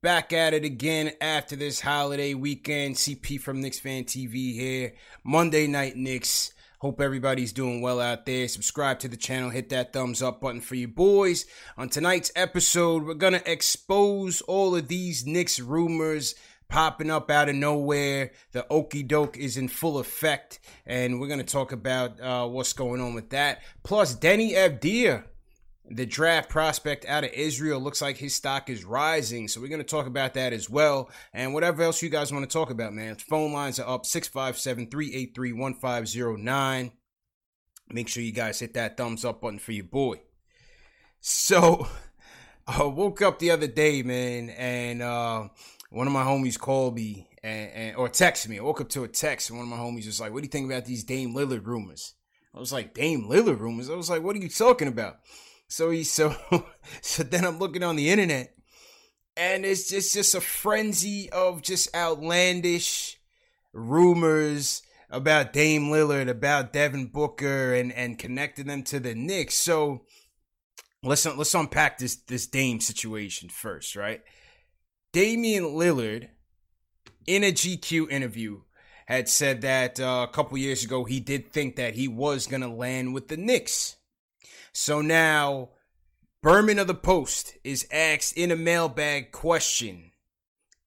Back 0.00 0.32
at 0.32 0.54
it 0.54 0.64
again 0.64 1.10
after 1.20 1.56
this 1.56 1.80
holiday 1.80 2.32
weekend. 2.32 2.94
CP 2.94 3.40
from 3.40 3.60
Knicks 3.60 3.80
Fan 3.80 4.04
TV 4.04 4.54
here. 4.54 4.92
Monday 5.24 5.66
Night 5.66 5.96
Knicks. 5.96 6.52
Hope 6.78 7.00
everybody's 7.00 7.52
doing 7.52 7.80
well 7.80 8.00
out 8.00 8.24
there. 8.24 8.46
Subscribe 8.46 9.00
to 9.00 9.08
the 9.08 9.16
channel, 9.16 9.50
hit 9.50 9.70
that 9.70 9.92
thumbs 9.92 10.22
up 10.22 10.40
button 10.40 10.60
for 10.60 10.76
you 10.76 10.86
boys. 10.86 11.46
On 11.76 11.88
tonight's 11.88 12.30
episode, 12.36 13.02
we're 13.02 13.14
going 13.14 13.32
to 13.32 13.50
expose 13.50 14.40
all 14.42 14.76
of 14.76 14.86
these 14.86 15.26
Knicks 15.26 15.58
rumors 15.58 16.36
popping 16.68 17.10
up 17.10 17.28
out 17.28 17.48
of 17.48 17.56
nowhere. 17.56 18.30
The 18.52 18.68
okey 18.70 19.02
doke 19.02 19.36
is 19.36 19.56
in 19.56 19.66
full 19.66 19.98
effect, 19.98 20.60
and 20.86 21.18
we're 21.18 21.26
going 21.26 21.40
to 21.40 21.44
talk 21.44 21.72
about 21.72 22.20
uh, 22.20 22.46
what's 22.46 22.72
going 22.72 23.00
on 23.00 23.14
with 23.14 23.30
that. 23.30 23.62
Plus, 23.82 24.14
Deni 24.14 24.52
Avdija 24.52 25.24
the 25.90 26.06
draft 26.06 26.50
prospect 26.50 27.06
out 27.06 27.24
of 27.24 27.30
Israel 27.32 27.80
looks 27.80 28.02
like 28.02 28.18
his 28.18 28.34
stock 28.34 28.68
is 28.68 28.84
rising. 28.84 29.48
So 29.48 29.60
we're 29.60 29.68
going 29.68 29.80
to 29.80 29.86
talk 29.86 30.06
about 30.06 30.34
that 30.34 30.52
as 30.52 30.68
well. 30.68 31.10
And 31.32 31.54
whatever 31.54 31.82
else 31.82 32.02
you 32.02 32.10
guys 32.10 32.32
want 32.32 32.48
to 32.48 32.52
talk 32.52 32.70
about, 32.70 32.92
man. 32.92 33.16
Phone 33.16 33.52
lines 33.52 33.78
are 33.78 33.88
up 33.88 34.04
657 34.04 34.90
383 34.90 35.52
1509. 35.52 36.92
Make 37.90 38.08
sure 38.08 38.22
you 38.22 38.32
guys 38.32 38.60
hit 38.60 38.74
that 38.74 38.96
thumbs 38.96 39.24
up 39.24 39.40
button 39.40 39.58
for 39.58 39.72
your 39.72 39.84
boy. 39.84 40.20
So 41.20 41.88
I 42.66 42.84
woke 42.84 43.22
up 43.22 43.38
the 43.38 43.50
other 43.50 43.66
day, 43.66 44.02
man, 44.02 44.50
and 44.50 45.00
uh, 45.00 45.48
one 45.90 46.06
of 46.06 46.12
my 46.12 46.22
homies 46.22 46.58
called 46.58 46.96
me 46.96 47.28
and, 47.42 47.70
and 47.70 47.96
or 47.96 48.10
texted 48.10 48.48
me. 48.48 48.58
I 48.58 48.62
woke 48.62 48.82
up 48.82 48.90
to 48.90 49.04
a 49.04 49.08
text, 49.08 49.48
and 49.48 49.58
one 49.58 49.66
of 49.66 49.70
my 49.70 49.82
homies 49.82 50.04
was 50.04 50.20
like, 50.20 50.32
What 50.32 50.40
do 50.40 50.44
you 50.44 50.50
think 50.50 50.70
about 50.70 50.84
these 50.84 51.02
Dame 51.02 51.34
Lillard 51.34 51.64
rumors? 51.64 52.14
I 52.54 52.60
was 52.60 52.74
like, 52.74 52.92
Dame 52.92 53.26
Lillard 53.26 53.60
rumors? 53.60 53.88
I 53.88 53.94
was 53.94 54.10
like, 54.10 54.22
What 54.22 54.36
are 54.36 54.40
you 54.40 54.50
talking 54.50 54.88
about? 54.88 55.20
So 55.68 55.90
he 55.90 56.04
so 56.04 56.34
so 57.00 57.22
then 57.22 57.44
I'm 57.44 57.58
looking 57.58 57.82
on 57.82 57.96
the 57.96 58.10
internet 58.10 58.54
and 59.38 59.64
it's 59.64 59.88
just 59.88 60.12
just 60.12 60.34
a 60.34 60.40
frenzy 60.40 61.30
of 61.30 61.62
just 61.62 61.94
outlandish 61.94 63.18
rumors 63.72 64.82
about 65.10 65.52
Dame 65.52 65.84
Lillard, 65.84 66.28
about 66.28 66.72
Devin 66.72 67.06
Booker 67.06 67.72
and 67.72 67.92
and 67.92 68.18
connecting 68.18 68.66
them 68.66 68.82
to 68.84 68.98
the 68.98 69.14
Knicks. 69.14 69.54
So 69.54 70.04
let's 71.02 71.24
let's 71.24 71.54
unpack 71.54 71.98
this 71.98 72.16
this 72.16 72.46
Dame 72.46 72.80
situation 72.80 73.48
first, 73.48 73.94
right? 73.94 74.22
Damian 75.12 75.64
Lillard 75.64 76.28
in 77.26 77.44
a 77.44 77.52
GQ 77.52 78.10
interview 78.10 78.62
had 79.06 79.28
said 79.28 79.62
that 79.62 80.00
uh, 80.00 80.26
a 80.28 80.32
couple 80.32 80.58
years 80.58 80.84
ago 80.84 81.04
he 81.04 81.20
did 81.20 81.50
think 81.50 81.76
that 81.76 81.94
he 81.94 82.08
was 82.08 82.46
to 82.48 82.68
land 82.68 83.14
with 83.14 83.28
the 83.28 83.36
Knicks. 83.36 83.97
So 84.72 85.00
now, 85.00 85.70
Berman 86.42 86.78
of 86.78 86.86
the 86.86 86.94
Post 86.94 87.56
is 87.64 87.86
asked 87.90 88.36
in 88.36 88.50
a 88.50 88.56
mailbag 88.56 89.32
question 89.32 90.12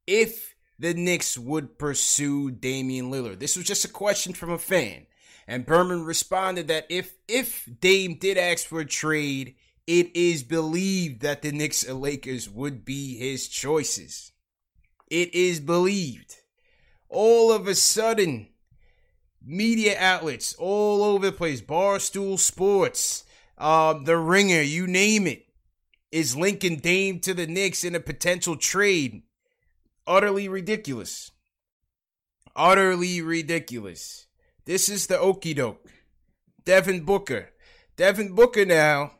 if 0.07 0.55
the 0.79 0.93
Knicks 0.93 1.37
would 1.37 1.77
pursue 1.77 2.51
Damian 2.51 3.11
Lillard. 3.11 3.39
This 3.39 3.55
was 3.55 3.65
just 3.65 3.85
a 3.85 3.89
question 3.89 4.33
from 4.33 4.49
a 4.51 4.57
fan. 4.57 5.05
And 5.47 5.65
Berman 5.65 6.05
responded 6.05 6.67
that 6.69 6.85
if 6.89 7.15
if 7.27 7.67
Dame 7.79 8.15
did 8.15 8.37
ask 8.37 8.65
for 8.65 8.79
a 8.79 8.85
trade, 8.85 9.55
it 9.85 10.15
is 10.15 10.43
believed 10.43 11.21
that 11.21 11.41
the 11.41 11.51
Knicks 11.51 11.83
and 11.83 11.99
Lakers 11.99 12.49
would 12.49 12.85
be 12.85 13.17
his 13.17 13.47
choices. 13.47 14.31
It 15.09 15.33
is 15.35 15.59
believed. 15.59 16.37
All 17.09 17.51
of 17.51 17.67
a 17.67 17.75
sudden, 17.75 18.47
media 19.45 19.97
outlets 19.99 20.55
all 20.57 21.03
over 21.03 21.25
the 21.25 21.31
place, 21.31 21.61
Barstool 21.61 22.39
Sports, 22.39 23.25
um, 23.61 24.05
the 24.05 24.17
Ringer, 24.17 24.61
you 24.61 24.87
name 24.87 25.27
it, 25.27 25.45
is 26.11 26.35
linking 26.35 26.77
Dame 26.77 27.19
to 27.19 27.33
the 27.35 27.45
Knicks 27.45 27.83
in 27.83 27.93
a 27.93 27.99
potential 27.99 28.57
trade. 28.57 29.21
Utterly 30.07 30.49
ridiculous. 30.49 31.31
Utterly 32.55 33.21
ridiculous. 33.21 34.25
This 34.65 34.89
is 34.89 35.05
the 35.05 35.19
okey 35.19 35.53
doke. 35.53 35.87
Devin 36.65 37.05
Booker. 37.05 37.49
Devin 37.97 38.33
Booker 38.33 38.65
now 38.65 39.11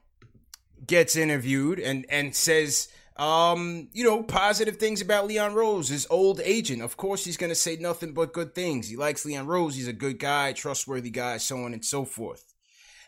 gets 0.87 1.15
interviewed 1.15 1.79
and, 1.79 2.07
and 2.09 2.35
says, 2.35 2.87
um, 3.17 3.89
you 3.93 4.03
know, 4.03 4.23
positive 4.23 4.77
things 4.77 5.01
about 5.01 5.27
Leon 5.27 5.53
Rose, 5.53 5.89
his 5.89 6.07
old 6.09 6.41
agent. 6.43 6.81
Of 6.81 6.97
course, 6.97 7.23
he's 7.23 7.37
going 7.37 7.51
to 7.51 7.55
say 7.55 7.75
nothing 7.75 8.13
but 8.13 8.33
good 8.33 8.55
things. 8.55 8.89
He 8.89 8.97
likes 8.97 9.23
Leon 9.23 9.45
Rose. 9.45 9.75
He's 9.75 9.87
a 9.87 9.93
good 9.93 10.17
guy, 10.17 10.53
trustworthy 10.53 11.11
guy, 11.11 11.37
so 11.37 11.63
on 11.63 11.73
and 11.73 11.85
so 11.85 12.05
forth. 12.05 12.50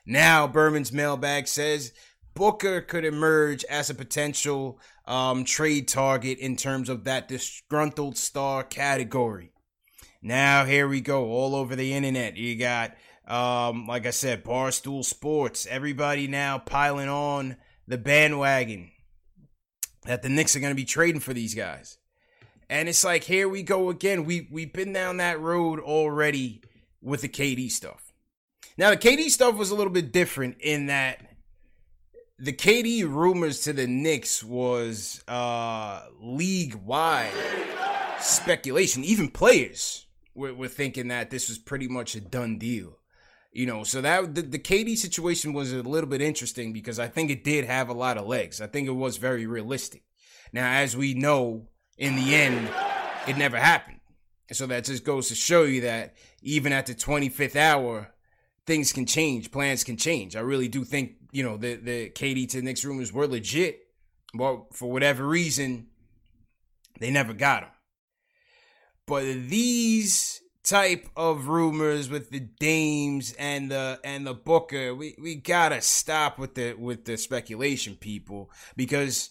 Now, 0.05 0.47
Berman's 0.47 0.91
mailbag 0.91 1.47
says 1.47 1.93
Booker 2.35 2.81
could 2.81 3.05
emerge 3.05 3.63
as 3.65 3.89
a 3.89 3.95
potential 3.95 4.79
um, 5.05 5.43
trade 5.43 5.87
target 5.87 6.39
in 6.39 6.55
terms 6.55 6.89
of 6.89 7.03
that 7.03 7.27
disgruntled 7.27 8.17
star 8.17 8.63
category. 8.63 9.51
Now, 10.21 10.65
here 10.65 10.87
we 10.87 11.01
go, 11.01 11.25
all 11.25 11.55
over 11.55 11.75
the 11.75 11.93
internet. 11.93 12.37
You 12.37 12.57
got, 12.57 12.95
um, 13.27 13.87
like 13.87 14.05
I 14.05 14.11
said, 14.11 14.43
Barstool 14.43 15.03
Sports, 15.03 15.67
everybody 15.69 16.27
now 16.27 16.57
piling 16.57 17.09
on 17.09 17.57
the 17.87 17.97
bandwagon 17.97 18.91
that 20.05 20.21
the 20.21 20.29
Knicks 20.29 20.55
are 20.55 20.59
going 20.59 20.71
to 20.71 20.75
be 20.75 20.85
trading 20.85 21.21
for 21.21 21.33
these 21.33 21.53
guys. 21.53 21.97
And 22.69 22.89
it's 22.89 23.03
like, 23.03 23.25
here 23.25 23.47
we 23.47 23.63
go 23.63 23.89
again. 23.89 24.25
We, 24.25 24.47
we've 24.51 24.73
been 24.73 24.93
down 24.93 25.17
that 25.17 25.39
road 25.39 25.79
already 25.79 26.63
with 27.01 27.21
the 27.21 27.29
KD 27.29 27.69
stuff. 27.69 28.02
Now 28.77 28.89
the 28.89 28.97
KD 28.97 29.29
stuff 29.29 29.55
was 29.55 29.71
a 29.71 29.75
little 29.75 29.93
bit 29.93 30.11
different 30.11 30.57
in 30.59 30.87
that 30.87 31.21
the 32.39 32.53
KD 32.53 33.03
rumors 33.03 33.61
to 33.61 33.73
the 33.73 33.87
Knicks 33.87 34.43
was 34.43 35.23
uh 35.27 36.01
league 36.19 36.75
wide 36.75 37.31
speculation. 38.19 39.03
Even 39.03 39.29
players 39.29 40.07
were, 40.33 40.53
were, 40.53 40.67
thinking 40.67 41.09
that 41.09 41.29
this 41.29 41.49
was 41.49 41.57
pretty 41.57 41.87
much 41.87 42.15
a 42.15 42.21
done 42.21 42.57
deal. 42.57 42.97
You 43.51 43.67
know, 43.67 43.83
so 43.83 44.01
that 44.01 44.33
the, 44.33 44.41
the 44.41 44.59
KD 44.59 44.97
situation 44.97 45.53
was 45.53 45.71
a 45.71 45.83
little 45.83 46.09
bit 46.09 46.21
interesting 46.21 46.73
because 46.73 46.97
I 46.97 47.07
think 47.07 47.29
it 47.29 47.43
did 47.43 47.65
have 47.65 47.89
a 47.89 47.93
lot 47.93 48.17
of 48.17 48.25
legs. 48.25 48.59
I 48.59 48.67
think 48.67 48.87
it 48.87 48.91
was 48.91 49.17
very 49.17 49.45
realistic. 49.45 50.03
Now, 50.51 50.71
as 50.71 50.97
we 50.97 51.13
know, 51.13 51.67
in 51.97 52.15
the 52.15 52.33
end, 52.33 52.69
it 53.27 53.37
never 53.37 53.57
happened. 53.57 53.99
So 54.51 54.65
that 54.67 54.85
just 54.85 55.03
goes 55.03 55.29
to 55.29 55.35
show 55.35 55.63
you 55.63 55.81
that 55.81 56.15
even 56.41 56.73
at 56.73 56.87
the 56.87 56.95
25th 56.95 57.55
hour, 57.55 58.12
things 58.65 58.93
can 58.93 59.05
change, 59.05 59.51
plans 59.51 59.83
can 59.83 59.97
change. 59.97 60.35
I 60.35 60.41
really 60.41 60.67
do 60.67 60.83
think, 60.83 61.13
you 61.31 61.43
know, 61.43 61.57
the, 61.57 61.75
the 61.75 62.09
KD 62.09 62.49
to 62.49 62.61
Knicks 62.61 62.85
rumors 62.85 63.11
were 63.11 63.27
legit, 63.27 63.79
but 64.33 64.73
for 64.73 64.91
whatever 64.91 65.27
reason, 65.27 65.87
they 66.99 67.11
never 67.11 67.33
got 67.33 67.63
him. 67.63 67.69
But 69.05 69.23
these 69.23 70.41
type 70.63 71.09
of 71.17 71.47
rumors 71.47 72.09
with 72.09 72.29
the 72.29 72.39
Dames 72.39 73.33
and 73.37 73.69
the 73.69 73.99
and 74.03 74.25
the 74.25 74.33
Booker, 74.33 74.95
we, 74.95 75.15
we 75.21 75.35
gotta 75.35 75.81
stop 75.81 76.39
with 76.39 76.55
the 76.55 76.73
with 76.73 77.05
the 77.05 77.17
speculation, 77.17 77.95
people, 77.95 78.49
because 78.77 79.29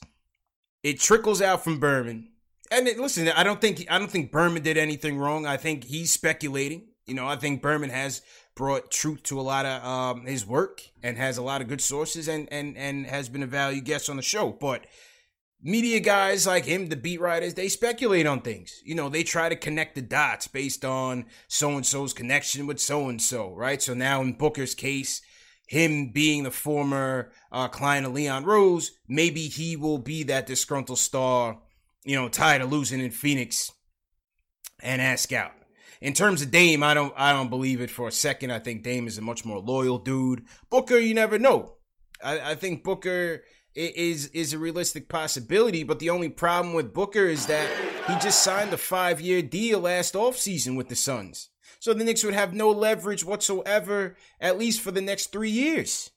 it 0.83 1.01
trickles 1.01 1.41
out 1.41 1.65
from 1.65 1.81
Berman. 1.81 2.29
And 2.71 2.87
it, 2.89 2.99
listen, 2.99 3.29
I 3.29 3.43
don't 3.45 3.61
think 3.61 3.87
I 3.91 3.99
don't 3.99 4.11
think 4.11 4.31
Berman 4.31 4.63
did 4.63 4.77
anything 4.77 5.19
wrong. 5.19 5.47
I 5.47 5.57
think 5.57 5.85
he's 5.85 6.13
speculating. 6.13 6.89
You 7.07 7.15
know, 7.15 7.27
I 7.27 7.37
think 7.37 7.63
Berman 7.63 7.91
has 7.91 8.23
brought 8.55 8.91
truth 8.91 9.23
to 9.25 9.41
a 9.41 9.43
lot 9.43 9.67
of 9.67 9.85
um, 9.85 10.27
his 10.27 10.47
work 10.47 10.83
and 11.03 11.17
has 11.17 11.39
a 11.39 11.43
lot 11.43 11.61
of 11.61 11.69
good 11.69 11.81
sources 11.81 12.29
and 12.29 12.49
and 12.53 12.77
and 12.77 13.07
has 13.07 13.29
been 13.29 13.43
a 13.43 13.47
valued 13.47 13.85
guest 13.85 14.09
on 14.09 14.17
the 14.17 14.23
show. 14.23 14.53
But 14.53 14.87
media 15.63 16.01
guys 16.01 16.47
like 16.47 16.65
him, 16.65 16.89
the 16.89 16.97
beat 16.97 17.21
writers, 17.21 17.55
they 17.55 17.69
speculate 17.69 18.27
on 18.27 18.41
things. 18.41 18.81
You 18.85 18.95
know, 18.95 19.09
they 19.09 19.23
try 19.23 19.49
to 19.49 19.57
connect 19.57 19.95
the 19.95 20.03
dots 20.03 20.49
based 20.49 20.85
on 20.85 21.27
so 21.49 21.71
and 21.71 21.87
so's 21.87 22.13
connection 22.13 22.67
with 22.67 22.81
so 22.81 23.09
and 23.09 23.21
so, 23.21 23.55
right? 23.55 23.81
So 23.81 23.95
now 23.95 24.21
in 24.21 24.35
Booker's 24.35 24.75
case, 24.75 25.23
him 25.67 26.11
being 26.13 26.43
the 26.43 26.51
former 26.51 27.33
uh, 27.51 27.69
client 27.69 28.07
of 28.07 28.13
Leon 28.13 28.45
Rose, 28.45 28.93
maybe 29.09 29.49
he 29.49 29.77
will 29.77 29.99
be 29.99 30.23
that 30.25 30.47
disgruntled 30.47 30.99
star, 30.99 31.59
you 32.05 32.17
know, 32.17 32.29
tired 32.29 32.63
of 32.63 32.71
losing 32.71 33.01
in 33.01 33.11
Phoenix 33.11 33.73
and 34.83 35.01
ask 35.01 35.33
out. 35.33 35.53
In 36.03 36.15
terms 36.15 36.43
of 36.43 36.51
Dame, 36.51 36.83
I 36.83 36.95
don't 36.95 37.15
I 37.17 37.33
don't 37.33 37.49
believe 37.49 37.81
it 37.81 37.89
for 37.89 38.09
a 38.09 38.13
second. 38.13 38.51
I 38.51 38.59
think 38.59 38.83
Dame 38.83 39.07
is 39.07 39.19
a 39.19 39.23
much 39.23 39.45
more 39.45 39.61
loyal 39.61 39.99
dude. 39.99 40.45
Booker, 40.69 40.99
you 40.99 41.15
never 41.15 41.39
know. 41.39 41.77
I, 42.23 42.51
I 42.51 42.55
think 42.57 42.83
Booker 42.83 43.45
is 43.77 44.27
is 44.29 44.53
a 44.53 44.59
realistic 44.59 45.09
possibility. 45.09 45.85
But 45.85 46.01
the 46.01 46.11
only 46.11 46.29
problem 46.29 46.75
with 46.75 46.93
Booker 46.93 47.27
is 47.27 47.47
that 47.47 47.71
he 48.09 48.15
just 48.19 48.43
signed 48.43 48.73
a 48.73 48.77
five 48.77 49.21
year 49.21 49.43
deal 49.43 49.79
last 49.79 50.15
offseason 50.15 50.77
with 50.77 50.89
the 50.89 50.97
Suns. 50.97 51.51
So 51.79 51.95
the 51.95 52.03
Knicks 52.03 52.25
would 52.25 52.35
have 52.35 52.53
no 52.53 52.71
leverage 52.71 53.25
whatsoever, 53.25 54.17
at 54.41 54.59
least 54.59 54.81
for 54.81 54.91
the 54.91 55.01
next 55.01 55.31
three 55.31 55.51
years. 55.51 56.11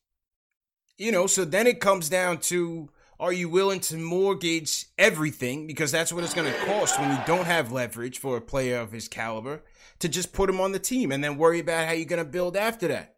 You 0.97 1.11
know, 1.11 1.27
so 1.27 1.45
then 1.45 1.67
it 1.67 1.79
comes 1.79 2.09
down 2.09 2.39
to 2.39 2.89
are 3.19 3.31
you 3.31 3.47
willing 3.47 3.79
to 3.81 3.97
mortgage 3.97 4.85
everything? 4.97 5.67
Because 5.67 5.91
that's 5.91 6.11
what 6.11 6.23
it's 6.23 6.33
going 6.33 6.51
to 6.51 6.59
cost 6.65 6.99
when 6.99 7.11
you 7.11 7.21
don't 7.25 7.45
have 7.45 7.71
leverage 7.71 8.19
for 8.19 8.35
a 8.35 8.41
player 8.41 8.77
of 8.79 8.91
his 8.91 9.07
caliber 9.07 9.63
to 9.99 10.09
just 10.09 10.33
put 10.33 10.49
him 10.49 10.59
on 10.59 10.73
the 10.73 10.79
team 10.79 11.11
and 11.11 11.23
then 11.23 11.37
worry 11.37 11.59
about 11.59 11.87
how 11.87 11.93
you're 11.93 12.05
going 12.05 12.23
to 12.23 12.29
build 12.29 12.57
after 12.57 12.87
that. 12.89 13.15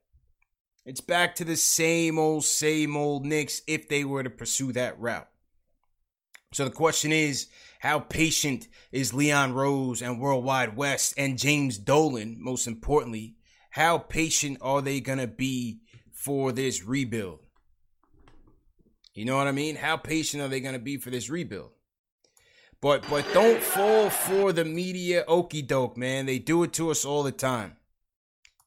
It's 0.85 1.01
back 1.01 1.35
to 1.35 1.43
the 1.43 1.57
same 1.57 2.19
old, 2.19 2.45
same 2.45 2.95
old 2.95 3.25
Knicks 3.25 3.61
if 3.67 3.89
they 3.89 4.05
were 4.05 4.23
to 4.23 4.29
pursue 4.29 4.71
that 4.73 4.99
route. 4.99 5.27
So 6.53 6.63
the 6.63 6.71
question 6.71 7.11
is, 7.11 7.47
how 7.79 7.99
patient 7.99 8.67
is 8.91 9.13
Leon 9.13 9.53
Rose 9.53 10.01
and 10.01 10.19
World 10.19 10.45
Wide 10.45 10.77
Wes 10.77 11.13
and 11.17 11.37
James 11.37 11.77
Dolan, 11.77 12.37
most 12.39 12.67
importantly, 12.67 13.35
how 13.71 13.97
patient 13.97 14.59
are 14.61 14.81
they 14.81 15.01
going 15.01 15.19
to 15.19 15.27
be 15.27 15.81
for 16.13 16.51
this 16.51 16.83
rebuild? 16.83 17.46
You 19.17 19.25
know 19.25 19.35
what 19.35 19.47
I 19.47 19.51
mean? 19.51 19.77
How 19.77 19.97
patient 19.97 20.43
are 20.43 20.47
they 20.47 20.59
going 20.59 20.75
to 20.75 20.79
be 20.79 20.97
for 20.97 21.09
this 21.09 21.27
rebuild? 21.27 21.71
But 22.79 23.03
but 23.09 23.25
don't 23.33 23.63
fall 23.63 24.11
for 24.11 24.53
the 24.53 24.63
media 24.63 25.25
okey 25.27 25.63
doke, 25.63 25.97
man. 25.97 26.27
They 26.27 26.37
do 26.37 26.61
it 26.61 26.71
to 26.73 26.91
us 26.91 27.03
all 27.03 27.23
the 27.23 27.31
time. 27.31 27.77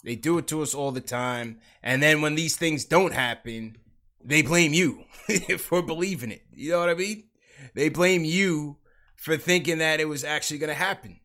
They 0.03 0.17
do 0.17 0.39
it 0.39 0.49
to 0.49 0.63
us 0.63 0.75
all 0.75 0.91
the 0.91 1.01
time. 1.01 1.61
And 1.85 2.03
then 2.03 2.21
when 2.21 2.35
these 2.35 2.57
things 2.57 2.85
don't 2.85 3.15
happen, 3.15 3.77
they 4.25 4.43
blame 4.43 4.75
you 4.75 5.05
for 5.59 5.83
believing 5.83 6.33
it. 6.33 6.43
You 6.53 6.73
know 6.73 6.81
what 6.81 6.89
I 6.89 6.95
mean? 6.95 7.29
They 7.77 7.89
blame 7.89 8.25
you 8.25 8.79
for 9.15 9.37
thinking 9.37 9.79
that 9.79 10.01
it 10.01 10.09
was 10.09 10.25
actually 10.25 10.59
going 10.59 10.69
to 10.69 10.75
happen. 10.75 11.21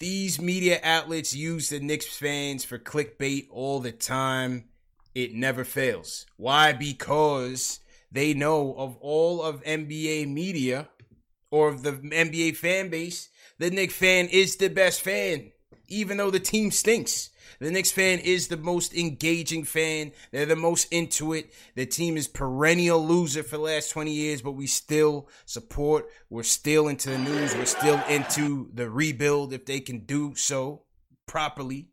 These 0.00 0.38
media 0.38 0.80
outlets 0.84 1.34
use 1.34 1.70
the 1.70 1.80
Knicks 1.80 2.14
fans 2.14 2.62
for 2.62 2.78
clickbait 2.78 3.46
all 3.50 3.80
the 3.80 3.92
time. 3.92 4.64
It 5.14 5.32
never 5.32 5.64
fails. 5.64 6.26
Why? 6.36 6.74
Because 6.74 7.78
they 8.12 8.34
know 8.34 8.74
of 8.76 8.96
all 9.00 9.42
of 9.42 9.64
NBA 9.64 10.28
media 10.28 10.88
or 11.50 11.68
of 11.68 11.82
the 11.82 11.92
NBA 11.92 12.56
fan 12.56 12.90
base, 12.90 13.30
the 13.58 13.70
Knicks 13.70 13.94
fan 13.94 14.28
is 14.28 14.56
the 14.56 14.68
best 14.68 15.00
fan, 15.00 15.52
even 15.88 16.18
though 16.18 16.30
the 16.30 16.40
team 16.40 16.70
stinks. 16.70 17.30
The 17.58 17.70
Knicks 17.70 17.92
fan 17.92 18.18
is 18.18 18.48
the 18.48 18.56
most 18.56 18.94
engaging 18.94 19.64
fan. 19.64 20.12
They're 20.32 20.46
the 20.46 20.56
most 20.56 20.92
into 20.92 21.32
it. 21.32 21.52
The 21.76 21.86
team 21.86 22.16
is 22.16 22.26
perennial 22.26 23.06
loser 23.06 23.42
for 23.42 23.56
the 23.56 23.62
last 23.62 23.90
20 23.90 24.10
years, 24.10 24.42
but 24.42 24.52
we 24.52 24.66
still 24.66 25.28
support. 25.46 26.06
We're 26.28 26.42
still 26.42 26.88
into 26.88 27.10
the 27.10 27.18
news. 27.18 27.54
We're 27.54 27.66
still 27.66 28.02
into 28.08 28.68
the 28.74 28.90
rebuild 28.90 29.52
if 29.52 29.64
they 29.64 29.80
can 29.80 30.00
do 30.00 30.34
so 30.34 30.82
properly. 31.26 31.88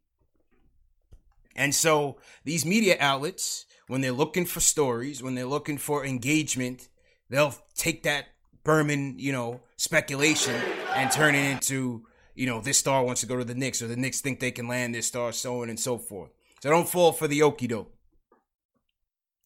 And 1.56 1.75
so 1.75 2.18
these 2.45 2.66
media 2.66 2.98
outlets, 3.00 3.66
when 3.89 4.01
they're 4.01 4.12
looking 4.13 4.45
for 4.45 4.62
stories, 4.62 5.21
when 5.21 5.36
they're 5.36 5.45
looking 5.45 5.77
for 5.77 6.06
engagement, 6.06 6.88
they'll 7.30 7.56
take 7.75 8.03
that 8.03 8.27
Berman, 8.63 9.15
you 9.18 9.31
know, 9.31 9.62
speculation 9.75 10.56
and 10.95 11.12
turn 11.12 11.36
it 11.36 11.51
into 11.51 12.06
you 12.39 12.45
know, 12.45 12.62
this 12.62 12.77
star 12.77 13.03
wants 13.03 13.19
to 13.19 13.27
go 13.27 13.36
to 13.36 13.44
the 13.44 13.53
Knicks 13.53 13.81
or 13.81 13.88
the 13.88 13.97
Knicks 13.97 14.21
think 14.21 14.39
they 14.39 14.51
can 14.51 14.65
land 14.65 14.95
this 14.95 15.07
star, 15.07 15.33
so 15.33 15.62
on 15.62 15.69
and 15.69 15.77
so 15.77 15.97
forth. 15.97 16.30
So 16.63 16.69
don't 16.69 16.88
fall 16.88 17.12
for 17.12 17.27
the 17.27 17.44
okey 17.44 17.68
doke. 17.68 17.91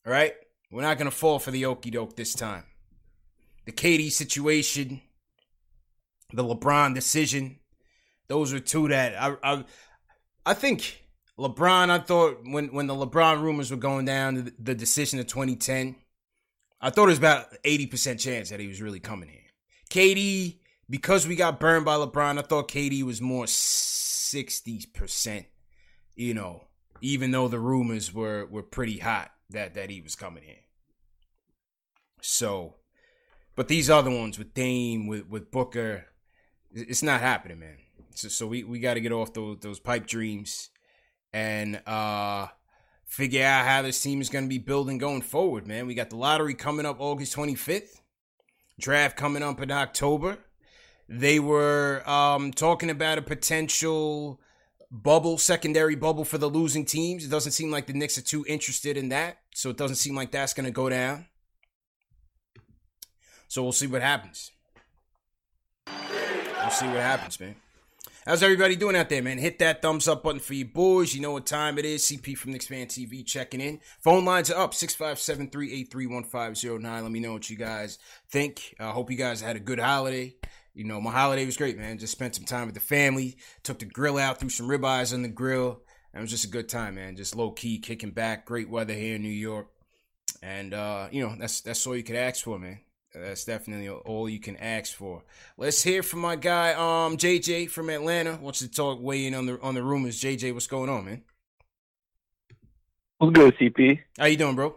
All 0.05 0.13
right? 0.13 0.33
We're 0.71 0.83
not 0.83 0.99
going 0.99 1.09
to 1.09 1.15
fall 1.15 1.39
for 1.39 1.49
the 1.49 1.65
okey 1.65 1.89
doke 1.89 2.15
this 2.15 2.35
time. 2.35 2.65
The 3.65 3.71
KD 3.71 4.11
situation, 4.11 5.01
the 6.33 6.43
LeBron 6.43 6.93
decision, 6.93 7.57
those 8.27 8.53
are 8.53 8.59
two 8.59 8.87
that 8.89 9.19
I, 9.19 9.37
I, 9.43 9.65
I 10.45 10.53
think 10.53 11.02
LeBron, 11.39 11.89
I 11.89 11.99
thought 11.99 12.39
when, 12.43 12.67
when 12.67 12.87
the 12.87 12.95
LeBron 12.95 13.41
rumors 13.41 13.71
were 13.71 13.77
going 13.77 14.05
down, 14.05 14.35
the, 14.35 14.53
the 14.59 14.75
decision 14.75 15.19
of 15.19 15.27
2010, 15.27 15.95
I 16.79 16.89
thought 16.89 17.05
it 17.05 17.07
was 17.07 17.17
about 17.17 17.47
80% 17.63 18.19
chance 18.19 18.49
that 18.49 18.59
he 18.59 18.67
was 18.67 18.81
really 18.81 18.99
coming 18.99 19.29
here. 19.29 19.39
KD, 19.89 20.59
because 20.89 21.27
we 21.27 21.35
got 21.35 21.59
burned 21.59 21.85
by 21.85 21.95
LeBron, 21.95 22.37
I 22.37 22.41
thought 22.41 22.67
KD 22.67 23.03
was 23.03 23.21
more 23.21 23.45
60%, 23.45 25.45
you 26.15 26.33
know, 26.33 26.65
even 27.01 27.31
though 27.31 27.47
the 27.47 27.59
rumors 27.59 28.13
were 28.13 28.45
were 28.45 28.63
pretty 28.63 28.99
hot 28.99 29.31
that 29.49 29.73
that 29.75 29.89
he 29.89 30.01
was 30.01 30.15
coming 30.15 30.43
in. 30.43 30.55
So, 32.21 32.75
but 33.55 33.67
these 33.67 33.89
other 33.89 34.09
ones 34.09 34.37
with 34.37 34.53
Dame, 34.53 35.07
with 35.07 35.27
with 35.27 35.51
Booker, 35.51 36.05
it's 36.71 37.03
not 37.03 37.21
happening, 37.21 37.59
man. 37.59 37.77
So, 38.15 38.29
so 38.29 38.47
we, 38.47 38.63
we 38.63 38.79
got 38.79 38.95
to 38.95 39.01
get 39.01 39.11
off 39.11 39.33
those 39.33 39.57
those 39.59 39.79
pipe 39.79 40.07
dreams 40.07 40.69
and 41.33 41.81
uh 41.85 42.47
figure 43.13 43.45
out 43.45 43.65
how 43.67 43.83
this 43.83 44.01
team 44.01 44.21
is 44.21 44.29
going 44.29 44.43
to 44.43 44.49
be 44.49 44.57
building 44.57 44.97
going 44.97 45.21
forward, 45.21 45.67
man. 45.67 45.85
We 45.85 45.93
got 45.93 46.09
the 46.09 46.15
lottery 46.15 46.55
coming 46.55 46.83
up 46.83 46.99
August 46.99 47.35
25th, 47.35 48.01
draft 48.79 49.15
coming 49.15 49.43
up 49.43 49.61
in 49.61 49.69
October. 49.69 50.39
They 51.07 51.39
were 51.39 52.01
um, 52.09 52.51
talking 52.51 52.89
about 52.89 53.19
a 53.19 53.21
potential 53.21 54.41
bubble, 54.89 55.37
secondary 55.37 55.95
bubble 55.95 56.25
for 56.25 56.39
the 56.39 56.49
losing 56.49 56.85
teams. 56.85 57.23
It 57.23 57.29
doesn't 57.29 57.51
seem 57.51 57.69
like 57.69 57.85
the 57.85 57.93
Knicks 57.93 58.17
are 58.17 58.23
too 58.23 58.45
interested 58.47 58.97
in 58.97 59.09
that. 59.09 59.37
So 59.53 59.69
it 59.69 59.77
doesn't 59.77 59.97
seem 59.97 60.15
like 60.15 60.31
that's 60.31 60.55
going 60.55 60.65
to 60.65 60.71
go 60.71 60.89
down. 60.89 61.27
So 63.47 63.61
we'll 63.61 63.73
see 63.73 63.85
what 63.85 64.01
happens. 64.01 64.49
We'll 65.85 66.71
see 66.71 66.87
what 66.87 66.97
happens, 66.97 67.39
man. 67.39 67.55
How's 68.25 68.41
everybody 68.41 68.77
doing 68.77 68.95
out 68.95 69.09
there, 69.09 69.21
man? 69.21 69.37
Hit 69.37 69.59
that 69.59 69.81
thumbs 69.81 70.07
up 70.07 70.23
button 70.23 70.39
for 70.39 70.53
you 70.53 70.63
boys. 70.63 71.13
You 71.13 71.19
know 71.19 71.33
what 71.33 71.45
time 71.45 71.77
it 71.77 71.83
is. 71.83 72.03
CP 72.03 72.37
from 72.37 72.53
Knicks 72.53 72.67
Fan 72.67 72.87
TV 72.87 73.25
checking 73.25 73.59
in. 73.59 73.81
Phone 73.99 74.23
lines 74.23 74.49
are 74.49 74.63
up 74.63 74.73
657 74.73 75.49
383 75.49 76.07
1509. 76.07 77.03
Let 77.03 77.11
me 77.11 77.19
know 77.19 77.33
what 77.33 77.49
you 77.49 77.57
guys 77.57 77.99
think. 78.29 78.75
I 78.79 78.85
uh, 78.85 78.91
hope 78.93 79.11
you 79.11 79.17
guys 79.17 79.41
had 79.41 79.57
a 79.57 79.59
good 79.59 79.77
holiday. 79.77 80.37
You 80.73 80.85
know, 80.85 81.01
my 81.01 81.11
holiday 81.11 81.45
was 81.45 81.57
great, 81.57 81.77
man. 81.77 81.97
Just 81.97 82.13
spent 82.13 82.33
some 82.33 82.45
time 82.45 82.67
with 82.67 82.75
the 82.75 82.79
family. 82.79 83.35
Took 83.63 83.79
the 83.79 83.85
grill 83.85 84.17
out, 84.17 84.39
threw 84.39 84.47
some 84.47 84.69
ribeyes 84.69 85.13
on 85.13 85.21
the 85.21 85.27
grill. 85.27 85.81
It 86.13 86.21
was 86.21 86.29
just 86.29 86.45
a 86.45 86.49
good 86.49 86.69
time, 86.69 86.95
man. 86.95 87.17
Just 87.17 87.35
low 87.35 87.51
key, 87.51 87.77
kicking 87.77 88.11
back. 88.11 88.45
Great 88.45 88.69
weather 88.69 88.93
here 88.93 89.15
in 89.17 89.21
New 89.21 89.27
York, 89.27 89.67
and 90.41 90.73
uh, 90.73 91.09
you 91.11 91.27
know 91.27 91.35
that's 91.37 91.59
that's 91.59 91.85
all 91.85 91.97
you 91.97 92.03
could 92.03 92.15
ask 92.15 92.45
for, 92.45 92.57
man. 92.57 92.79
That's 93.13 93.45
definitely 93.45 93.89
all 93.89 94.27
you 94.27 94.39
can 94.39 94.57
ask 94.57 94.93
for. 94.93 95.23
Let's 95.55 95.83
hear 95.83 96.01
from 96.01 96.21
my 96.21 96.35
guy, 96.35 96.73
um, 96.73 97.17
JJ 97.17 97.69
from 97.69 97.89
Atlanta. 97.89 98.39
Wants 98.41 98.59
to 98.59 98.71
talk, 98.71 98.99
weigh 99.01 99.27
in 99.27 99.35
on 99.35 99.45
the 99.45 99.61
on 99.61 99.75
the 99.75 99.83
rumors. 99.83 100.19
JJ, 100.19 100.53
what's 100.53 100.67
going 100.67 100.89
on, 100.89 101.05
man? 101.05 101.23
What's 103.19 103.33
good, 103.33 103.55
CP? 103.57 103.99
How 104.17 104.25
you 104.25 104.37
doing, 104.37 104.55
bro? 104.55 104.75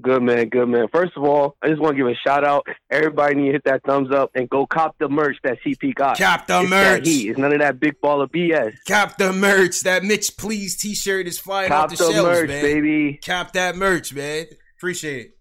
Good 0.00 0.22
man, 0.22 0.48
good 0.48 0.68
man. 0.68 0.86
First 0.92 1.16
of 1.16 1.24
all, 1.24 1.56
I 1.60 1.68
just 1.68 1.80
want 1.80 1.96
to 1.96 1.96
give 1.96 2.06
a 2.06 2.14
shout 2.14 2.44
out. 2.44 2.64
Everybody 2.88 3.34
need 3.34 3.46
to 3.46 3.52
hit 3.52 3.64
that 3.64 3.82
thumbs 3.84 4.12
up 4.12 4.30
and 4.34 4.48
go 4.48 4.64
cop 4.64 4.96
the 4.98 5.08
merch 5.08 5.36
that 5.42 5.58
CP 5.66 5.94
got. 5.94 6.16
Cop 6.18 6.46
the 6.46 6.60
it's 6.60 6.70
merch. 6.70 7.08
Heat. 7.08 7.30
It's 7.30 7.38
none 7.38 7.52
of 7.52 7.58
that 7.58 7.80
big 7.80 8.00
ball 8.00 8.22
of 8.22 8.30
BS. 8.30 8.74
Cop 8.86 9.16
the 9.16 9.32
merch. 9.32 9.80
That 9.80 10.04
Mitch 10.04 10.36
Please 10.36 10.76
T-shirt 10.76 11.26
is 11.26 11.40
flying 11.40 11.68
cop 11.68 11.84
off 11.84 11.90
the, 11.90 12.04
the 12.04 12.12
shelves, 12.12 12.28
merch, 12.28 12.48
man. 12.48 12.62
baby. 12.62 13.18
Cop 13.24 13.52
that 13.54 13.74
merch, 13.74 14.14
man. 14.14 14.46
Appreciate 14.76 15.26
it. 15.26 15.37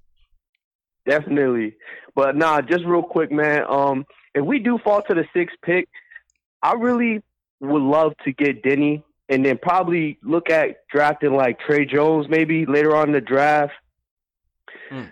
Definitely. 1.08 1.76
But 2.16 2.36
nah, 2.36 2.62
just 2.62 2.84
real 2.86 3.04
quick, 3.04 3.32
man. 3.32 3.64
Um, 3.70 4.06
if 4.34 4.44
we 4.44 4.60
do 4.60 4.78
fall 4.84 5.02
to 5.04 5.14
the 5.14 5.26
sixth 5.34 5.56
pick, 5.64 5.88
I 6.62 6.74
really 6.74 7.24
would 7.60 7.82
love 7.82 8.14
to 8.26 8.32
get 8.32 8.64
Deni 8.64 9.04
and 9.30 9.46
then 9.46 9.58
probably 9.58 10.18
look 10.24 10.50
at 10.50 10.88
drafting 10.88 11.34
like 11.34 11.60
Tre 11.60 11.86
Jones 11.86 12.28
maybe 12.30 12.66
later 12.66 12.96
on 12.96 13.08
in 13.08 13.14
the 13.14 13.22
draft. 13.22 13.74
Mm. 14.92 15.12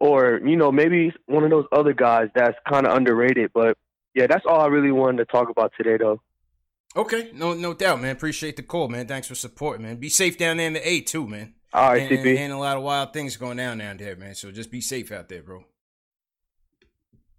Or, 0.00 0.40
you 0.44 0.56
know, 0.56 0.70
maybe 0.72 1.12
one 1.26 1.44
of 1.44 1.50
those 1.50 1.66
other 1.72 1.92
guys 1.92 2.28
that's 2.34 2.56
kind 2.68 2.86
of 2.86 2.96
underrated. 2.96 3.52
But 3.54 3.76
yeah, 4.14 4.26
that's 4.26 4.44
all 4.46 4.60
I 4.60 4.66
really 4.66 4.92
wanted 4.92 5.18
to 5.18 5.24
talk 5.26 5.48
about 5.50 5.72
today, 5.76 5.96
though. 5.98 6.20
Okay, 6.96 7.30
no, 7.34 7.54
no 7.54 7.74
doubt, 7.74 8.00
man. 8.00 8.12
Appreciate 8.12 8.56
the 8.56 8.62
call, 8.62 8.88
man. 8.88 9.08
Thanks 9.08 9.28
for 9.28 9.34
supporting, 9.34 9.84
man. 9.84 9.96
Be 9.96 10.08
safe 10.08 10.38
down 10.38 10.58
there 10.58 10.66
in 10.66 10.74
the 10.74 10.88
A 10.88 11.00
too, 11.00 11.26
man. 11.26 11.54
All 11.74 11.90
right, 11.90 12.08
and, 12.08 12.20
CP. 12.20 12.38
and, 12.38 12.52
a 12.52 12.56
lot 12.56 12.76
of 12.76 12.84
wild 12.84 13.12
things 13.12 13.36
going 13.36 13.56
down 13.56 13.78
down 13.78 13.96
there, 13.96 14.14
man. 14.14 14.36
So 14.36 14.52
just 14.52 14.70
be 14.70 14.80
safe 14.80 15.10
out 15.10 15.28
there, 15.28 15.42
bro. 15.42 15.64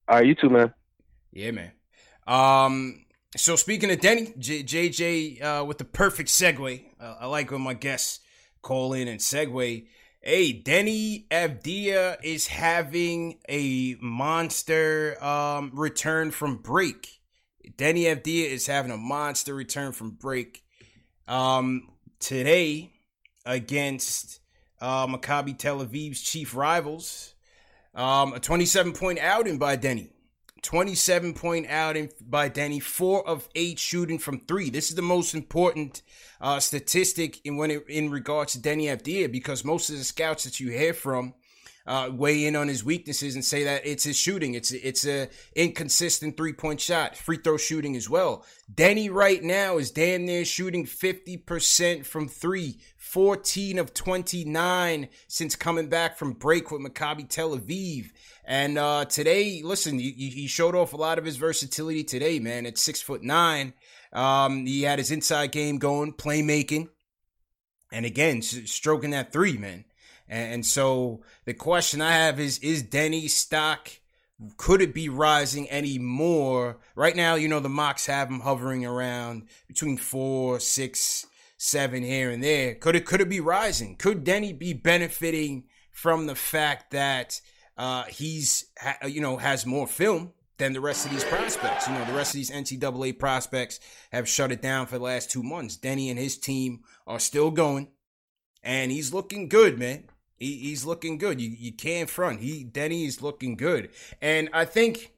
All 0.09 0.17
right, 0.17 0.25
you 0.25 0.35
too, 0.35 0.49
man. 0.49 0.73
Yeah, 1.31 1.51
man. 1.51 1.71
Um, 2.27 3.05
so 3.37 3.55
speaking 3.55 3.89
of 3.91 3.99
Deni, 3.99 4.37
J- 4.37 4.63
JJ 4.63 5.41
uh, 5.41 5.63
with 5.63 5.77
the 5.77 5.85
perfect 5.85 6.27
segue. 6.29 6.83
Uh, 6.99 7.15
I 7.21 7.27
like 7.27 7.49
when 7.49 7.61
my 7.61 7.75
guests 7.75 8.19
call 8.61 8.91
in 8.91 9.07
and 9.07 9.21
segue. 9.21 9.87
Hey, 10.19 10.61
Deni 10.61 11.27
Avdija 11.29 12.17
is 12.21 12.47
having 12.47 13.39
a 13.47 13.95
monster 14.01 15.23
um, 15.23 15.71
return 15.73 16.31
from 16.31 16.57
break. 16.57 17.21
Deni 17.77 18.03
Avdija 18.03 18.49
is 18.49 18.67
having 18.67 18.91
a 18.91 18.97
monster 18.97 19.55
return 19.55 19.93
from 19.93 20.11
break. 20.11 20.63
Um, 21.25 21.89
today 22.19 22.94
against 23.45 24.39
uh, 24.81 25.07
Maccabi 25.07 25.57
Tel 25.57 25.85
Aviv's 25.85 26.21
chief 26.21 26.55
rivals. 26.55 27.33
Um, 27.93 28.33
a 28.33 28.39
27 28.39 28.93
point 28.93 29.19
outing 29.19 29.57
by 29.57 29.77
Deni. 29.77 30.09
27 30.63 31.33
point 31.33 31.67
outing 31.69 32.09
by 32.19 32.49
Deni. 32.49 32.81
Four 32.81 33.27
of 33.27 33.47
eight 33.55 33.79
shooting 33.79 34.19
from 34.19 34.39
three. 34.39 34.69
This 34.69 34.89
is 34.89 34.95
the 34.95 35.01
most 35.01 35.33
important 35.33 36.01
uh, 36.41 36.59
statistic 36.59 37.39
in 37.45 37.55
when 37.55 37.71
it, 37.71 37.87
in 37.87 38.09
regards 38.09 38.53
to 38.53 38.59
Deni 38.59 38.85
Avdija 38.85 39.31
because 39.31 39.63
most 39.63 39.89
of 39.89 39.97
the 39.97 40.03
scouts 40.03 40.43
that 40.43 40.59
you 40.59 40.71
hear 40.71 40.93
from 40.93 41.35
uh, 41.87 42.09
weigh 42.11 42.45
in 42.45 42.55
on 42.55 42.67
his 42.67 42.83
weaknesses 42.83 43.35
and 43.35 43.45
say 43.45 43.63
that 43.63 43.85
it's 43.85 44.03
his 44.03 44.17
shooting. 44.17 44.55
It's 44.55 44.71
it's 44.71 45.05
a 45.05 45.29
inconsistent 45.55 46.35
three 46.35 46.53
point 46.53 46.81
shot, 46.81 47.15
free 47.15 47.37
throw 47.37 47.57
shooting 47.57 47.95
as 47.95 48.09
well. 48.09 48.43
Deni 48.73 49.11
right 49.11 49.43
now 49.43 49.77
is 49.77 49.91
damn 49.91 50.25
near 50.25 50.45
shooting 50.45 50.85
fifty 50.85 51.37
percent 51.37 52.05
from 52.05 52.27
three, 52.27 52.79
14 52.97 53.77
of 53.77 53.93
twenty 53.93 54.43
nine 54.45 55.09
since 55.27 55.55
coming 55.55 55.87
back 55.87 56.17
from 56.17 56.33
break 56.33 56.71
with 56.71 56.81
Maccabi 56.81 57.29
Tel 57.29 57.57
Aviv. 57.57 58.07
And 58.47 58.77
uh, 58.77 59.05
today, 59.05 59.61
listen, 59.63 59.97
he, 59.97 60.11
he 60.11 60.47
showed 60.47 60.75
off 60.75 60.93
a 60.93 60.97
lot 60.97 61.17
of 61.17 61.25
his 61.25 61.37
versatility 61.37 62.03
today, 62.03 62.39
man. 62.39 62.65
At 62.65 62.77
six 62.77 63.01
foot 63.01 63.23
nine, 63.23 63.73
um, 64.13 64.65
he 64.65 64.83
had 64.83 64.99
his 64.99 65.11
inside 65.11 65.51
game 65.51 65.77
going, 65.77 66.13
playmaking, 66.13 66.89
and 67.91 68.05
again, 68.05 68.41
stroking 68.41 69.11
that 69.11 69.31
three, 69.31 69.57
man. 69.57 69.85
And 70.27 70.65
so 70.65 71.21
the 71.45 71.53
question 71.53 72.01
I 72.01 72.13
have 72.13 72.39
is 72.39 72.57
is 72.59 72.83
Deni's 72.83 73.35
stock 73.35 73.91
could 74.57 74.81
it 74.81 74.93
be 74.93 75.09
rising 75.09 75.69
any 75.69 75.97
more? 75.97 76.77
Right 76.95 77.15
now, 77.15 77.35
you 77.35 77.47
know, 77.47 77.59
the 77.59 77.69
mocks 77.69 78.05
have 78.07 78.29
him 78.29 78.41
hovering 78.41 78.85
around 78.85 79.47
between 79.67 79.97
four, 79.97 80.59
six, 80.59 81.25
seven 81.57 82.03
here 82.03 82.29
and 82.29 82.43
there. 82.43 82.75
Could 82.75 82.95
it 82.95 83.05
could 83.05 83.21
it 83.21 83.29
be 83.29 83.39
rising? 83.39 83.95
Could 83.95 84.25
Deni 84.25 84.57
be 84.57 84.73
benefiting 84.73 85.65
from 85.91 86.27
the 86.27 86.35
fact 86.35 86.91
that 86.91 87.39
uh, 87.77 88.03
he's 88.03 88.65
you 89.07 89.21
know 89.21 89.37
has 89.37 89.65
more 89.65 89.87
film 89.87 90.33
than 90.57 90.73
the 90.73 90.81
rest 90.81 91.05
of 91.05 91.11
these 91.11 91.23
prospects? 91.23 91.87
You 91.87 91.93
know, 91.93 92.05
the 92.05 92.13
rest 92.13 92.33
of 92.33 92.39
these 92.39 92.51
NCAA 92.51 93.17
prospects 93.17 93.79
have 94.11 94.27
shut 94.27 94.51
it 94.51 94.61
down 94.61 94.87
for 94.87 94.97
the 94.97 95.03
last 95.03 95.31
two 95.31 95.43
months. 95.43 95.77
Deni 95.77 96.09
and 96.09 96.19
his 96.19 96.37
team 96.37 96.81
are 97.07 97.19
still 97.19 97.51
going, 97.51 97.87
and 98.63 98.91
he's 98.91 99.13
looking 99.13 99.47
good, 99.47 99.79
man. 99.79 100.09
He, 100.37 100.57
he's 100.57 100.85
looking 100.85 101.17
good. 101.17 101.39
You 101.39 101.49
you 101.49 101.71
can't 101.71 102.09
front. 102.09 102.41
He 102.41 102.65
Deni 102.65 103.07
is 103.07 103.21
looking 103.21 103.55
good, 103.55 103.89
and 104.21 104.49
I 104.53 104.65
think. 104.65 105.11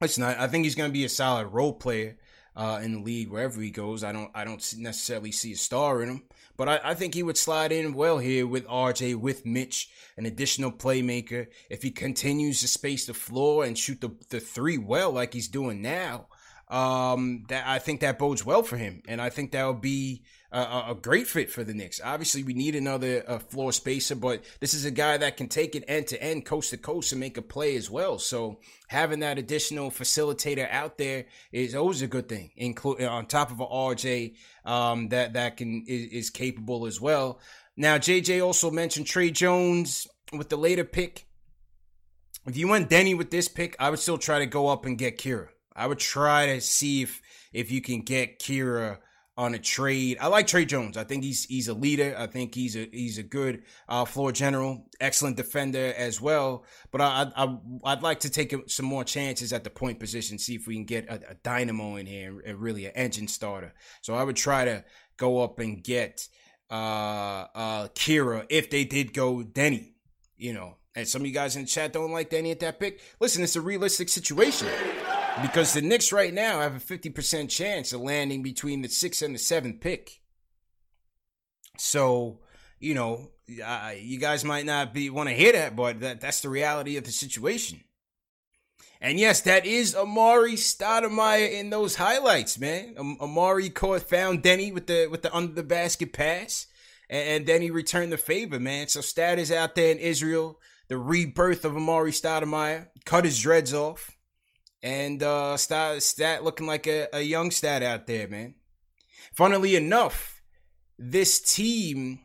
Listen, 0.00 0.22
I 0.22 0.46
think 0.46 0.62
he's 0.62 0.76
going 0.76 0.88
to 0.88 0.92
be 0.92 1.04
a 1.04 1.08
solid 1.08 1.48
role 1.48 1.72
player 1.72 2.18
uh, 2.58 2.80
in 2.82 2.92
the 2.92 3.00
league 3.00 3.30
wherever 3.30 3.60
he 3.60 3.70
goes. 3.70 4.02
I 4.02 4.12
don't 4.12 4.30
I 4.34 4.44
don't 4.44 4.62
necessarily 4.78 5.30
see 5.30 5.52
a 5.52 5.56
star 5.56 6.02
in 6.02 6.08
him, 6.08 6.22
but 6.56 6.68
I, 6.68 6.80
I 6.82 6.94
think 6.94 7.14
he 7.14 7.22
would 7.22 7.38
slide 7.38 7.70
in 7.70 7.94
well 7.94 8.18
here 8.18 8.46
with 8.46 8.66
RJ, 8.66 9.14
with 9.14 9.46
Mitch, 9.46 9.88
an 10.16 10.26
additional 10.26 10.72
playmaker. 10.72 11.46
If 11.70 11.82
he 11.82 11.92
continues 11.92 12.60
to 12.60 12.68
space 12.68 13.06
the 13.06 13.14
floor 13.14 13.64
and 13.64 13.78
shoot 13.78 14.00
the 14.00 14.10
the 14.30 14.40
three 14.40 14.76
well 14.76 15.12
like 15.12 15.34
he's 15.34 15.48
doing 15.48 15.80
now, 15.80 16.26
um, 16.70 17.44
that 17.48 17.66
I 17.66 17.78
think 17.78 18.00
that 18.00 18.18
bodes 18.18 18.44
well 18.44 18.62
for 18.62 18.76
him, 18.76 19.02
and 19.08 19.20
I 19.20 19.30
think 19.30 19.52
that'll 19.52 19.72
be 19.72 20.22
a, 20.52 20.60
a, 20.90 20.96
great 21.00 21.26
fit 21.26 21.50
for 21.50 21.62
the 21.64 21.74
Knicks. 21.74 22.00
Obviously, 22.02 22.42
we 22.42 22.54
need 22.54 22.74
another 22.74 23.22
uh, 23.26 23.38
floor 23.38 23.72
spacer, 23.72 24.14
but 24.14 24.44
this 24.60 24.74
is 24.74 24.84
a 24.84 24.90
guy 24.90 25.16
that 25.16 25.36
can 25.36 25.48
take 25.48 25.74
it 25.74 25.84
end 25.88 26.06
to 26.08 26.22
end, 26.22 26.44
coast 26.44 26.70
to 26.70 26.76
coast, 26.76 27.12
and 27.12 27.20
make 27.20 27.36
a 27.36 27.42
play 27.42 27.76
as 27.76 27.90
well. 27.90 28.18
So 28.18 28.60
having 28.88 29.20
that 29.20 29.38
additional 29.38 29.90
facilitator 29.90 30.70
out 30.70 30.98
there 30.98 31.26
is 31.52 31.74
always 31.74 32.02
a 32.02 32.06
good 32.06 32.28
thing. 32.28 32.50
Include 32.56 33.02
on 33.02 33.26
top 33.26 33.50
of 33.50 33.60
an 33.60 33.66
RJ 33.66 34.34
um, 34.64 35.08
that 35.08 35.34
that 35.34 35.56
can 35.56 35.84
is, 35.86 36.12
is 36.12 36.30
capable 36.30 36.86
as 36.86 37.00
well. 37.00 37.40
Now, 37.76 37.96
JJ 37.96 38.44
also 38.44 38.70
mentioned 38.70 39.06
Tre 39.06 39.30
Jones 39.30 40.06
with 40.32 40.48
the 40.48 40.56
later 40.56 40.84
pick. 40.84 41.26
If 42.46 42.56
you 42.56 42.68
went 42.68 42.90
Deni 42.90 43.16
with 43.16 43.30
this 43.30 43.48
pick, 43.48 43.76
I 43.78 43.90
would 43.90 43.98
still 43.98 44.18
try 44.18 44.38
to 44.38 44.46
go 44.46 44.68
up 44.68 44.86
and 44.86 44.96
get 44.98 45.18
Kira. 45.18 45.48
I 45.78 45.86
would 45.86 45.98
try 45.98 46.46
to 46.46 46.60
see 46.60 47.02
if 47.02 47.22
if 47.52 47.70
you 47.70 47.80
can 47.80 48.02
get 48.02 48.40
Kira 48.40 48.98
on 49.38 49.54
a 49.54 49.58
trade. 49.58 50.18
I 50.20 50.26
like 50.26 50.48
Tre 50.48 50.64
Jones. 50.64 50.96
I 50.96 51.04
think 51.04 51.22
he's 51.22 51.44
he's 51.44 51.68
a 51.68 51.74
leader. 51.74 52.14
I 52.18 52.26
think 52.26 52.54
he's 52.54 52.76
a 52.76 52.88
he's 52.92 53.18
a 53.18 53.22
good 53.22 53.62
uh, 53.88 54.04
floor 54.04 54.32
general, 54.32 54.88
excellent 55.00 55.36
defender 55.36 55.94
as 55.96 56.20
well. 56.20 56.64
But 56.90 57.00
I, 57.00 57.30
I 57.36 57.56
I'd 57.84 58.02
like 58.02 58.20
to 58.20 58.30
take 58.30 58.52
some 58.66 58.86
more 58.86 59.04
chances 59.04 59.52
at 59.52 59.62
the 59.62 59.70
point 59.70 60.00
position, 60.00 60.38
see 60.38 60.56
if 60.56 60.66
we 60.66 60.74
can 60.74 60.84
get 60.84 61.08
a, 61.08 61.30
a 61.30 61.34
dynamo 61.44 61.94
in 61.94 62.06
here 62.06 62.42
and 62.44 62.60
really 62.60 62.86
an 62.86 62.92
engine 62.96 63.28
starter. 63.28 63.72
So 64.02 64.14
I 64.14 64.24
would 64.24 64.36
try 64.36 64.64
to 64.64 64.84
go 65.16 65.42
up 65.42 65.60
and 65.60 65.82
get 65.82 66.28
uh 66.70 67.46
uh 67.54 67.88
Kira 67.94 68.44
if 68.50 68.68
they 68.70 68.84
did 68.84 69.14
go 69.14 69.44
Deni. 69.44 69.92
You 70.36 70.52
know, 70.52 70.76
and 70.96 71.06
some 71.06 71.22
of 71.22 71.26
you 71.26 71.32
guys 71.32 71.54
in 71.54 71.62
the 71.62 71.68
chat 71.68 71.92
don't 71.92 72.10
like 72.10 72.30
Deni 72.30 72.50
at 72.50 72.60
that 72.60 72.80
pick. 72.80 73.00
Listen, 73.20 73.44
it's 73.44 73.56
a 73.56 73.60
realistic 73.60 74.08
situation 74.08 74.68
because 75.42 75.72
the 75.72 75.82
Knicks 75.82 76.12
right 76.12 76.32
now 76.32 76.60
have 76.60 76.76
a 76.76 76.80
50% 76.80 77.48
chance 77.48 77.92
of 77.92 78.00
landing 78.00 78.42
between 78.42 78.82
the 78.82 78.88
sixth 78.88 79.22
and 79.22 79.34
the 79.34 79.38
seventh 79.38 79.80
pick. 79.80 80.20
So, 81.76 82.40
you 82.78 82.94
know, 82.94 83.30
uh, 83.64 83.92
you 83.98 84.18
guys 84.18 84.44
might 84.44 84.66
not 84.66 84.92
be 84.92 85.10
want 85.10 85.28
to 85.28 85.34
hear 85.34 85.52
that, 85.52 85.76
but 85.76 86.00
that, 86.00 86.20
that's 86.20 86.40
the 86.40 86.48
reality 86.48 86.96
of 86.96 87.04
the 87.04 87.12
situation. 87.12 87.80
And 89.00 89.18
yes, 89.18 89.40
that 89.42 89.64
is 89.64 89.94
Amar'e 89.94 90.54
Stoudemire 90.54 91.52
in 91.52 91.70
those 91.70 91.96
highlights, 91.96 92.58
man. 92.58 92.96
Um, 92.98 93.16
Amar'e 93.20 93.72
caught 93.72 94.02
found 94.02 94.42
Deni 94.42 94.74
with 94.74 94.88
the 94.88 95.06
with 95.06 95.22
the 95.22 95.34
under 95.34 95.52
the 95.52 95.62
basket 95.62 96.12
pass, 96.12 96.66
and, 97.08 97.28
and 97.28 97.46
then 97.46 97.62
he 97.62 97.70
returned 97.70 98.10
the 98.10 98.18
favor, 98.18 98.58
man. 98.58 98.88
So 98.88 99.00
Stat 99.00 99.38
is 99.38 99.52
out 99.52 99.76
there 99.76 99.92
in 99.92 99.98
Israel, 99.98 100.58
the 100.88 100.98
rebirth 100.98 101.64
of 101.64 101.74
Amar'e 101.74 102.10
Stoudemire, 102.10 102.88
cut 103.04 103.24
his 103.24 103.40
dreads 103.40 103.72
off 103.72 104.17
and 104.82 105.22
uh, 105.22 105.56
stat, 105.56 106.02
stat 106.02 106.44
looking 106.44 106.66
like 106.66 106.86
a, 106.86 107.08
a 107.12 107.20
young 107.20 107.50
stat 107.50 107.82
out 107.82 108.06
there, 108.06 108.28
man. 108.28 108.54
Funnily 109.32 109.76
enough, 109.76 110.42
this 110.98 111.40
team, 111.40 112.20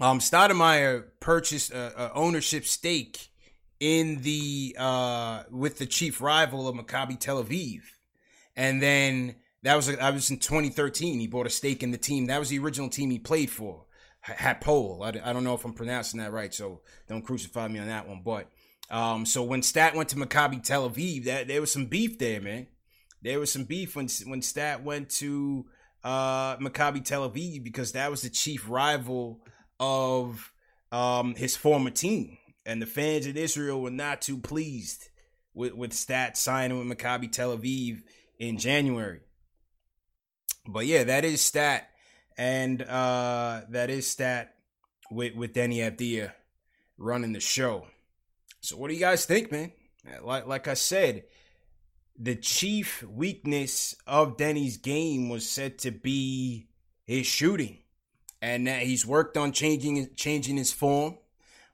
um, 0.00 0.18
Stoudemire 0.18 1.04
purchased 1.20 1.72
a, 1.72 2.04
a 2.04 2.12
ownership 2.14 2.64
stake 2.64 3.28
in 3.78 4.22
the 4.22 4.74
uh 4.78 5.42
with 5.50 5.76
the 5.76 5.84
chief 5.84 6.22
rival 6.22 6.66
of 6.66 6.74
Maccabi 6.74 7.18
Tel 7.20 7.44
Aviv, 7.44 7.82
and 8.56 8.82
then 8.82 9.36
that 9.62 9.76
was 9.76 9.88
I 9.88 10.10
was 10.10 10.30
in 10.30 10.38
2013. 10.38 11.20
He 11.20 11.26
bought 11.26 11.46
a 11.46 11.50
stake 11.50 11.82
in 11.82 11.90
the 11.90 11.98
team. 11.98 12.26
That 12.26 12.38
was 12.38 12.48
the 12.48 12.58
original 12.58 12.88
team 12.88 13.10
he 13.10 13.18
played 13.18 13.50
for. 13.50 13.84
Hapoel. 14.24 15.02
I, 15.04 15.30
I 15.30 15.32
don't 15.32 15.44
know 15.44 15.54
if 15.54 15.64
I'm 15.64 15.72
pronouncing 15.72 16.20
that 16.20 16.32
right, 16.32 16.52
so 16.52 16.80
don't 17.06 17.22
crucify 17.22 17.68
me 17.68 17.78
on 17.78 17.86
that 17.88 18.08
one, 18.08 18.22
but. 18.24 18.50
Um, 18.90 19.26
so 19.26 19.42
when 19.42 19.62
Stat 19.62 19.94
went 19.94 20.10
to 20.10 20.16
Maccabi 20.16 20.62
Tel 20.62 20.88
Aviv, 20.88 21.24
that 21.24 21.48
there 21.48 21.60
was 21.60 21.72
some 21.72 21.86
beef 21.86 22.18
there, 22.18 22.40
man. 22.40 22.68
There 23.22 23.40
was 23.40 23.50
some 23.50 23.64
beef 23.64 23.96
when 23.96 24.08
when 24.26 24.42
Stat 24.42 24.84
went 24.84 25.10
to 25.10 25.66
uh, 26.04 26.56
Maccabi 26.58 27.04
Tel 27.04 27.28
Aviv 27.28 27.64
because 27.64 27.92
that 27.92 28.10
was 28.10 28.22
the 28.22 28.30
chief 28.30 28.68
rival 28.68 29.40
of 29.80 30.52
um, 30.92 31.34
his 31.34 31.56
former 31.56 31.90
team, 31.90 32.38
and 32.64 32.80
the 32.80 32.86
fans 32.86 33.26
in 33.26 33.36
Israel 33.36 33.82
were 33.82 33.90
not 33.90 34.22
too 34.22 34.38
pleased 34.38 35.08
with 35.54 35.74
with 35.74 35.92
Stat 35.92 36.36
signing 36.36 36.78
with 36.78 36.96
Maccabi 36.96 37.32
Tel 37.32 37.56
Aviv 37.56 38.02
in 38.38 38.58
January. 38.58 39.20
But 40.68 40.86
yeah, 40.86 41.04
that 41.04 41.24
is 41.24 41.40
Stat, 41.40 41.88
and 42.38 42.82
uh, 42.82 43.62
that 43.70 43.90
is 43.90 44.08
Stat 44.08 44.54
with 45.10 45.34
with 45.34 45.54
Deni 45.54 45.78
Avdija 45.78 46.32
running 46.98 47.32
the 47.32 47.40
show. 47.40 47.86
So 48.60 48.76
what 48.76 48.88
do 48.88 48.94
you 48.94 49.00
guys 49.00 49.26
think, 49.26 49.52
man? 49.52 49.72
Like 50.22 50.46
like 50.46 50.68
I 50.68 50.74
said, 50.74 51.24
the 52.18 52.36
chief 52.36 53.02
weakness 53.02 53.94
of 54.06 54.36
Deni's 54.36 54.76
game 54.76 55.28
was 55.28 55.48
said 55.48 55.78
to 55.80 55.90
be 55.90 56.68
his 57.04 57.26
shooting, 57.26 57.78
and 58.40 58.66
that 58.66 58.82
he's 58.82 59.06
worked 59.06 59.36
on 59.36 59.52
changing 59.52 60.14
changing 60.14 60.56
his 60.56 60.72
form. 60.72 61.18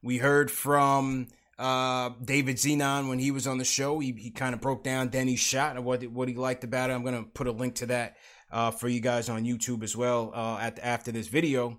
We 0.03 0.19
heard 0.19 0.51
from 0.51 1.29
uh, 1.59 2.11
David 2.23 2.57
Zenon 2.57 3.09
when 3.09 3.19
he 3.19 3.31
was 3.31 3.47
on 3.47 3.59
the 3.59 3.65
show. 3.65 4.01
He, 4.01 4.13
he 4.13 4.31
kind 4.31 4.55
of 4.55 4.61
broke 4.61 4.83
down 4.83 5.09
Deni's 5.09 5.41
shot 5.41 5.77
and 5.77 5.85
what 5.85 6.03
what 6.05 6.29
he 6.29 6.35
liked 6.35 6.65
about 6.65 6.91
it. 6.91 6.95
I'm 6.95 7.05
gonna 7.05 7.23
put 7.23 7.47
a 7.47 7.53
link 7.53 7.77
to 7.77 7.87
that 7.87 8.17
uh, 8.51 8.71
for 8.71 8.89
you 8.89 9.01
guys 9.01 9.29
on 9.29 9.45
YouTube 9.45 9.83
as 9.83 9.97
well 9.97 10.33
uh, 10.35 10.59
at 10.61 10.79
after 10.81 11.13
this 11.13 11.29
video. 11.29 11.79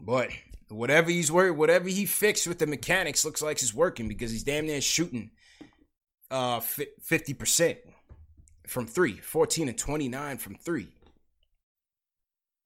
But 0.00 0.30
whatever 0.70 1.10
he's 1.10 1.32
working, 1.32 1.56
whatever 1.56 1.88
he 1.88 2.06
fixed 2.06 2.46
with 2.46 2.58
the 2.58 2.66
mechanics 2.66 3.24
looks 3.24 3.42
like 3.42 3.60
it's 3.62 3.74
working 3.74 4.08
because 4.08 4.30
he's 4.30 4.44
damn 4.44 4.66
near 4.66 4.80
shooting 4.80 5.30
uh 6.30 6.60
50% 6.60 7.76
from 8.66 8.86
3, 8.86 9.14
14 9.14 9.68
and 9.68 9.78
29 9.78 10.38
from 10.38 10.54
3. 10.54 10.88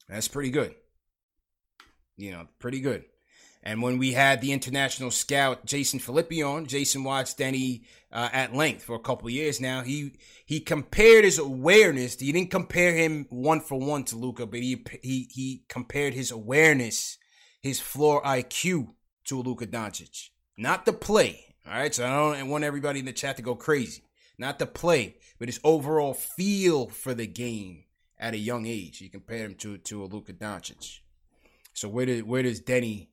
That's 0.09 0.29
pretty 0.29 0.51
good. 0.51 0.75
You 2.17 2.33
know, 2.33 2.47
pretty 2.59 2.81
good. 2.81 3.05
And 3.63 3.81
when 3.81 3.97
we 3.97 4.13
had 4.13 4.43
the 4.43 4.53
international 4.53 5.11
scout 5.11 5.65
Jason 5.65 5.99
Filippi 5.99 6.47
on, 6.47 6.67
Jason 6.67 7.03
watched 7.03 7.39
Deni 7.39 7.85
uh, 8.13 8.29
at 8.31 8.55
length 8.55 8.85
for 8.85 8.95
a 8.95 9.01
couple 9.01 9.31
years 9.31 9.59
now. 9.59 9.81
He 9.81 10.13
he 10.45 10.61
compared 10.61 11.25
his 11.25 11.39
awareness. 11.39 12.21
He 12.21 12.31
didn't 12.31 12.51
compare 12.51 12.93
him 12.95 13.27
one 13.31 13.61
for 13.61 13.81
one 13.81 14.05
to 14.05 14.17
Luka, 14.17 14.45
but 14.45 14.61
he 14.61 14.85
he 15.03 15.31
he 15.33 15.65
compared 15.69 16.13
his 16.13 16.31
awareness 16.31 17.17
his 17.65 17.81
floor 17.81 18.23
IQ 18.25 18.89
to 19.25 19.41
Luka 19.41 19.67
Doncic. 19.67 20.29
Not 20.59 20.85
the 20.85 20.93
play. 20.93 21.55
All 21.67 21.73
right. 21.73 21.95
So 21.95 22.07
I 22.07 22.11
don't 22.11 22.51
want 22.51 22.63
everybody 22.63 23.01
in 23.01 23.07
the 23.07 23.13
chat 23.13 23.37
to 23.39 23.43
go 23.43 23.55
crazy. 23.55 24.03
Not 24.37 24.59
the 24.59 24.67
play, 24.67 25.17
but 25.39 25.49
his 25.49 25.61
overall 25.65 26.13
feel 26.13 26.89
for 26.89 27.15
the 27.15 27.27
game 27.27 27.85
at 28.19 28.35
a 28.35 28.37
young 28.39 28.67
age. 28.67 29.01
You 29.01 29.09
compare 29.09 29.47
him 29.47 29.55
to 29.57 29.79
to 29.79 30.05
a 30.05 30.07
Luka 30.07 30.35
Doncic. 30.35 30.99
So 31.73 31.89
where 31.89 32.05
did 32.05 32.29
where 32.29 32.43
does 32.43 32.61
Deni 32.61 33.09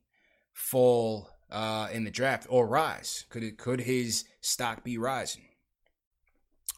fall 0.52 1.30
uh, 1.50 1.88
in 1.90 2.04
the 2.04 2.10
draft 2.10 2.46
or 2.50 2.66
rise? 2.66 3.24
Could 3.30 3.44
it 3.44 3.56
could 3.56 3.80
his 3.80 4.26
stock 4.42 4.84
be 4.84 4.98
rising? 4.98 5.44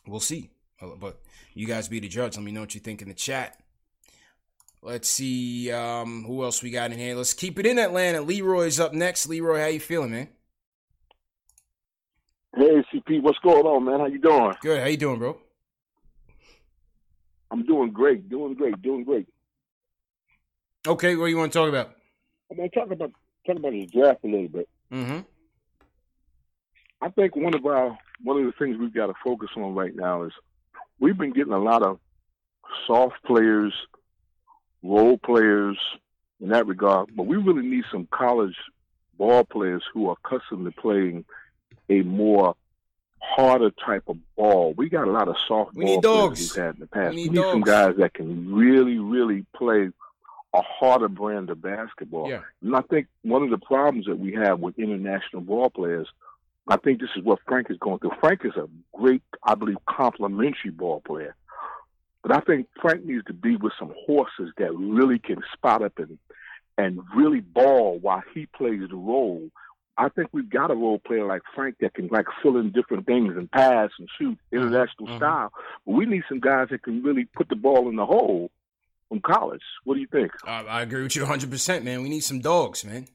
We'll 0.06 0.20
see. 0.20 0.50
But 0.80 1.18
you 1.54 1.66
guys 1.66 1.88
be 1.88 1.98
the 1.98 2.06
judge. 2.06 2.36
Let 2.36 2.44
me 2.44 2.52
know 2.52 2.60
what 2.60 2.76
you 2.76 2.80
think 2.80 3.02
in 3.02 3.08
the 3.08 3.14
chat. 3.14 3.63
Let's 4.84 5.08
see 5.08 5.72
um, 5.72 6.24
who 6.24 6.44
else 6.44 6.62
we 6.62 6.70
got 6.70 6.92
in 6.92 6.98
here. 6.98 7.16
Let's 7.16 7.32
keep 7.32 7.58
it 7.58 7.64
in 7.64 7.78
Atlanta. 7.78 8.20
Leroy's 8.20 8.78
up 8.78 8.92
next. 8.92 9.26
Leroy, 9.26 9.58
how 9.58 9.66
you 9.68 9.80
feeling, 9.80 10.10
man? 10.10 10.28
Hey, 12.54 12.84
CP, 12.92 13.22
what's 13.22 13.38
going 13.38 13.64
on, 13.64 13.86
man? 13.86 14.00
How 14.00 14.06
you 14.06 14.18
doing? 14.18 14.52
Good. 14.60 14.80
How 14.80 14.86
you 14.86 14.98
doing, 14.98 15.18
bro? 15.18 15.38
I'm 17.50 17.64
doing 17.64 17.92
great. 17.92 18.28
Doing 18.28 18.52
great. 18.52 18.82
Doing 18.82 19.04
great. 19.04 19.26
Okay, 20.86 21.16
what 21.16 21.24
do 21.24 21.30
you 21.30 21.38
want 21.38 21.50
to 21.54 21.58
talk 21.58 21.70
about? 21.70 21.94
I'm 22.50 22.58
going 22.58 22.68
to 22.68 22.78
talk 22.78 22.90
about 22.90 23.10
talk 23.46 23.56
about 23.56 23.72
the 23.72 23.86
draft 23.86 24.22
a 24.22 24.26
little 24.26 24.48
bit. 24.48 24.68
Mm-hmm. 24.92 25.20
I 27.00 27.08
think 27.08 27.36
one 27.36 27.54
of 27.54 27.64
our 27.64 27.96
one 28.22 28.38
of 28.38 28.44
the 28.44 28.52
things 28.58 28.76
we've 28.78 28.92
got 28.92 29.06
to 29.06 29.14
focus 29.24 29.48
on 29.56 29.74
right 29.74 29.96
now 29.96 30.24
is 30.24 30.32
we've 31.00 31.16
been 31.16 31.32
getting 31.32 31.54
a 31.54 31.58
lot 31.58 31.82
of 31.82 31.98
soft 32.86 33.16
players 33.24 33.72
role 34.84 35.18
players 35.18 35.78
in 36.40 36.50
that 36.50 36.66
regard, 36.66 37.10
but 37.16 37.24
we 37.26 37.36
really 37.36 37.66
need 37.66 37.84
some 37.90 38.06
college 38.10 38.54
ball 39.16 39.44
players 39.44 39.82
who 39.92 40.08
are 40.08 40.16
accustomed 40.24 40.66
to 40.66 40.80
playing 40.80 41.24
a 41.88 42.02
more 42.02 42.54
harder 43.18 43.70
type 43.84 44.04
of 44.08 44.18
ball. 44.36 44.74
We 44.76 44.88
got 44.88 45.08
a 45.08 45.10
lot 45.10 45.28
of 45.28 45.36
soft 45.48 45.74
we 45.74 45.84
ball 45.84 46.28
players 46.28 46.40
we've 46.54 46.64
had 46.64 46.74
in 46.74 46.80
the 46.80 46.86
past. 46.86 47.14
We 47.14 47.16
We 47.16 47.28
need 47.28 47.32
need, 47.32 47.50
some 47.52 47.60
guys 47.62 47.96
that 47.98 48.14
can 48.14 48.52
really, 48.54 48.98
really 48.98 49.46
play 49.56 49.88
a 50.52 50.62
harder 50.62 51.08
brand 51.08 51.50
of 51.50 51.62
basketball. 51.62 52.28
Yeah. 52.28 52.40
And 52.62 52.76
I 52.76 52.82
think 52.82 53.06
one 53.22 53.42
of 53.42 53.50
the 53.50 53.58
problems 53.58 54.06
that 54.06 54.18
we 54.18 54.34
have 54.34 54.60
with 54.60 54.78
international 54.78 55.42
ball 55.42 55.70
players, 55.70 56.08
I 56.68 56.76
think 56.76 57.00
this 57.00 57.10
is 57.16 57.24
what 57.24 57.40
Frank 57.46 57.70
is 57.70 57.78
going 57.78 57.98
through. 57.98 58.12
Frank 58.20 58.44
is 58.44 58.54
a 58.56 58.68
great, 58.92 59.22
I 59.42 59.54
believe, 59.54 59.78
complimentary 59.88 60.70
ball 60.70 61.00
player. 61.00 61.34
But 62.24 62.34
I 62.34 62.40
think 62.40 62.68
Frank 62.80 63.04
needs 63.04 63.24
to 63.26 63.34
be 63.34 63.56
with 63.56 63.74
some 63.78 63.92
horses 64.06 64.50
that 64.56 64.74
really 64.74 65.18
can 65.18 65.42
spot 65.52 65.82
up 65.82 65.98
and 65.98 66.18
and 66.76 66.98
really 67.14 67.40
ball 67.40 67.98
while 68.00 68.22
he 68.34 68.46
plays 68.46 68.80
the 68.88 68.96
role. 68.96 69.48
I 69.96 70.08
think 70.08 70.30
we've 70.32 70.50
got 70.50 70.72
a 70.72 70.74
role 70.74 70.98
player 70.98 71.24
like 71.24 71.42
Frank 71.54 71.76
that 71.80 71.94
can 71.94 72.08
like 72.08 72.26
fill 72.42 72.56
in 72.56 72.72
different 72.72 73.06
things 73.06 73.36
and 73.36 73.48
pass 73.48 73.90
and 73.98 74.08
shoot 74.18 74.36
international 74.50 75.06
mhm. 75.06 75.18
style. 75.18 75.52
But 75.86 75.92
we 75.92 76.06
need 76.06 76.24
some 76.28 76.40
guys 76.40 76.68
that 76.70 76.82
can 76.82 77.02
really 77.02 77.26
put 77.26 77.48
the 77.48 77.54
ball 77.54 77.88
in 77.88 77.94
the 77.94 78.06
hole 78.06 78.50
from 79.08 79.20
college. 79.20 79.62
What 79.84 79.94
do 79.94 80.00
you 80.00 80.08
think? 80.08 80.32
Uh, 80.44 80.64
I 80.66 80.82
agree 80.82 81.04
with 81.04 81.14
you 81.14 81.24
100%, 81.24 81.84
man. 81.84 82.02
We 82.02 82.08
need 82.08 82.24
some 82.24 82.40
dogs, 82.40 82.84
man. 82.84 83.06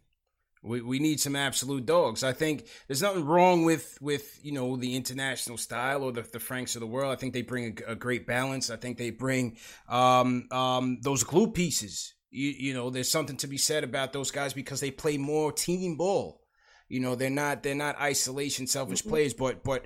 We 0.62 0.82
we 0.82 1.00
need 1.00 1.22
some 1.22 1.38
absolute 1.38 1.86
dogs. 1.86 2.24
I 2.24 2.34
think 2.34 2.68
there's 2.88 3.02
nothing 3.02 3.26
wrong 3.26 3.64
with 3.64 3.98
with 4.02 4.40
you 4.44 4.52
know 4.52 4.76
the 4.76 4.96
international 4.96 5.58
style 5.58 6.04
or 6.04 6.12
the, 6.12 6.22
the 6.22 6.40
Franks 6.40 6.76
of 6.76 6.82
the 6.82 6.88
world. 6.88 7.14
I 7.14 7.16
think 7.16 7.34
they 7.34 7.44
bring 7.44 7.82
a, 7.88 7.92
a 7.92 7.96
great 7.96 8.28
balance. 8.28 8.70
I 8.70 8.76
think 8.76 8.98
they 8.98 9.10
bring 9.10 9.58
um 9.88 10.48
um 10.52 11.00
those 11.02 11.24
glue 11.24 11.52
pieces. 11.52 12.14
You 12.30 12.50
you 12.50 12.74
know, 12.74 12.90
there's 12.90 13.10
something 13.10 13.38
to 13.38 13.48
be 13.48 13.58
said 13.58 13.86
about 13.86 14.12
those 14.12 14.32
guys 14.32 14.54
because 14.54 14.82
they 14.82 14.92
play 14.92 15.18
more 15.18 15.54
team 15.54 15.96
ball. 15.96 16.42
You 16.90 17.00
know, 17.00 17.16
they're 17.16 17.30
not 17.30 17.64
they're 17.64 17.74
not 17.74 18.00
isolation 18.02 18.68
selfish 18.68 19.04
players, 19.04 19.34
but 19.34 19.64
but 19.64 19.86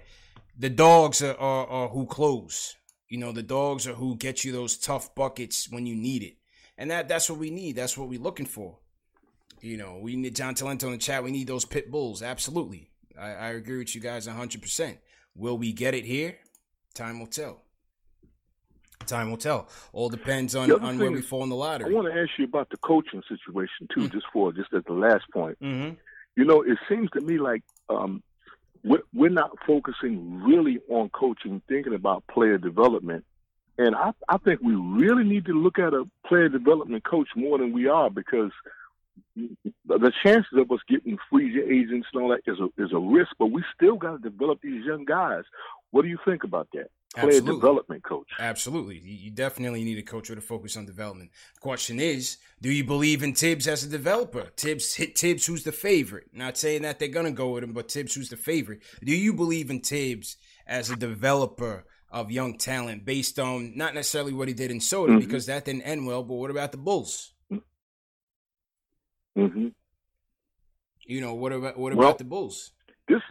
the 0.57 0.69
dogs 0.69 1.21
are, 1.21 1.37
are 1.37 1.67
are 1.67 1.89
who 1.89 2.07
close. 2.07 2.75
You 3.09 3.19
know, 3.19 3.31
the 3.31 3.43
dogs 3.43 3.85
are 3.85 3.93
who 3.93 4.15
get 4.15 4.43
you 4.43 4.51
those 4.51 4.77
tough 4.77 5.13
buckets 5.13 5.69
when 5.69 5.85
you 5.85 5.95
need 5.95 6.23
it. 6.23 6.37
And 6.79 6.89
that 6.89 7.07
that's 7.07 7.29
what 7.29 7.37
we 7.37 7.51
need. 7.51 7.75
That's 7.75 7.95
what 7.95 8.09
we're 8.09 8.19
looking 8.19 8.47
for. 8.47 8.79
You 9.63 9.77
know, 9.77 9.97
we 10.01 10.17
need 10.17 10.35
John 10.35 10.55
Talento 10.55 10.83
in 10.83 10.91
the 10.91 10.97
chat. 10.97 11.23
We 11.23 11.31
need 11.31 11.47
those 11.47 11.63
pit 11.63 11.89
bulls. 11.89 12.21
Absolutely. 12.21 12.89
I, 13.17 13.29
I 13.29 13.47
agree 13.51 13.77
with 13.77 13.95
you 13.95 14.01
guys 14.01 14.27
100%. 14.27 14.97
Will 15.35 15.57
we 15.57 15.71
get 15.71 15.93
it 15.93 16.03
here? 16.03 16.37
Time 16.93 17.17
will 17.17 17.27
tell. 17.27 17.61
Time 19.05 19.29
will 19.29 19.37
tell. 19.37 19.69
All 19.93 20.09
depends 20.09 20.53
on, 20.53 20.69
on 20.69 20.99
where 20.99 21.11
we 21.11 21.21
fall 21.21 21.43
in 21.43 21.49
the 21.49 21.55
ladder. 21.55 21.85
I 21.85 21.89
want 21.89 22.13
to 22.13 22.19
ask 22.19 22.31
you 22.37 22.45
about 22.45 22.69
the 22.71 22.77
coaching 22.77 23.23
situation 23.27 23.87
too, 23.93 24.01
Mm. 24.01 24.11
just 24.11 24.25
for 24.33 24.51
just 24.51 24.73
at 24.73 24.85
the 24.85 24.93
last 24.93 25.23
point. 25.31 25.57
Mm-hmm. 25.61 25.95
You 26.35 26.45
know, 26.45 26.61
it 26.61 26.77
seems 26.89 27.09
to 27.11 27.21
me 27.21 27.37
like 27.37 27.63
um, 27.89 28.21
we're, 28.83 29.03
we're 29.13 29.29
not 29.29 29.51
focusing 29.65 30.41
really 30.43 30.79
on 30.89 31.09
coaching, 31.09 31.61
thinking 31.69 31.93
about 31.93 32.25
player 32.27 32.57
development. 32.57 33.23
And 33.77 33.95
I, 33.95 34.11
I 34.27 34.37
think 34.37 34.61
we 34.61 34.75
really 34.75 35.23
need 35.23 35.45
to 35.45 35.53
look 35.53 35.79
at 35.79 35.93
a 35.93 36.03
player 36.27 36.49
development 36.49 37.03
coach 37.05 37.29
more 37.35 37.57
than 37.57 37.71
we 37.71 37.87
are 37.87 38.09
because 38.09 38.51
the 39.35 40.11
chances 40.23 40.51
of 40.57 40.71
us 40.71 40.79
getting 40.87 41.17
free 41.29 41.61
agents 41.63 42.07
and 42.13 42.21
all 42.23 42.29
that 42.29 42.41
is 42.51 42.59
a, 42.59 42.83
is 42.83 42.91
a 42.93 42.99
risk, 42.99 43.31
but 43.39 43.47
we 43.47 43.63
still 43.75 43.95
got 43.95 44.21
to 44.21 44.29
develop 44.29 44.59
these 44.61 44.85
young 44.85 45.05
guys. 45.05 45.43
What 45.91 46.03
do 46.03 46.07
you 46.07 46.17
think 46.25 46.43
about 46.43 46.67
that? 46.73 46.89
Player 47.15 47.27
Absolutely. 47.27 47.55
development 47.61 48.03
coach. 48.03 48.27
Absolutely. 48.39 48.97
You 48.97 49.29
definitely 49.29 49.83
need 49.83 49.99
a 49.99 50.01
coach 50.01 50.29
with 50.29 50.39
a 50.39 50.41
focus 50.41 50.75
on 50.77 50.85
development. 50.87 51.29
Question 51.59 51.99
is, 51.99 52.37
do 52.61 52.71
you 52.71 52.83
believe 52.83 53.21
in 53.21 53.35
Thibs 53.35 53.67
as 53.67 53.83
a 53.83 53.87
developer? 53.89 54.47
Thibs 54.57 54.95
hit 54.95 55.15
Thibs 55.17 55.45
who's 55.45 55.63
the 55.63 55.71
favorite. 55.71 56.29
Not 56.33 56.57
saying 56.57 56.81
that 56.81 56.97
they're 56.97 57.07
gonna 57.09 57.31
go 57.31 57.51
with 57.51 57.63
him, 57.63 57.73
but 57.73 57.91
Thibs 57.91 58.15
who's 58.15 58.29
the 58.29 58.37
favorite. 58.37 58.81
Do 59.03 59.15
you 59.15 59.31
believe 59.33 59.69
in 59.69 59.81
Thibs 59.81 60.37
as 60.65 60.89
a 60.89 60.95
developer 60.95 61.85
of 62.09 62.31
young 62.31 62.57
talent 62.57 63.05
based 63.05 63.37
on 63.39 63.73
not 63.75 63.93
necessarily 63.93 64.33
what 64.33 64.47
he 64.47 64.53
did 64.55 64.71
in 64.71 64.79
Sota, 64.79 65.09
Mhm. 65.09 65.19
because 65.19 65.45
that 65.47 65.65
didn't 65.65 65.81
end 65.83 66.07
well, 66.07 66.23
but 66.23 66.35
what 66.35 66.49
about 66.51 66.71
the 66.71 66.77
Bulls? 66.79 67.32
Hmm 69.35 69.67
You 71.05 71.21
know, 71.21 71.33
what 71.33 71.51
about 71.51 71.77
what 71.77 71.93
Well- 71.95 72.07
about 72.09 72.17
the 72.17 72.23
Bulls? 72.23 72.71
This 73.07 73.21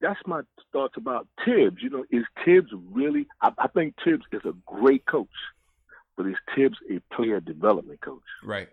that's 0.00 0.20
my 0.26 0.40
thoughts 0.72 0.94
about 0.96 1.28
Thibs. 1.44 1.82
You 1.82 1.90
know, 1.90 2.04
is 2.10 2.24
Thibs 2.44 2.70
really? 2.90 3.26
I, 3.42 3.52
I 3.58 3.68
think 3.68 3.94
Thibs 4.02 4.24
is 4.32 4.40
a 4.46 4.54
great 4.66 5.04
coach, 5.04 5.28
but 6.16 6.26
is 6.26 6.36
Thibs 6.56 6.78
a 6.90 7.00
player 7.14 7.38
development 7.38 8.00
coach? 8.00 8.22
Right. 8.42 8.68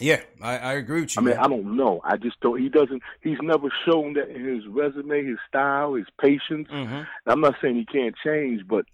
Yeah, 0.00 0.20
I, 0.40 0.56
I 0.58 0.72
agree 0.72 1.02
with 1.02 1.14
you. 1.14 1.20
I 1.20 1.24
mean, 1.24 1.34
man. 1.36 1.44
I 1.44 1.48
don't 1.48 1.76
know. 1.76 2.00
I 2.02 2.16
just 2.16 2.40
don't. 2.40 2.60
He 2.60 2.70
doesn't. 2.70 3.02
He's 3.20 3.36
never 3.42 3.68
shown 3.84 4.14
that 4.14 4.30
in 4.30 4.42
his 4.42 4.66
resume, 4.66 5.22
his 5.26 5.38
style, 5.46 5.94
his 5.94 6.06
patience. 6.20 6.66
Mhm. 6.72 7.06
I'm 7.26 7.40
not 7.42 7.54
saying 7.60 7.76
he 7.76 7.84
can't 7.84 8.16
change, 8.24 8.66
but 8.66 8.86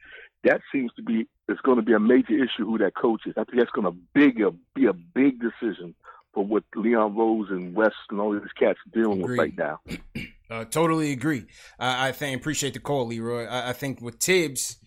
that 0.44 0.60
seems 0.72 0.92
to 0.94 1.02
be 1.02 1.26
it's 1.48 1.60
going 1.62 1.76
to 1.76 1.82
be 1.82 1.94
a 1.94 2.00
major 2.00 2.34
issue 2.34 2.64
who 2.64 2.78
that 2.78 2.94
coach 2.94 3.22
is. 3.26 3.34
I 3.36 3.44
think 3.44 3.58
that's 3.58 3.70
going 3.70 3.86
to 3.86 3.98
big 4.14 4.40
a, 4.40 4.50
be 4.74 4.86
a 4.86 4.92
big 4.92 5.40
decision 5.40 5.94
for 6.34 6.44
what 6.44 6.62
Leon 6.76 7.16
Rose 7.16 7.48
and 7.50 7.74
West 7.74 7.96
and 8.10 8.20
all 8.20 8.32
these 8.32 8.42
cats 8.58 8.78
are 8.86 9.00
dealing 9.00 9.22
Agreed. 9.22 9.30
with 9.30 9.38
right 9.38 9.58
now. 9.58 9.80
Uh, 10.50 10.64
totally 10.64 11.12
agree. 11.12 11.44
I 11.78 12.10
think 12.12 12.40
appreciate 12.40 12.72
the 12.72 12.80
call, 12.80 13.08
Leroy. 13.08 13.44
I, 13.44 13.68
I 13.68 13.72
think 13.74 14.00
with 14.00 14.18
Thibs, 14.18 14.78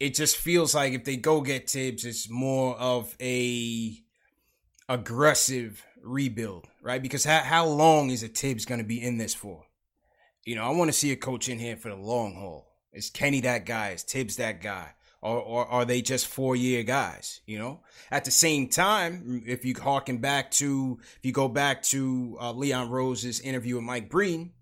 it 0.00 0.14
just 0.14 0.38
feels 0.38 0.74
like 0.74 0.94
if 0.94 1.04
they 1.04 1.16
go 1.18 1.42
get 1.42 1.68
Thibs, 1.68 2.06
it's 2.06 2.30
more 2.30 2.74
of 2.78 3.14
a 3.20 3.94
aggressive 4.88 5.84
rebuild, 6.02 6.68
right? 6.82 7.02
Because 7.02 7.22
how, 7.24 7.40
how 7.40 7.66
long 7.66 8.08
is 8.08 8.22
a 8.22 8.28
Thibs 8.28 8.64
going 8.64 8.80
to 8.80 8.86
be 8.86 9.02
in 9.02 9.18
this 9.18 9.34
for? 9.34 9.64
You 10.46 10.56
know, 10.56 10.64
I 10.64 10.70
want 10.70 10.88
to 10.88 10.96
see 10.96 11.12
a 11.12 11.16
coach 11.16 11.50
in 11.50 11.58
here 11.58 11.76
for 11.76 11.90
the 11.90 11.96
long 11.96 12.34
haul. 12.34 12.71
Is 12.92 13.10
Kenny 13.10 13.40
that 13.40 13.66
guy? 13.66 13.90
Is 13.90 14.02
Thibs 14.02 14.36
that 14.36 14.60
guy? 14.62 14.94
Or, 15.20 15.38
or 15.38 15.66
are 15.66 15.84
they 15.84 16.02
just 16.02 16.26
four 16.26 16.56
year 16.56 16.82
guys? 16.82 17.40
You 17.46 17.58
know, 17.58 17.80
at 18.10 18.24
the 18.24 18.30
same 18.30 18.68
time, 18.68 19.42
if 19.46 19.64
you 19.64 19.74
harken 19.80 20.18
back 20.18 20.50
to, 20.52 20.98
if 21.00 21.24
you 21.24 21.32
go 21.32 21.48
back 21.48 21.82
to 21.84 22.36
uh, 22.40 22.52
Leon 22.52 22.90
Rose's 22.90 23.40
interview 23.40 23.76
with 23.76 23.84
Mike 23.84 24.10
Breen, 24.10 24.52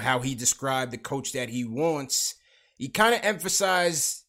how 0.00 0.20
he 0.20 0.34
described 0.34 0.92
the 0.92 0.98
coach 0.98 1.32
that 1.32 1.50
he 1.50 1.64
wants, 1.64 2.34
he 2.76 2.88
kind 2.88 3.14
of 3.14 3.20
emphasized 3.22 4.24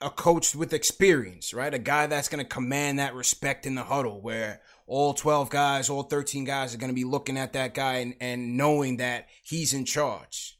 a 0.00 0.10
coach 0.10 0.54
with 0.54 0.72
experience, 0.72 1.52
right? 1.52 1.74
A 1.74 1.78
guy 1.78 2.06
that's 2.06 2.28
going 2.28 2.42
to 2.42 2.48
command 2.48 2.98
that 2.98 3.14
respect 3.14 3.66
in 3.66 3.74
the 3.74 3.82
huddle 3.82 4.20
where 4.20 4.60
all 4.86 5.12
12 5.12 5.50
guys, 5.50 5.90
all 5.90 6.04
13 6.04 6.44
guys 6.44 6.74
are 6.74 6.78
going 6.78 6.90
to 6.90 6.94
be 6.94 7.04
looking 7.04 7.36
at 7.36 7.52
that 7.54 7.74
guy 7.74 7.96
and, 7.96 8.14
and 8.20 8.56
knowing 8.56 8.98
that 8.98 9.26
he's 9.42 9.74
in 9.74 9.84
charge. 9.84 10.58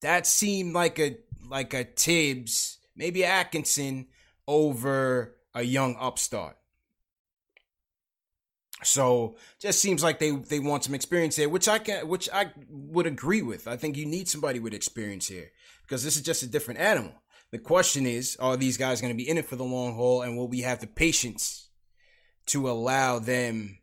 That 0.00 0.26
seemed 0.26 0.74
like 0.74 0.98
a 0.98 1.16
like 1.48 1.74
a 1.74 1.84
Thibs, 1.84 2.78
maybe 2.96 3.24
Atkinson 3.24 4.06
over 4.46 5.36
a 5.54 5.62
young 5.62 5.96
upstart. 5.98 6.56
So 8.82 9.36
just 9.58 9.80
seems 9.80 10.02
like 10.02 10.18
they 10.18 10.30
they 10.30 10.60
want 10.60 10.84
some 10.84 10.94
experience 10.94 11.36
here, 11.36 11.48
which 11.48 11.66
I 11.66 11.78
can 11.78 12.06
which 12.06 12.28
I 12.32 12.52
would 12.68 13.06
agree 13.06 13.42
with. 13.42 13.66
I 13.66 13.76
think 13.76 13.96
you 13.96 14.06
need 14.06 14.28
somebody 14.28 14.60
with 14.60 14.72
experience 14.72 15.26
here 15.26 15.50
because 15.82 16.04
this 16.04 16.16
is 16.16 16.22
just 16.22 16.44
a 16.44 16.46
different 16.46 16.80
animal. 16.80 17.14
The 17.50 17.58
question 17.58 18.06
is, 18.06 18.36
are 18.36 18.56
these 18.56 18.76
guys 18.76 19.00
going 19.00 19.12
to 19.12 19.16
be 19.16 19.28
in 19.28 19.38
it 19.38 19.46
for 19.46 19.56
the 19.56 19.64
long 19.64 19.94
haul 19.94 20.22
and 20.22 20.36
will 20.36 20.48
we 20.48 20.60
have 20.60 20.80
the 20.80 20.86
patience 20.86 21.70
to 22.46 22.68
allow 22.68 23.18
them 23.18 23.78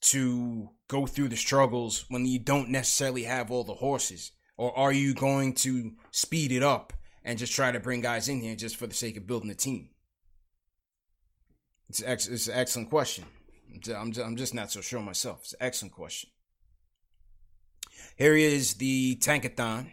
to 0.00 0.70
go 0.88 1.06
through 1.06 1.28
the 1.28 1.36
struggles 1.36 2.06
when 2.08 2.26
you 2.26 2.38
don't 2.38 2.70
necessarily 2.70 3.24
have 3.24 3.50
all 3.50 3.62
the 3.62 3.74
horses? 3.74 4.32
Or 4.56 4.76
are 4.78 4.92
you 4.92 5.14
going 5.14 5.54
to 5.54 5.92
speed 6.10 6.52
it 6.52 6.62
up 6.62 6.92
and 7.24 7.38
just 7.38 7.52
try 7.52 7.72
to 7.72 7.80
bring 7.80 8.00
guys 8.00 8.28
in 8.28 8.40
here 8.40 8.54
just 8.54 8.76
for 8.76 8.86
the 8.86 8.94
sake 8.94 9.16
of 9.16 9.26
building 9.26 9.50
a 9.50 9.54
team? 9.54 9.90
It's, 11.88 12.02
ex- 12.02 12.28
it's 12.28 12.48
an 12.48 12.54
excellent 12.54 12.90
question. 12.90 13.24
I'm 13.94 14.12
just, 14.12 14.26
I'm 14.26 14.36
just 14.36 14.54
not 14.54 14.70
so 14.70 14.80
sure 14.80 15.00
myself. 15.00 15.40
It's 15.42 15.52
an 15.54 15.58
excellent 15.60 15.94
question. 15.94 16.30
Here 18.16 18.36
is 18.36 18.74
the 18.74 19.16
Tankathon. 19.16 19.90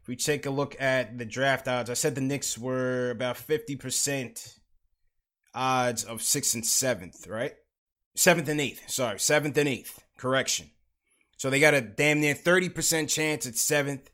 If 0.00 0.08
we 0.08 0.16
take 0.16 0.46
a 0.46 0.50
look 0.50 0.80
at 0.80 1.18
the 1.18 1.24
draft 1.24 1.66
odds, 1.68 1.90
I 1.90 1.94
said 1.94 2.14
the 2.14 2.20
Knicks 2.20 2.56
were 2.56 3.10
about 3.10 3.36
50% 3.36 4.58
odds 5.54 6.04
of 6.04 6.22
sixth 6.22 6.54
and 6.54 6.64
seventh, 6.64 7.26
right? 7.26 7.54
Seventh 8.14 8.48
and 8.48 8.60
eighth. 8.60 8.88
Sorry, 8.88 9.18
seventh 9.18 9.56
and 9.58 9.68
eighth. 9.68 10.02
Correction. 10.16 10.70
So 11.38 11.50
they 11.50 11.60
got 11.60 11.72
a 11.72 11.80
damn 11.80 12.20
near 12.20 12.34
30% 12.34 13.08
chance 13.08 13.46
at 13.46 13.56
seventh 13.56 14.10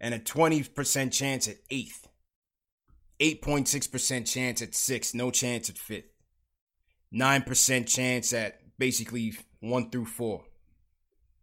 and 0.00 0.14
a 0.14 0.18
20% 0.18 1.12
chance 1.12 1.48
at 1.48 1.56
eighth. 1.70 2.06
8.6% 3.18 4.26
chance 4.26 4.62
at 4.62 4.74
sixth, 4.74 5.14
no 5.14 5.30
chance 5.30 5.68
at 5.68 5.78
fifth. 5.78 6.12
9% 7.12 7.88
chance 7.88 8.32
at 8.32 8.60
basically 8.78 9.32
one 9.60 9.90
through 9.90 10.04
four. 10.04 10.44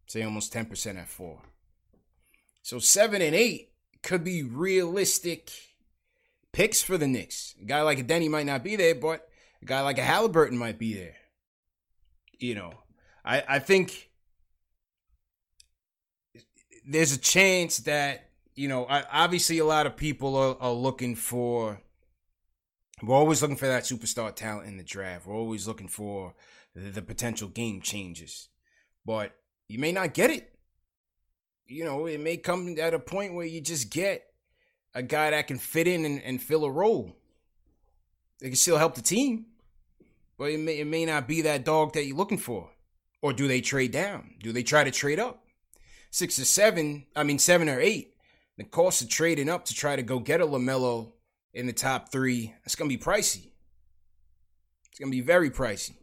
Say 0.05 0.21
almost 0.21 0.53
10% 0.53 0.97
at 0.97 1.09
four. 1.09 1.41
So 2.61 2.77
seven 2.77 3.21
and 3.21 3.35
eight 3.35 3.71
could 4.03 4.23
be 4.23 4.43
realistic 4.43 5.51
picks 6.51 6.83
for 6.83 6.99
the 6.99 7.07
Knicks. 7.07 7.55
A 7.61 7.65
guy 7.65 7.81
like 7.81 7.99
a 7.99 8.03
Deni 8.03 8.29
might 8.29 8.45
not 8.45 8.63
be 8.63 8.75
there, 8.75 8.95
but 8.95 9.27
a 9.61 9.65
guy 9.65 9.81
like 9.81 9.97
a 9.97 10.03
Halliburton 10.03 10.57
might 10.57 10.77
be 10.77 10.93
there. 10.93 11.15
You 12.37 12.53
know, 12.53 12.73
I, 13.25 13.43
I 13.49 13.59
think 13.59 14.11
there's 16.87 17.13
a 17.13 17.19
chance 17.19 17.79
that, 17.79 18.29
you 18.55 18.67
know, 18.67 18.85
obviously 18.89 19.59
a 19.59 19.65
lot 19.65 19.85
of 19.85 19.97
people 19.97 20.35
are, 20.35 20.57
are 20.59 20.73
looking 20.73 21.15
for 21.15 21.79
we're 23.03 23.15
always 23.15 23.41
looking 23.41 23.57
for 23.57 23.67
that 23.67 23.83
superstar 23.83 24.33
talent 24.33 24.67
in 24.67 24.77
the 24.77 24.83
draft. 24.83 25.27
We're 25.27 25.35
always 25.35 25.67
looking 25.67 25.87
for 25.87 26.33
the, 26.73 26.91
the 26.91 27.01
potential 27.01 27.49
game 27.49 27.81
changes. 27.81 28.47
But 29.05 29.35
you 29.67 29.79
may 29.79 29.91
not 29.91 30.13
get 30.13 30.31
it. 30.31 30.51
You 31.67 31.83
know, 31.83 32.05
it 32.05 32.19
may 32.19 32.37
come 32.37 32.75
at 32.79 32.93
a 32.93 32.99
point 32.99 33.33
where 33.33 33.45
you 33.45 33.59
just 33.59 33.89
get 33.89 34.25
a 34.93 35.01
guy 35.01 35.31
that 35.31 35.47
can 35.47 35.57
fit 35.57 35.87
in 35.87 36.05
and, 36.05 36.21
and 36.21 36.41
fill 36.41 36.63
a 36.63 36.71
role. 36.71 37.15
They 38.39 38.47
can 38.47 38.55
still 38.55 38.77
help 38.77 38.95
the 38.95 39.01
team, 39.01 39.47
but 40.37 40.51
it 40.51 40.59
may, 40.59 40.79
it 40.79 40.85
may 40.85 41.05
not 41.05 41.27
be 41.27 41.41
that 41.41 41.65
dog 41.65 41.93
that 41.93 42.05
you're 42.05 42.17
looking 42.17 42.37
for. 42.37 42.69
Or 43.21 43.33
do 43.33 43.47
they 43.47 43.61
trade 43.61 43.91
down? 43.91 44.35
Do 44.41 44.51
they 44.51 44.63
try 44.63 44.83
to 44.83 44.91
trade 44.91 45.19
up? 45.19 45.44
Six 46.15 46.39
or 46.39 46.45
seven, 46.45 47.07
I 47.13 47.23
mean, 47.23 47.39
seven 47.39 47.67
or 47.67 47.77
eight. 47.77 48.13
The 48.57 48.63
cost 48.63 49.01
of 49.01 49.09
trading 49.09 49.49
up 49.49 49.65
to 49.65 49.73
try 49.73 49.97
to 49.97 50.01
go 50.01 50.19
get 50.19 50.39
a 50.39 50.45
LaMelo 50.45 51.11
in 51.53 51.67
the 51.67 51.73
top 51.73 52.09
three, 52.09 52.53
it's 52.63 52.77
going 52.77 52.89
to 52.89 52.97
be 52.97 53.03
pricey. 53.03 53.49
It's 54.89 54.97
going 54.97 55.11
to 55.11 55.17
be 55.17 55.19
very 55.19 55.49
pricey. 55.49 55.97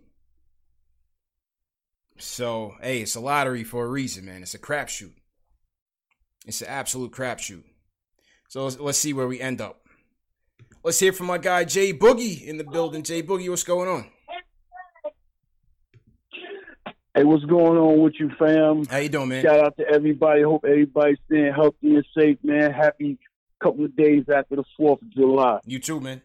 So, 2.18 2.74
hey, 2.82 3.00
it's 3.00 3.14
a 3.14 3.20
lottery 3.20 3.64
for 3.64 3.86
a 3.86 3.88
reason, 3.88 4.26
man. 4.26 4.42
It's 4.42 4.52
a 4.52 4.58
crapshoot. 4.58 5.14
It's 6.44 6.60
an 6.60 6.68
absolute 6.68 7.12
crapshoot. 7.12 7.64
So 8.50 8.64
let's, 8.64 8.78
let's 8.78 8.98
see 8.98 9.14
where 9.14 9.26
we 9.26 9.40
end 9.40 9.62
up. 9.62 9.86
Let's 10.84 11.00
hear 11.00 11.14
from 11.14 11.28
my 11.28 11.38
guy 11.38 11.64
Jay 11.64 11.94
Boogie 11.94 12.46
in 12.46 12.58
the 12.58 12.64
building. 12.64 13.02
Jay 13.02 13.22
Boogie, 13.22 13.48
what's 13.48 13.64
going 13.64 13.88
on? 13.88 14.11
Hey, 17.14 17.24
what's 17.24 17.44
going 17.44 17.76
on 17.76 18.00
with 18.00 18.14
you, 18.18 18.30
fam? 18.38 18.86
How 18.86 18.96
you 18.96 19.10
doing, 19.10 19.28
man? 19.28 19.42
Shout 19.42 19.60
out 19.60 19.76
to 19.76 19.86
everybody. 19.86 20.42
Hope 20.42 20.64
everybody's 20.64 21.18
staying 21.26 21.52
healthy 21.52 21.96
and 21.96 22.06
safe, 22.16 22.38
man. 22.42 22.72
Happy 22.72 23.18
couple 23.62 23.84
of 23.84 23.94
days 23.94 24.24
after 24.34 24.56
the 24.56 24.64
Fourth 24.78 25.02
of 25.02 25.10
July. 25.10 25.60
You 25.66 25.78
too, 25.78 26.00
man. 26.00 26.22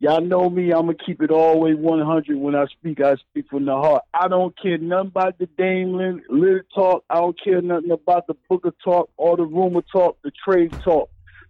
Y'all 0.00 0.20
know 0.20 0.50
me. 0.50 0.72
I'm 0.72 0.86
gonna 0.86 0.94
keep 0.94 1.22
it 1.22 1.30
way 1.30 1.72
100 1.72 2.36
when 2.36 2.56
I 2.56 2.66
speak. 2.66 3.00
I 3.00 3.14
speak 3.14 3.46
from 3.48 3.64
the 3.64 3.76
heart. 3.76 4.02
I 4.12 4.26
don't 4.26 4.60
care 4.60 4.76
nothing 4.76 5.06
about 5.06 5.38
the 5.38 5.46
Dame 5.56 6.20
little 6.28 6.60
talk. 6.74 7.04
I 7.08 7.14
don't 7.14 7.40
care 7.40 7.62
nothing 7.62 7.92
about 7.92 8.26
the 8.26 8.34
Booker 8.50 8.74
talk 8.84 9.08
or 9.16 9.36
the 9.36 9.44
rumor 9.44 9.82
talk, 9.82 10.18
the 10.24 10.32
trade 10.44 10.72
talk. 10.82 11.08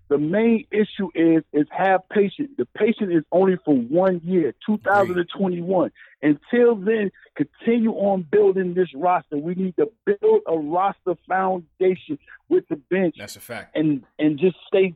The 0.09 0.19
main 0.19 0.67
issue 0.71 1.11
is 1.15 1.43
is 1.53 1.67
have 1.71 2.07
patience. 2.11 2.51
The 2.59 2.67
patient 2.77 3.13
is 3.13 3.25
only 3.33 3.57
for 3.65 3.75
one 3.75 4.21
year, 4.25 4.55
2021. 4.67 5.91
Until 6.23 6.77
then, 6.77 7.11
continue 7.35 7.93
on 7.93 8.27
building 8.31 8.75
this 8.75 8.89
roster. 8.95 9.39
We 9.39 9.55
need 9.55 9.77
to 9.77 9.91
build 10.05 10.43
a 10.47 10.59
roster 10.59 11.15
foundation 11.27 12.19
with 12.49 12.69
the 12.69 12.77
bench. 12.77 13.17
That's 13.19 13.37
a 13.37 13.41
fact. 13.41 13.77
And 13.77 14.05
and 14.19 14.39
just 14.39 14.57
stay 14.69 14.95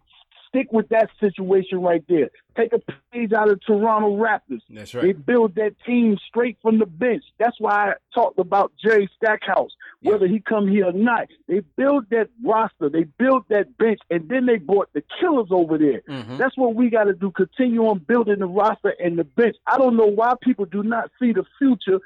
stick 0.48 0.68
with 0.72 0.88
that 0.88 1.10
situation 1.20 1.80
right 1.80 2.04
there. 2.08 2.30
Take 2.56 2.72
a 2.72 2.80
page 3.12 3.32
out 3.32 3.50
of 3.50 3.60
Toronto 3.64 4.16
Raptors. 4.16 4.62
That's 4.68 4.94
right. 4.94 5.04
They 5.04 5.12
build 5.12 5.54
that 5.54 5.74
team 5.86 6.16
straight 6.28 6.58
from 6.60 6.78
the 6.78 6.86
bench. 6.86 7.22
That's 7.38 7.58
why 7.60 7.90
I 7.90 7.92
talked 8.14 8.38
about 8.38 8.72
Jerry 8.82 9.08
Stackhouse, 9.16 9.70
whether 10.02 10.26
yeah. 10.26 10.32
he 10.32 10.40
come 10.40 10.66
here 10.66 10.86
or 10.86 10.92
not. 10.92 11.28
They 11.46 11.60
build 11.76 12.06
that 12.10 12.28
roster, 12.44 12.88
they 12.88 13.04
build 13.04 13.44
that 13.48 13.76
bench, 13.78 14.00
and 14.10 14.28
then 14.28 14.46
they 14.46 14.56
brought 14.56 14.92
the 14.92 15.02
killers 15.20 15.48
over 15.50 15.78
there. 15.78 16.02
Mm-hmm. 16.08 16.36
That's 16.36 16.56
what 16.56 16.74
we 16.74 16.90
got 16.90 17.04
to 17.04 17.14
do. 17.14 17.30
Continue 17.30 17.86
on 17.86 17.98
building 17.98 18.40
the 18.40 18.46
roster 18.46 18.94
and 18.98 19.18
the 19.18 19.24
bench. 19.24 19.56
I 19.66 19.78
don't 19.78 19.96
know 19.96 20.06
why 20.06 20.34
people 20.42 20.64
do 20.64 20.82
not 20.82 21.10
see 21.20 21.32
the 21.32 21.44
future 21.58 22.00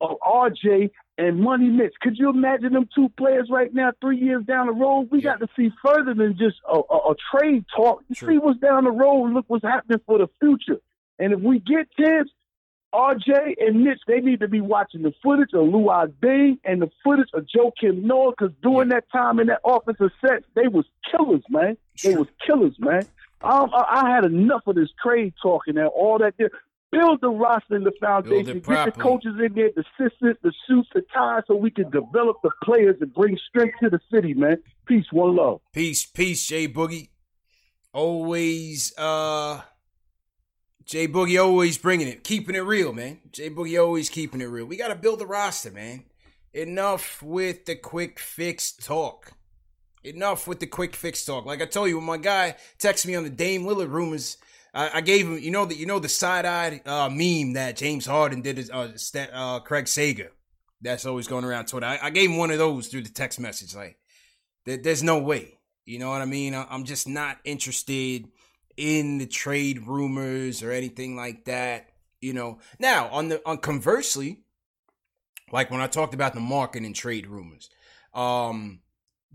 of 0.00 0.16
RJ 0.20 0.90
and 1.18 1.40
Money 1.40 1.68
Mitch. 1.68 1.94
Could 2.00 2.18
you 2.18 2.30
imagine 2.30 2.72
them 2.72 2.88
two 2.94 3.08
players 3.16 3.48
right 3.50 3.72
now, 3.72 3.92
three 4.00 4.18
years 4.18 4.44
down 4.44 4.66
the 4.66 4.72
road? 4.72 5.08
We 5.10 5.18
yeah. 5.18 5.36
got 5.36 5.40
to 5.40 5.48
see 5.56 5.70
further 5.84 6.14
than 6.14 6.36
just 6.36 6.56
a, 6.68 6.76
a, 6.78 7.12
a 7.12 7.14
trade 7.32 7.64
talk. 7.74 8.02
You 8.08 8.14
see 8.14 8.38
what's 8.38 8.60
down 8.60 8.84
the 8.84 8.90
road. 8.90 9.32
Look 9.32 9.44
what's 9.48 9.64
happening 9.64 10.00
for 10.06 10.18
the 10.18 10.28
future. 10.40 10.80
And 11.18 11.32
if 11.32 11.40
we 11.40 11.60
get 11.60 11.88
Thibs, 11.96 12.30
RJ 12.94 13.54
and 13.60 13.82
Mitch, 13.82 14.00
they 14.06 14.20
need 14.20 14.40
to 14.40 14.48
be 14.48 14.60
watching 14.60 15.02
the 15.02 15.12
footage 15.22 15.50
of 15.52 15.66
Luol 15.66 16.12
Deng 16.22 16.58
and 16.64 16.80
the 16.80 16.90
footage 17.02 17.28
of 17.34 17.46
Joakim 17.46 18.02
Noah 18.02 18.30
because 18.30 18.54
during 18.62 18.88
yeah. 18.88 18.96
that 18.96 19.10
time 19.10 19.40
in 19.40 19.48
that 19.48 19.60
offensive 19.64 20.10
set, 20.20 20.44
they 20.54 20.68
was 20.68 20.84
killers, 21.10 21.42
man. 21.48 21.76
They 22.02 22.14
was 22.14 22.28
killers, 22.46 22.76
man. 22.78 23.06
Um, 23.42 23.70
I, 23.74 24.02
I 24.02 24.14
had 24.14 24.24
enough 24.24 24.62
of 24.66 24.76
this 24.76 24.88
trade 25.02 25.34
talking 25.42 25.76
and 25.76 25.88
all 25.88 26.18
that. 26.18 26.34
Build 26.98 27.20
the 27.20 27.28
roster 27.28 27.74
and 27.74 27.86
the 27.86 27.92
foundation. 28.00 28.60
Get 28.60 28.84
the 28.84 28.92
coaches 28.92 29.34
in 29.44 29.54
there, 29.54 29.70
the 29.74 29.84
assistants, 30.00 30.40
the 30.42 30.52
suits, 30.66 30.88
the 30.94 31.02
ties, 31.12 31.42
so 31.46 31.56
we 31.56 31.70
can 31.70 31.90
develop 31.90 32.36
the 32.42 32.50
players 32.62 32.96
and 33.00 33.12
bring 33.12 33.38
strength 33.48 33.74
to 33.82 33.90
the 33.90 34.00
city, 34.12 34.34
man. 34.34 34.58
Peace, 34.86 35.06
one 35.10 35.36
love. 35.36 35.60
Peace, 35.72 36.06
peace, 36.06 36.46
Jay 36.46 36.68
Boogie. 36.68 37.08
Always 37.92 38.96
uh 38.98 39.60
Jay 40.84 41.08
Boogie 41.08 41.42
always 41.42 41.78
bringing 41.78 42.08
it, 42.08 42.24
keeping 42.24 42.54
it 42.54 42.60
real, 42.60 42.92
man. 42.92 43.20
Jay 43.32 43.48
Boogie 43.48 43.80
always 43.82 44.10
keeping 44.10 44.40
it 44.40 44.46
real. 44.46 44.66
We 44.66 44.76
got 44.76 44.88
to 44.88 44.94
build 44.94 45.18
the 45.18 45.26
roster, 45.26 45.70
man. 45.70 46.04
Enough 46.52 47.22
with 47.22 47.64
the 47.64 47.74
quick 47.74 48.18
fix 48.18 48.70
talk. 48.70 49.32
Enough 50.04 50.46
with 50.46 50.60
the 50.60 50.66
quick 50.66 50.94
fix 50.94 51.24
talk. 51.24 51.46
Like 51.46 51.62
I 51.62 51.66
told 51.66 51.88
you, 51.88 51.96
when 51.96 52.06
my 52.06 52.18
guy 52.18 52.56
texted 52.78 53.06
me 53.06 53.14
on 53.14 53.24
the 53.24 53.30
Dame 53.30 53.64
Lillard 53.64 53.90
rumors, 53.90 54.36
I, 54.74 54.90
I 54.94 55.00
gave 55.00 55.26
him, 55.26 55.38
you 55.38 55.50
know, 55.50 55.64
that 55.64 55.76
you 55.76 55.86
know 55.86 55.98
the 55.98 56.08
side 56.08 56.44
eyed 56.44 56.86
uh, 56.86 57.08
meme 57.08 57.54
that 57.54 57.76
James 57.76 58.06
Harden 58.06 58.42
did, 58.42 58.70
uh, 58.70 58.88
uh, 59.32 59.60
Craig 59.60 59.88
Sager. 59.88 60.32
That's 60.82 61.06
always 61.06 61.28
going 61.28 61.44
around 61.44 61.66
Twitter. 61.66 61.86
I, 61.86 61.98
I, 62.02 62.10
gave 62.10 62.28
him 62.28 62.36
one 62.36 62.50
of 62.50 62.58
those 62.58 62.88
through 62.88 63.02
the 63.02 63.08
text 63.08 63.40
message. 63.40 63.74
Like, 63.74 63.96
there, 64.66 64.76
there's 64.76 65.02
no 65.02 65.18
way. 65.18 65.58
You 65.86 65.98
know 65.98 66.10
what 66.10 66.20
I 66.20 66.26
mean? 66.26 66.54
I, 66.54 66.66
I'm 66.68 66.84
just 66.84 67.08
not 67.08 67.38
interested 67.44 68.26
in 68.76 69.18
the 69.18 69.26
trade 69.26 69.86
rumors 69.86 70.62
or 70.62 70.72
anything 70.72 71.16
like 71.16 71.44
that. 71.44 71.88
You 72.20 72.32
know, 72.32 72.58
now 72.78 73.08
on 73.08 73.28
the 73.28 73.40
on 73.46 73.58
conversely, 73.58 74.40
like 75.52 75.70
when 75.70 75.80
I 75.80 75.86
talked 75.86 76.14
about 76.14 76.34
the 76.34 76.40
Markkanen 76.40 76.94
trade 76.94 77.26
rumors, 77.26 77.70
um, 78.12 78.80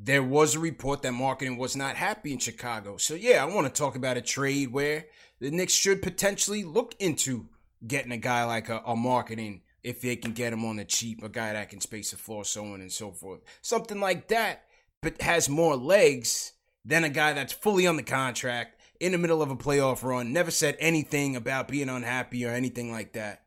there 0.02 0.24
was 0.24 0.56
a 0.56 0.60
report 0.60 1.02
that 1.02 1.12
Markkanen 1.12 1.58
was 1.58 1.76
not 1.76 1.98
happy 1.98 2.32
in 2.32 2.40
Chicago. 2.40 2.96
So 2.98 3.16
yeah, 3.16 3.44
I 3.44 3.54
want 3.54 3.68
to 3.68 3.82
talk 3.82 3.96
about 3.96 4.18
a 4.18 4.22
trade 4.22 4.72
where 4.72 5.06
the 5.40 5.52
Knicks 5.52 5.74
should 5.74 6.02
potentially 6.02 6.64
look 6.64 6.96
into 7.00 7.50
getting 7.86 8.14
a 8.14 8.18
guy 8.18 8.46
like 8.46 8.70
a, 8.70 8.78
a 8.86 8.96
Markkanen 8.96 9.62
if 9.84 10.02
they 10.02 10.16
can 10.16 10.32
get 10.32 10.54
him 10.54 10.66
on 10.66 10.78
the 10.78 10.86
cheap, 10.86 11.22
a 11.24 11.30
guy 11.30 11.54
that 11.54 11.70
can 11.70 11.82
space 11.82 12.12
the 12.12 12.18
floor, 12.18 12.46
so 12.46 12.66
on 12.66 12.82
and 12.82 12.92
so 12.92 13.12
forth. 13.12 13.42
Something 13.62 14.00
like 14.00 14.30
that, 14.30 14.64
but 15.02 15.22
has 15.22 15.50
more 15.50 15.76
legs 15.76 16.54
than 16.86 17.04
a 17.04 17.10
guy 17.10 17.34
that's 17.34 17.54
fully 17.54 17.86
on 17.86 17.98
the 17.98 18.04
contract 18.04 18.80
in 19.00 19.12
the 19.12 19.18
middle 19.18 19.42
of 19.42 19.52
a 19.52 19.56
playoff 19.56 20.04
run, 20.04 20.34
never 20.34 20.52
said 20.52 20.76
anything 20.80 21.36
about 21.36 21.68
being 21.68 21.90
unhappy 21.90 22.46
or 22.46 22.50
anything 22.50 22.92
like 22.92 23.14
that. 23.14 23.44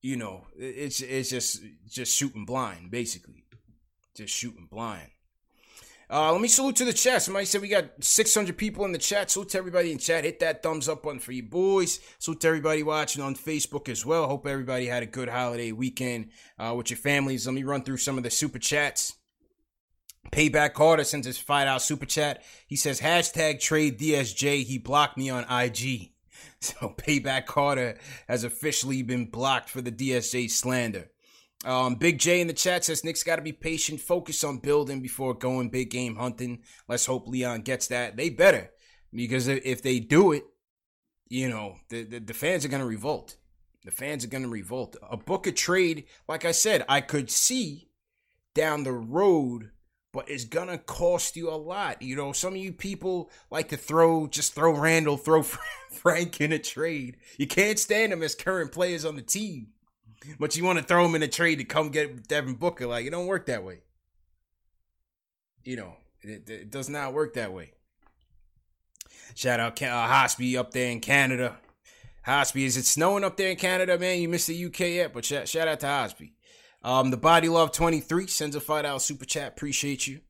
You 0.00 0.16
know, 0.16 0.46
it's 0.56 1.02
it's 1.02 1.28
just 1.28 1.62
just 1.86 2.16
shooting 2.16 2.46
blind, 2.46 2.90
basically, 2.90 3.44
just 4.16 4.34
shooting 4.34 4.68
blind. 4.70 5.10
Uh, 6.12 6.32
let 6.32 6.40
me 6.40 6.48
salute 6.48 6.74
to 6.74 6.84
the 6.84 6.92
chat. 6.92 7.22
Somebody 7.22 7.46
said 7.46 7.60
we 7.60 7.68
got 7.68 7.84
600 8.00 8.58
people 8.58 8.84
in 8.84 8.90
the 8.90 8.98
chat. 8.98 9.30
Salute 9.30 9.50
to 9.50 9.58
everybody 9.58 9.92
in 9.92 9.98
chat. 9.98 10.24
Hit 10.24 10.40
that 10.40 10.60
thumbs 10.60 10.88
up 10.88 11.04
button 11.04 11.20
for 11.20 11.30
you 11.30 11.44
boys. 11.44 12.00
Salute 12.18 12.40
to 12.40 12.48
everybody 12.48 12.82
watching 12.82 13.22
on 13.22 13.36
Facebook 13.36 13.88
as 13.88 14.04
well. 14.04 14.26
Hope 14.26 14.44
everybody 14.44 14.86
had 14.86 15.04
a 15.04 15.06
good 15.06 15.28
holiday 15.28 15.70
weekend 15.70 16.30
uh, 16.58 16.74
with 16.76 16.90
your 16.90 16.96
families. 16.96 17.46
Let 17.46 17.54
me 17.54 17.62
run 17.62 17.84
through 17.84 17.98
some 17.98 18.18
of 18.18 18.24
the 18.24 18.30
super 18.30 18.58
chats. 18.58 19.14
Payback 20.32 20.74
Carter 20.74 21.04
sends 21.04 21.28
his 21.28 21.38
five 21.38 21.68
out 21.68 21.80
super 21.80 22.06
chat. 22.06 22.42
He 22.66 22.74
says 22.74 23.00
hashtag 23.00 23.60
trade 23.60 23.98
DSJ. 23.98 24.64
He 24.64 24.78
blocked 24.78 25.16
me 25.16 25.30
on 25.30 25.44
IG. 25.50 26.10
So 26.62 26.94
Payback 26.94 27.46
Carter 27.46 27.96
has 28.28 28.44
officially 28.44 29.02
been 29.02 29.30
blocked 29.30 29.70
for 29.70 29.80
the 29.80 29.90
DSJ 29.90 30.50
slander. 30.50 31.08
Um, 31.64 31.96
Big 31.96 32.18
J 32.18 32.40
in 32.40 32.46
the 32.46 32.52
chat 32.52 32.84
says 32.84 33.04
Knicks 33.04 33.22
got 33.22 33.36
to 33.36 33.42
be 33.42 33.52
patient, 33.52 34.00
focus 34.00 34.42
on 34.44 34.58
building 34.58 35.00
before 35.00 35.34
going 35.34 35.68
big 35.68 35.90
game 35.90 36.16
hunting. 36.16 36.62
Let's 36.88 37.06
hope 37.06 37.28
Leon 37.28 37.62
gets 37.62 37.88
that. 37.88 38.16
They 38.16 38.30
better 38.30 38.70
because 39.12 39.46
if 39.46 39.82
they 39.82 40.00
do 40.00 40.32
it, 40.32 40.44
you 41.28 41.48
know 41.48 41.76
the 41.90 42.04
the, 42.04 42.18
the 42.20 42.34
fans 42.34 42.64
are 42.64 42.68
gonna 42.68 42.86
revolt. 42.86 43.36
The 43.84 43.90
fans 43.90 44.24
are 44.24 44.28
gonna 44.28 44.48
revolt. 44.48 44.96
A 45.10 45.16
Booker 45.16 45.52
trade, 45.52 46.04
like 46.28 46.44
I 46.44 46.52
said, 46.52 46.84
I 46.88 47.02
could 47.02 47.30
see 47.30 47.90
down 48.54 48.84
the 48.84 48.92
road 48.92 49.70
but 50.12 50.28
it's 50.28 50.44
gonna 50.44 50.78
cost 50.78 51.36
you 51.36 51.50
a 51.50 51.54
lot. 51.54 52.02
You 52.02 52.16
know, 52.16 52.32
some 52.32 52.54
of 52.54 52.58
you 52.58 52.72
people 52.72 53.30
like 53.50 53.68
to 53.68 53.76
throw, 53.76 54.26
just 54.26 54.54
throw 54.54 54.76
Randall, 54.76 55.16
throw 55.16 55.42
Frank 55.90 56.40
in 56.40 56.52
a 56.52 56.58
trade. 56.58 57.16
You 57.38 57.46
can't 57.46 57.78
stand 57.78 58.12
them 58.12 58.22
as 58.22 58.34
current 58.34 58.72
players 58.72 59.04
on 59.04 59.16
the 59.16 59.22
team, 59.22 59.68
but 60.38 60.56
you 60.56 60.64
want 60.64 60.78
to 60.78 60.84
throw 60.84 61.02
them 61.02 61.14
in 61.14 61.22
a 61.22 61.28
trade 61.28 61.56
to 61.56 61.64
come 61.64 61.90
get 61.90 62.28
Devin 62.28 62.54
Booker. 62.54 62.86
Like, 62.86 63.06
it 63.06 63.10
don't 63.10 63.26
work 63.26 63.46
that 63.46 63.64
way. 63.64 63.80
You 65.64 65.76
know, 65.76 65.96
it, 66.22 66.48
it 66.48 66.70
does 66.70 66.88
not 66.88 67.12
work 67.12 67.34
that 67.34 67.52
way. 67.52 67.72
Shout 69.34 69.60
out 69.60 69.80
uh, 69.82 70.08
Hospi 70.08 70.56
up 70.56 70.72
there 70.72 70.90
in 70.90 71.00
Canada. 71.00 71.58
Hospi, 72.26 72.64
is 72.64 72.76
it 72.76 72.84
snowing 72.84 73.24
up 73.24 73.36
there 73.36 73.50
in 73.50 73.56
Canada, 73.56 73.98
man? 73.98 74.20
You 74.20 74.28
missed 74.28 74.48
the 74.48 74.64
UK 74.66 74.80
yet, 74.80 75.12
but 75.12 75.24
shout, 75.24 75.48
shout 75.48 75.68
out 75.68 75.80
to 75.80 75.86
Hospi. 75.86 76.32
Um, 76.82 77.10
the 77.10 77.16
Body 77.16 77.48
Love 77.48 77.72
23 77.72 78.26
sends 78.26 78.56
a 78.56 78.60
five 78.60 78.84
dollar 78.84 78.98
super 78.98 79.24
chat. 79.24 79.48
Appreciate 79.48 80.06
you. 80.06 80.20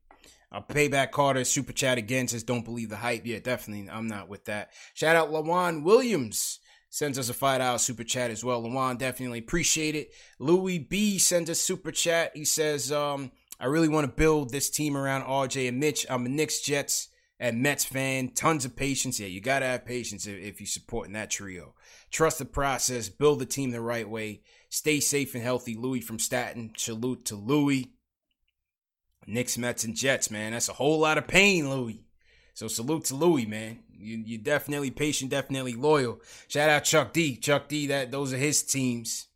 Uh, 0.51 0.61
Payback 0.61 1.11
Carter 1.11 1.45
super 1.45 1.71
chat 1.71 1.97
again 1.97 2.27
says, 2.27 2.43
"Don't 2.43 2.65
believe 2.65 2.89
the 2.89 2.97
hype." 2.97 3.25
Yeah, 3.25 3.39
definitely. 3.39 3.89
I'm 3.89 4.07
not 4.07 4.27
with 4.27 4.45
that. 4.45 4.71
Shout 4.93 5.15
out 5.15 5.31
Lawan 5.31 5.83
Williams 5.83 6.59
sends 6.91 7.17
us 7.17 7.29
a 7.29 7.33
five 7.33 7.59
dollar 7.59 7.79
super 7.79 8.03
chat 8.03 8.29
as 8.29 8.43
well. 8.43 8.61
Lawan 8.61 8.99
definitely 8.99 9.39
appreciate 9.39 9.95
it. 9.95 10.11
Louis 10.37 10.77
B 10.77 11.17
sends 11.17 11.49
a 11.49 11.55
super 11.55 11.91
chat. 11.91 12.33
He 12.35 12.45
says, 12.45 12.91
um, 12.91 13.31
"I 13.59 13.65
really 13.65 13.89
want 13.89 14.05
to 14.05 14.13
build 14.15 14.51
this 14.51 14.69
team 14.69 14.95
around 14.95 15.23
RJ 15.23 15.67
and 15.67 15.79
Mitch. 15.79 16.05
I'm 16.09 16.27
a 16.27 16.29
Knicks, 16.29 16.61
Jets, 16.61 17.07
and 17.39 17.63
Mets 17.63 17.85
fan. 17.85 18.29
Tons 18.29 18.65
of 18.65 18.75
patience. 18.75 19.19
Yeah, 19.19 19.27
you 19.27 19.41
gotta 19.41 19.65
have 19.65 19.85
patience 19.85 20.27
if, 20.27 20.37
if 20.37 20.59
you're 20.59 20.67
supporting 20.67 21.13
that 21.13 21.31
trio. 21.31 21.73
Trust 22.11 22.37
the 22.37 22.45
process. 22.45 23.09
Build 23.09 23.39
the 23.39 23.47
team 23.47 23.71
the 23.71 23.81
right 23.81 24.07
way." 24.07 24.41
Stay 24.73 25.01
safe 25.01 25.35
and 25.35 25.43
healthy, 25.43 25.75
Louis 25.75 25.99
from 25.99 26.17
Staten. 26.17 26.71
Salute 26.77 27.25
to 27.25 27.35
Louis. 27.35 27.91
Knicks, 29.27 29.57
Mets, 29.57 29.83
and 29.83 29.95
Jets, 29.95 30.31
man. 30.31 30.53
That's 30.53 30.69
a 30.69 30.73
whole 30.73 30.99
lot 30.99 31.17
of 31.17 31.27
pain, 31.27 31.69
Louis. 31.69 32.05
So 32.53 32.69
salute 32.69 33.05
to 33.05 33.15
Louis, 33.15 33.45
man. 33.45 33.79
You 34.01 34.23
you 34.25 34.37
definitely 34.37 34.91
patient, 34.91 35.31
definitely 35.31 35.73
loyal. 35.73 36.21
Shout 36.47 36.69
out 36.69 36.83
Chuck 36.83 37.13
D. 37.13 37.35
Chuck 37.37 37.67
D. 37.67 37.87
That 37.87 38.11
those 38.11 38.33
are 38.33 38.37
his 38.37 38.63
teams, 38.63 39.27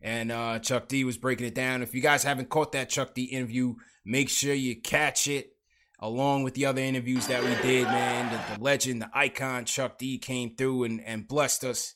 and 0.00 0.32
uh, 0.32 0.58
Chuck 0.58 0.88
D. 0.88 1.04
was 1.04 1.16
breaking 1.16 1.46
it 1.46 1.54
down. 1.54 1.82
If 1.82 1.94
you 1.94 2.00
guys 2.00 2.22
haven't 2.22 2.48
caught 2.48 2.72
that 2.72 2.88
Chuck 2.88 3.14
D. 3.14 3.24
interview, 3.24 3.74
make 4.04 4.28
sure 4.28 4.54
you 4.54 4.80
catch 4.80 5.28
it 5.28 5.56
along 5.98 6.42
with 6.42 6.54
the 6.54 6.66
other 6.66 6.82
interviews 6.82 7.26
that 7.28 7.42
we 7.42 7.54
did, 7.66 7.86
man. 7.86 8.32
The, 8.32 8.56
the 8.56 8.62
legend, 8.62 9.02
the 9.02 9.10
icon, 9.12 9.64
Chuck 9.64 9.98
D. 9.98 10.18
came 10.18 10.54
through 10.56 10.84
and 10.84 11.00
and 11.00 11.28
blessed 11.28 11.64
us 11.64 11.94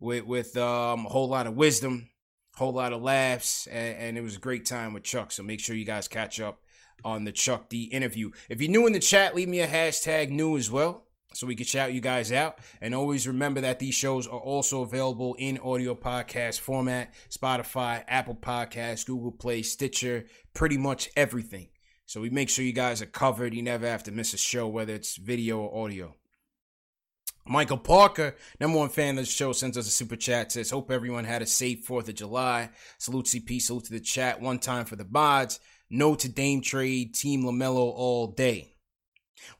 with 0.00 0.24
with 0.24 0.56
um, 0.56 1.06
a 1.06 1.08
whole 1.08 1.28
lot 1.28 1.46
of 1.46 1.54
wisdom 1.54 2.10
a 2.54 2.58
whole 2.58 2.72
lot 2.72 2.92
of 2.92 3.02
laughs, 3.02 3.66
and, 3.66 3.98
and, 3.98 4.18
it 4.18 4.20
was 4.20 4.36
a 4.36 4.40
great 4.40 4.64
time 4.64 4.92
with 4.92 5.02
Chuck. 5.02 5.32
So 5.32 5.42
make 5.42 5.60
sure 5.60 5.74
you 5.74 5.84
guys 5.84 6.06
catch 6.06 6.40
up 6.40 6.60
on 7.04 7.24
the 7.24 7.32
Chuck 7.32 7.68
D 7.68 7.84
interview. 7.84 8.30
If 8.48 8.60
you're 8.60 8.70
new 8.70 8.86
in 8.86 8.92
the 8.92 9.00
chat, 9.00 9.34
leave 9.34 9.48
me 9.48 9.60
a 9.60 9.66
hashtag 9.66 10.30
new 10.30 10.56
as 10.56 10.70
well. 10.70 11.06
So 11.34 11.46
we 11.46 11.56
can 11.56 11.66
shout 11.66 11.92
you 11.92 12.00
guys 12.00 12.32
out. 12.32 12.58
And 12.80 12.94
always 12.94 13.26
remember 13.26 13.60
that 13.62 13.78
these 13.78 13.94
shows 13.94 14.26
are 14.26 14.38
also 14.38 14.82
available 14.82 15.34
in 15.38 15.58
audio 15.58 15.94
podcast 15.94 16.60
format 16.60 17.12
Spotify, 17.30 18.04
Apple 18.08 18.36
Podcasts, 18.36 19.06
Google 19.06 19.32
Play, 19.32 19.62
Stitcher, 19.62 20.26
pretty 20.54 20.78
much 20.78 21.10
everything. 21.16 21.68
So 22.06 22.20
we 22.20 22.30
make 22.30 22.48
sure 22.48 22.64
you 22.64 22.72
guys 22.72 23.02
are 23.02 23.06
covered. 23.06 23.54
You 23.54 23.62
never 23.62 23.86
have 23.86 24.04
to 24.04 24.12
miss 24.12 24.34
a 24.34 24.38
show, 24.38 24.68
whether 24.68 24.94
it's 24.94 25.16
video 25.16 25.58
or 25.58 25.84
audio. 25.84 26.14
Michael 27.46 27.78
Parker, 27.78 28.34
number 28.58 28.78
one 28.78 28.88
fan 28.88 29.18
of 29.18 29.24
the 29.24 29.30
show, 29.30 29.52
sends 29.52 29.76
us 29.76 29.86
a 29.86 29.90
super 29.90 30.16
chat. 30.16 30.52
Says, 30.52 30.70
Hope 30.70 30.90
everyone 30.90 31.24
had 31.24 31.42
a 31.42 31.46
safe 31.46 31.86
4th 31.86 32.08
of 32.08 32.14
July. 32.14 32.70
Salute 32.98 33.26
CP, 33.26 33.60
salute 33.60 33.84
to 33.84 33.92
the 33.92 34.00
chat. 34.00 34.40
One 34.40 34.58
time 34.58 34.86
for 34.86 34.96
the 34.96 35.04
mods. 35.04 35.60
No 35.90 36.14
to 36.14 36.28
Dame 36.28 36.62
trade. 36.62 37.14
Team 37.14 37.42
LaMelo 37.42 37.76
all 37.76 38.28
day. 38.28 38.73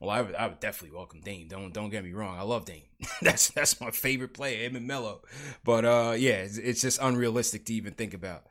Well, 0.01 0.11
I 0.11 0.23
would, 0.23 0.35
I 0.35 0.47
would 0.47 0.61
definitely 0.61 0.97
welcome 0.97 1.21
Dame. 1.21 1.49
Don't 1.49 1.73
don't 1.73 1.91
get 1.91 2.05
me 2.05 2.13
wrong. 2.13 2.39
I 2.39 2.43
love 2.43 2.65
Dame. 2.65 2.83
that's 3.23 3.49
that's 3.51 3.81
my 3.81 3.91
favorite 3.91 4.35
player, 4.35 4.65
him 4.65 4.77
and 4.77 4.87
Melo. 4.87 5.23
But 5.65 5.85
uh, 5.85 6.15
yeah, 6.17 6.35
it's, 6.35 6.59
it's, 6.59 6.81
just 6.81 6.99
unrealistic 7.01 7.65
to 7.67 7.75
even 7.75 7.95
think 7.95 8.15
about. 8.15 8.45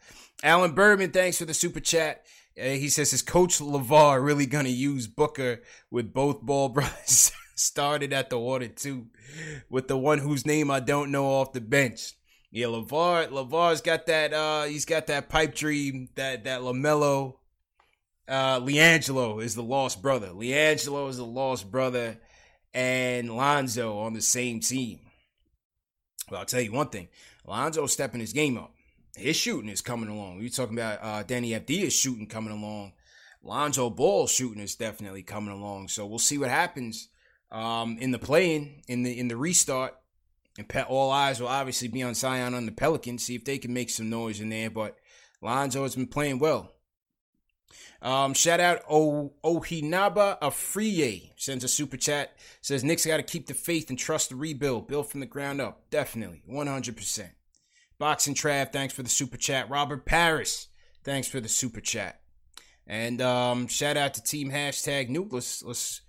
Alan 0.43 0.73
Berman, 0.73 1.11
thanks 1.11 1.37
for 1.37 1.45
the 1.45 1.53
super 1.53 1.79
chat. 1.79 2.25
Uh, 2.59 2.65
he 2.65 2.89
says, 2.89 3.13
"Is 3.13 3.21
Coach 3.21 3.59
Lavar 3.59 4.23
really 4.23 4.45
gonna 4.45 4.69
use 4.69 5.07
Booker 5.07 5.61
with 5.89 6.13
both 6.13 6.41
ball 6.41 6.69
brothers?" 6.69 7.31
started 7.55 8.13
at 8.13 8.29
the 8.29 8.39
water 8.39 8.67
too, 8.67 9.07
with 9.69 9.87
the 9.87 9.97
one 9.97 10.19
whose 10.19 10.45
name 10.45 10.71
I 10.71 10.79
don't 10.79 11.11
know 11.11 11.25
off 11.25 11.53
the 11.53 11.61
bench. 11.61 12.13
Yeah, 12.51 12.67
Lavar 12.67 13.29
Lavar's 13.29 13.81
got 13.81 14.05
that 14.07 14.33
uh 14.33 14.63
he's 14.63 14.85
got 14.85 15.07
that 15.07 15.29
pipe 15.29 15.55
dream 15.55 16.09
that 16.15 16.43
that 16.43 16.61
LaMelo 16.61 17.35
uh 18.27 18.59
LiAngelo 18.59 19.43
is 19.43 19.55
the 19.55 19.63
lost 19.63 20.01
brother. 20.01 20.29
LiAngelo 20.29 21.09
is 21.09 21.17
the 21.17 21.25
lost 21.25 21.71
brother 21.71 22.17
and 22.73 23.35
Lonzo 23.35 23.99
on 23.99 24.13
the 24.13 24.21
same 24.21 24.59
team. 24.59 24.99
Well, 26.29 26.39
I'll 26.39 26.45
tell 26.45 26.61
you 26.61 26.71
one 26.71 26.89
thing. 26.89 27.09
Lonzo's 27.45 27.93
stepping 27.93 28.21
his 28.21 28.33
game 28.33 28.57
up. 28.57 28.73
His 29.15 29.35
shooting 29.35 29.69
is 29.69 29.81
coming 29.81 30.09
along. 30.09 30.39
We 30.39 30.49
talking 30.49 30.77
about 30.77 30.99
uh 31.01 31.23
Deni 31.23 31.59
Avdija's 31.59 31.93
shooting 31.93 32.27
coming 32.27 32.53
along. 32.53 32.93
Lonzo 33.43 33.89
Ball 33.89 34.27
shooting 34.27 34.61
is 34.61 34.75
definitely 34.75 35.21
coming 35.21 35.53
along. 35.53 35.89
So 35.89 36.05
we'll 36.05 36.19
see 36.19 36.37
what 36.37 36.49
happens 36.49 37.09
um, 37.51 37.97
in 37.99 38.11
the 38.11 38.19
playing 38.19 38.83
in 38.87 39.03
the 39.03 39.17
in 39.17 39.27
the 39.27 39.37
restart. 39.37 39.95
And 40.57 40.67
pe- 40.67 40.83
all 40.83 41.11
eyes 41.11 41.39
will 41.39 41.47
obviously 41.47 41.87
be 41.87 42.03
on 42.03 42.13
Zion 42.13 42.53
on 42.53 42.65
the 42.65 42.71
Pelicans, 42.71 43.23
see 43.23 43.35
if 43.35 43.43
they 43.43 43.57
can 43.57 43.73
make 43.73 43.89
some 43.89 44.09
noise 44.09 44.39
in 44.39 44.49
there. 44.49 44.69
But 44.69 44.97
Lonzo 45.41 45.83
has 45.83 45.95
been 45.95 46.07
playing 46.07 46.39
well. 46.39 46.71
Um, 48.03 48.33
shout 48.33 48.59
out 48.59 48.81
o- 48.89 49.33
Ohinaba 49.43 50.37
Afriye 50.41 51.31
sends 51.37 51.63
a 51.63 51.69
super 51.69 51.97
chat. 51.97 52.35
Says 52.61 52.83
Knicks 52.83 53.05
got 53.05 53.17
to 53.17 53.23
keep 53.23 53.47
the 53.47 53.53
faith 53.53 53.89
and 53.89 53.97
trust 53.97 54.29
the 54.29 54.35
rebuild, 54.35 54.87
build 54.87 55.09
from 55.09 55.21
the 55.21 55.25
ground 55.25 55.61
up. 55.61 55.89
Definitely, 55.89 56.43
one 56.45 56.67
hundred 56.67 56.97
percent. 56.97 57.31
Boxing 57.97 58.35
Trav, 58.35 58.73
thanks 58.73 58.93
for 58.93 59.03
the 59.03 59.09
super 59.09 59.37
chat. 59.37 59.69
Robert 59.69 60.05
Paris, 60.05 60.67
thanks 61.03 61.29
for 61.29 61.39
the 61.39 61.47
super 61.47 61.79
chat. 61.79 62.19
And 62.85 63.21
um, 63.21 63.67
shout 63.67 63.95
out 63.95 64.13
to 64.15 64.23
Team 64.23 64.51
Hashtag 64.51 65.09
Nuke. 65.09 65.31
Let's 65.31 65.63
let's 65.63 66.01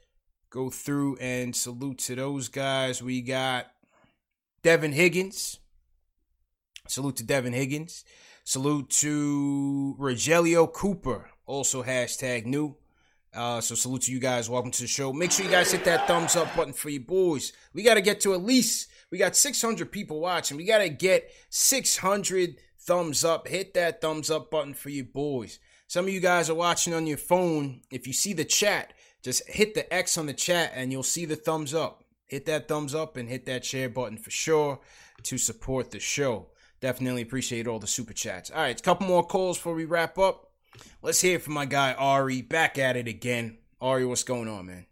go 0.50 0.70
through 0.70 1.16
and 1.20 1.54
salute 1.54 1.98
to 1.98 2.16
those 2.16 2.48
guys. 2.48 3.00
We 3.00 3.20
got 3.20 3.66
Devin 4.64 4.92
Higgins. 4.92 5.60
Salute 6.88 7.16
to 7.16 7.24
Devin 7.24 7.52
Higgins. 7.52 8.04
Salute 8.42 8.90
to 8.90 9.96
Rogelio 9.98 10.70
Cooper, 10.70 11.30
also 11.46 11.82
hashtag 11.82 12.46
new. 12.46 12.76
Uh, 13.34 13.60
so 13.60 13.74
salute 13.74 14.02
to 14.02 14.12
you 14.12 14.20
guys. 14.20 14.48
Welcome 14.48 14.70
to 14.70 14.82
the 14.82 14.88
show. 14.88 15.12
Make 15.12 15.32
sure 15.32 15.44
you 15.44 15.50
guys 15.50 15.72
hit 15.72 15.84
that 15.84 16.06
thumbs 16.06 16.36
up 16.36 16.54
button 16.54 16.72
for 16.72 16.88
you 16.88 17.00
boys. 17.00 17.52
We 17.72 17.82
got 17.82 17.94
to 17.94 18.00
get 18.00 18.20
to 18.20 18.34
at 18.34 18.42
least 18.42 18.88
we 19.10 19.18
got 19.18 19.36
600 19.36 19.92
people 19.92 20.20
watching. 20.20 20.56
We 20.56 20.64
got 20.64 20.78
to 20.78 20.88
get 20.88 21.30
600 21.50 22.56
thumbs 22.80 23.24
up. 23.24 23.48
Hit 23.48 23.74
that 23.74 24.00
thumbs 24.00 24.30
up 24.30 24.50
button 24.50 24.74
for 24.74 24.90
you 24.90 25.04
boys. 25.04 25.58
Some 25.86 26.06
of 26.06 26.12
you 26.12 26.20
guys 26.20 26.50
are 26.50 26.54
watching 26.54 26.94
on 26.94 27.06
your 27.06 27.18
phone. 27.18 27.82
If 27.90 28.06
you 28.06 28.12
see 28.12 28.32
the 28.32 28.44
chat, 28.44 28.92
just 29.22 29.48
hit 29.48 29.74
the 29.74 29.92
X 29.92 30.18
on 30.18 30.26
the 30.26 30.32
chat 30.32 30.72
and 30.74 30.90
you'll 30.90 31.02
see 31.02 31.24
the 31.24 31.36
thumbs 31.36 31.74
up. 31.74 32.04
Hit 32.26 32.46
that 32.46 32.68
thumbs 32.68 32.94
up 32.94 33.16
and 33.16 33.28
hit 33.28 33.46
that 33.46 33.64
share 33.64 33.88
button 33.88 34.18
for 34.18 34.30
sure 34.30 34.80
to 35.22 35.38
support 35.38 35.90
the 35.90 36.00
show. 36.00 36.48
Definitely 36.80 37.22
appreciate 37.22 37.66
all 37.66 37.78
the 37.78 37.86
super 37.86 38.12
chats. 38.12 38.50
All 38.50 38.62
right, 38.62 38.78
a 38.78 38.82
couple 38.82 39.06
more 39.06 39.24
calls 39.24 39.58
before 39.58 39.74
we 39.74 39.84
wrap 39.84 40.18
up. 40.18 40.50
Let's 41.02 41.20
hear 41.20 41.38
from 41.38 41.54
my 41.54 41.66
guy 41.66 41.92
Ari. 41.94 42.42
Back 42.42 42.78
at 42.78 42.96
it 42.96 43.08
again. 43.08 43.58
Ari, 43.80 44.06
what's 44.06 44.22
going 44.22 44.48
on, 44.48 44.66
man? 44.66 44.86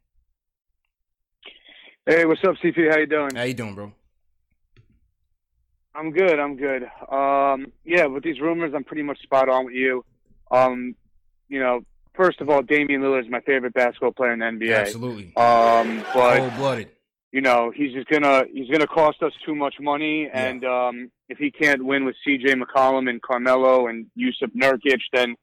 Hey, 2.04 2.24
what's 2.24 2.42
up, 2.44 2.56
CP? 2.62 2.90
How 2.90 2.98
you 2.98 3.06
doing? 3.06 3.34
How 3.34 3.42
you 3.44 3.54
doing, 3.54 3.74
bro? 3.74 3.92
I'm 5.94 6.10
good. 6.10 6.38
I'm 6.38 6.56
good. 6.56 6.84
Um, 7.10 7.72
yeah, 7.84 8.06
with 8.06 8.24
these 8.24 8.40
rumors, 8.40 8.72
I'm 8.74 8.84
pretty 8.84 9.02
much 9.02 9.20
spot 9.22 9.48
on 9.48 9.66
with 9.66 9.74
you. 9.74 10.04
Um, 10.50 10.94
you 11.48 11.60
know, 11.60 11.80
first 12.14 12.40
of 12.40 12.48
all, 12.48 12.62
Damian 12.62 13.02
Lillard 13.02 13.24
is 13.24 13.30
my 13.30 13.40
favorite 13.40 13.74
basketball 13.74 14.12
player 14.12 14.32
in 14.32 14.38
the 14.40 14.46
NBA. 14.46 14.76
Absolutely. 14.76 15.32
Um, 15.36 16.02
but 16.14 16.38
Cold 16.38 16.56
blooded. 16.56 16.88
you 17.30 17.40
know, 17.42 17.70
he's 17.74 17.92
just 17.92 18.08
gonna 18.08 18.44
he's 18.52 18.68
gonna 18.70 18.86
cost 18.86 19.22
us 19.22 19.32
too 19.46 19.54
much 19.54 19.74
money, 19.80 20.28
and 20.32 20.64
um, 20.64 21.10
if 21.28 21.38
he 21.38 21.50
can't 21.50 21.84
win 21.84 22.04
with 22.04 22.16
C.J. 22.24 22.54
McCollum 22.54 23.08
and 23.08 23.20
Carmelo 23.22 23.86
and 23.86 24.06
Jusuf 24.18 24.50
Nurkic, 24.56 25.00
then 25.12 25.36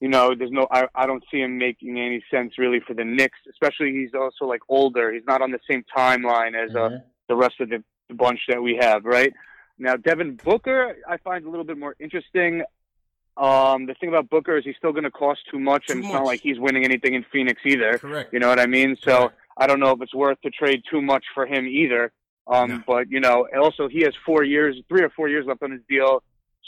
you 0.00 0.08
know, 0.08 0.34
there's 0.34 0.50
no 0.52 0.66
I, 0.70 0.86
I 0.94 1.06
don't 1.06 1.24
see 1.30 1.38
him 1.40 1.58
making 1.58 1.98
any 1.98 2.22
sense 2.30 2.58
really 2.58 2.80
for 2.80 2.94
the 2.94 3.04
Knicks. 3.04 3.38
Especially 3.50 3.92
he's 3.92 4.14
also 4.14 4.44
like 4.46 4.60
older. 4.68 5.12
He's 5.12 5.24
not 5.26 5.42
on 5.42 5.50
the 5.50 5.60
same 5.68 5.84
timeline 5.96 6.54
as 6.54 6.74
uh, 6.74 7.00
the 7.28 7.34
rest 7.36 7.54
of 7.60 7.68
the, 7.68 7.82
the 8.08 8.14
bunch 8.14 8.40
that 8.48 8.62
we 8.62 8.78
have, 8.80 9.04
right? 9.04 9.32
Now, 9.78 9.96
Devin 9.96 10.38
Booker, 10.42 10.96
I 11.08 11.18
find 11.18 11.44
a 11.44 11.50
little 11.50 11.64
bit 11.64 11.78
more 11.78 11.94
interesting. 12.00 12.62
Um, 13.36 13.86
the 13.86 13.94
thing 13.94 14.08
about 14.08 14.28
Booker 14.28 14.56
is 14.58 14.64
he's 14.64 14.74
still 14.76 14.90
going 14.90 15.04
to 15.04 15.10
cost 15.12 15.40
too 15.50 15.60
much, 15.60 15.86
Too 15.86 15.92
and 15.92 16.00
it's 16.00 16.12
much. 16.12 16.20
not 16.20 16.26
like 16.26 16.40
he's 16.40 16.58
winning 16.58 16.84
anything 16.84 17.14
in 17.14 17.24
Phoenix 17.32 17.60
either. 17.64 17.98
Correct. 17.98 18.32
You 18.32 18.40
know 18.40 18.48
what 18.48 18.58
I 18.58 18.66
mean? 18.66 18.96
So 19.00 19.16
Correct. 19.28 19.34
I 19.56 19.66
don't 19.68 19.78
know 19.78 19.92
if 19.92 20.02
it's 20.02 20.14
worth 20.14 20.40
to 20.42 20.50
trade 20.50 20.82
too 20.90 21.00
much 21.00 21.24
for 21.34 21.46
him 21.46 21.66
either. 21.68 22.10
Um, 22.48 22.68
No. 22.70 22.82
But 22.86 23.10
you 23.10 23.20
know, 23.20 23.46
also 23.60 23.88
he 23.88 24.00
has 24.02 24.14
four 24.26 24.42
years, 24.42 24.76
three 24.88 25.02
or 25.02 25.10
four 25.10 25.28
years 25.28 25.46
left 25.46 25.62
on 25.62 25.70
his 25.70 25.82
deal. 25.88 26.22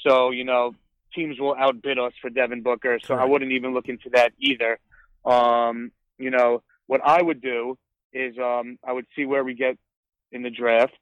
So 0.07 0.31
you 0.31 0.45
know, 0.45 0.75
teams 1.15 1.39
will 1.39 1.55
outbid 1.55 1.99
us 1.99 2.13
for 2.21 2.31
Devin 2.31 2.63
Booker. 2.63 2.99
So 3.05 3.15
I 3.15 3.25
wouldn't 3.25 3.53
even 3.53 3.75
look 3.75 3.89
into 3.89 4.11
that 4.11 4.33
either. 4.39 4.79
Um, 5.25 5.93
you 6.19 6.31
know, 6.31 6.63
what 6.87 7.01
I 7.05 7.21
would 7.23 7.41
do 7.41 7.79
is 8.13 8.37
um, 8.39 8.79
I 8.85 8.93
would 8.93 9.07
see 9.17 9.25
where 9.25 9.45
we 9.45 9.55
get 9.55 9.79
in 10.33 10.43
the 10.43 10.51
draft. 10.51 10.99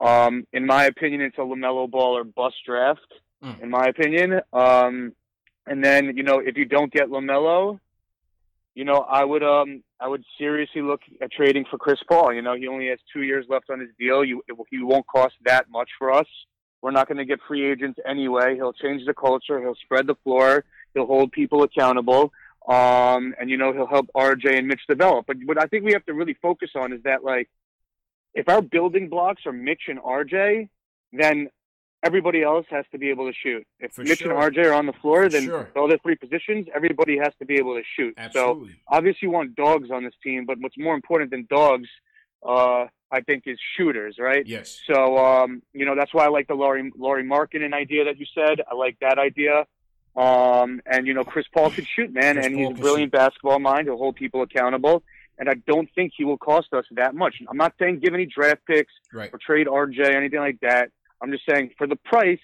Um, 0.00 0.46
in 0.52 0.66
my 0.66 0.84
opinion, 0.84 1.22
it's 1.22 1.38
a 1.38 1.42
Lamelo 1.42 1.90
Ball 1.90 2.16
or 2.16 2.24
bust 2.24 2.56
draft. 2.64 3.06
Mm. 3.42 3.62
In 3.62 3.70
my 3.70 3.86
opinion, 3.86 4.40
um, 4.52 5.12
and 5.64 5.84
then 5.84 6.16
you 6.16 6.24
know 6.24 6.40
if 6.40 6.56
you 6.56 6.64
don't 6.64 6.92
get 6.92 7.08
Lamelo, 7.08 7.78
you 8.74 8.84
know 8.84 8.96
I 8.96 9.24
would 9.24 9.44
um 9.44 9.84
I 10.00 10.08
would 10.08 10.24
seriously 10.38 10.82
look 10.82 11.02
at 11.20 11.30
trading 11.30 11.64
for 11.70 11.78
Chris 11.78 12.00
Paul. 12.08 12.34
You 12.34 12.42
know 12.42 12.56
he 12.56 12.66
only 12.66 12.88
has 12.88 12.98
two 13.12 13.22
years 13.22 13.46
left 13.48 13.70
on 13.70 13.78
his 13.78 13.90
deal. 13.96 14.24
You 14.24 14.42
it, 14.48 14.56
he 14.70 14.82
won't 14.82 15.06
cost 15.06 15.34
that 15.44 15.70
much 15.70 15.88
for 16.00 16.12
us. 16.12 16.26
We're 16.82 16.92
not 16.92 17.08
going 17.08 17.18
to 17.18 17.24
get 17.24 17.40
free 17.46 17.70
agents 17.70 17.98
anyway. 18.06 18.54
He'll 18.54 18.72
change 18.72 19.04
the 19.06 19.14
culture. 19.14 19.60
He'll 19.60 19.74
spread 19.76 20.06
the 20.06 20.14
floor. 20.22 20.64
He'll 20.94 21.06
hold 21.06 21.32
people 21.32 21.62
accountable. 21.62 22.32
Um, 22.68 23.34
and 23.40 23.48
you 23.48 23.56
know 23.56 23.72
he'll 23.72 23.86
help 23.86 24.08
RJ 24.14 24.58
and 24.58 24.68
Mitch 24.68 24.82
develop. 24.88 25.26
But 25.26 25.38
what 25.44 25.60
I 25.60 25.66
think 25.66 25.84
we 25.84 25.92
have 25.92 26.04
to 26.06 26.12
really 26.12 26.36
focus 26.40 26.70
on 26.74 26.92
is 26.92 27.02
that 27.04 27.24
like 27.24 27.48
if 28.34 28.48
our 28.48 28.60
building 28.60 29.08
blocks 29.08 29.46
are 29.46 29.52
Mitch 29.52 29.82
and 29.88 29.98
RJ, 29.98 30.68
then 31.12 31.48
everybody 32.02 32.42
else 32.42 32.66
has 32.70 32.84
to 32.92 32.98
be 32.98 33.10
able 33.10 33.26
to 33.26 33.36
shoot. 33.42 33.66
If 33.80 33.92
For 33.92 34.04
Mitch 34.04 34.20
sure. 34.20 34.38
and 34.38 34.54
RJ 34.54 34.66
are 34.66 34.74
on 34.74 34.86
the 34.86 34.92
floor, 34.92 35.28
then 35.28 35.44
sure. 35.44 35.70
all 35.76 35.88
the 35.88 35.98
three 36.02 36.14
positions, 36.14 36.66
everybody 36.74 37.18
has 37.18 37.32
to 37.38 37.46
be 37.46 37.54
able 37.54 37.74
to 37.74 37.82
shoot. 37.96 38.16
So 38.32 38.68
obviously 38.86 39.20
you 39.22 39.30
want 39.30 39.56
dogs 39.56 39.90
on 39.90 40.04
this 40.04 40.14
team, 40.22 40.44
but 40.46 40.58
what's 40.60 40.78
more 40.78 40.94
important 40.94 41.30
than 41.30 41.46
dogs, 41.50 41.88
uh, 42.46 42.86
I 43.10 43.20
think, 43.22 43.44
is 43.46 43.58
shooters, 43.76 44.16
right? 44.18 44.46
yes. 44.46 44.78
So 44.90 45.16
um, 45.18 45.62
you 45.72 45.84
know 45.86 45.94
that's 45.96 46.12
why 46.12 46.24
I 46.24 46.28
like 46.28 46.46
the 46.48 46.54
Lauri 46.54 46.90
Lauri 46.96 47.24
Markkanen 47.24 47.72
idea 47.72 48.04
that 48.04 48.18
you 48.18 48.26
said. 48.34 48.60
I 48.70 48.74
like 48.74 48.98
that 49.00 49.18
idea. 49.18 49.66
Um, 50.16 50.80
and 50.86 51.06
you 51.06 51.14
know 51.14 51.22
Chris 51.24 51.46
Paul 51.54 51.70
could 51.70 51.86
shoot, 51.86 52.12
man, 52.12 52.34
Chris 52.34 52.46
and 52.46 52.54
Paul 52.56 52.70
he's 52.70 52.78
a 52.78 52.80
brilliant 52.82 53.12
basketball 53.12 53.58
mind. 53.60 53.86
He'll 53.86 53.96
hold 53.98 54.16
people 54.16 54.42
accountable, 54.42 55.02
and 55.38 55.48
I 55.48 55.54
don't 55.54 55.88
think 55.94 56.12
he 56.16 56.24
will 56.24 56.38
cost 56.38 56.72
us 56.72 56.84
that 56.92 57.14
much. 57.14 57.36
I'm 57.48 57.56
not 57.56 57.74
saying 57.78 58.00
give 58.00 58.14
any 58.14 58.26
draft 58.26 58.62
picks 58.66 58.92
Right. 59.12 59.30
or 59.32 59.38
trade 59.38 59.66
RJ 59.68 60.12
anything 60.14 60.40
like 60.40 60.58
that. 60.62 60.90
I'm 61.22 61.30
just 61.30 61.44
saying 61.48 61.70
for 61.78 61.86
the 61.86 61.96
price, 61.96 62.40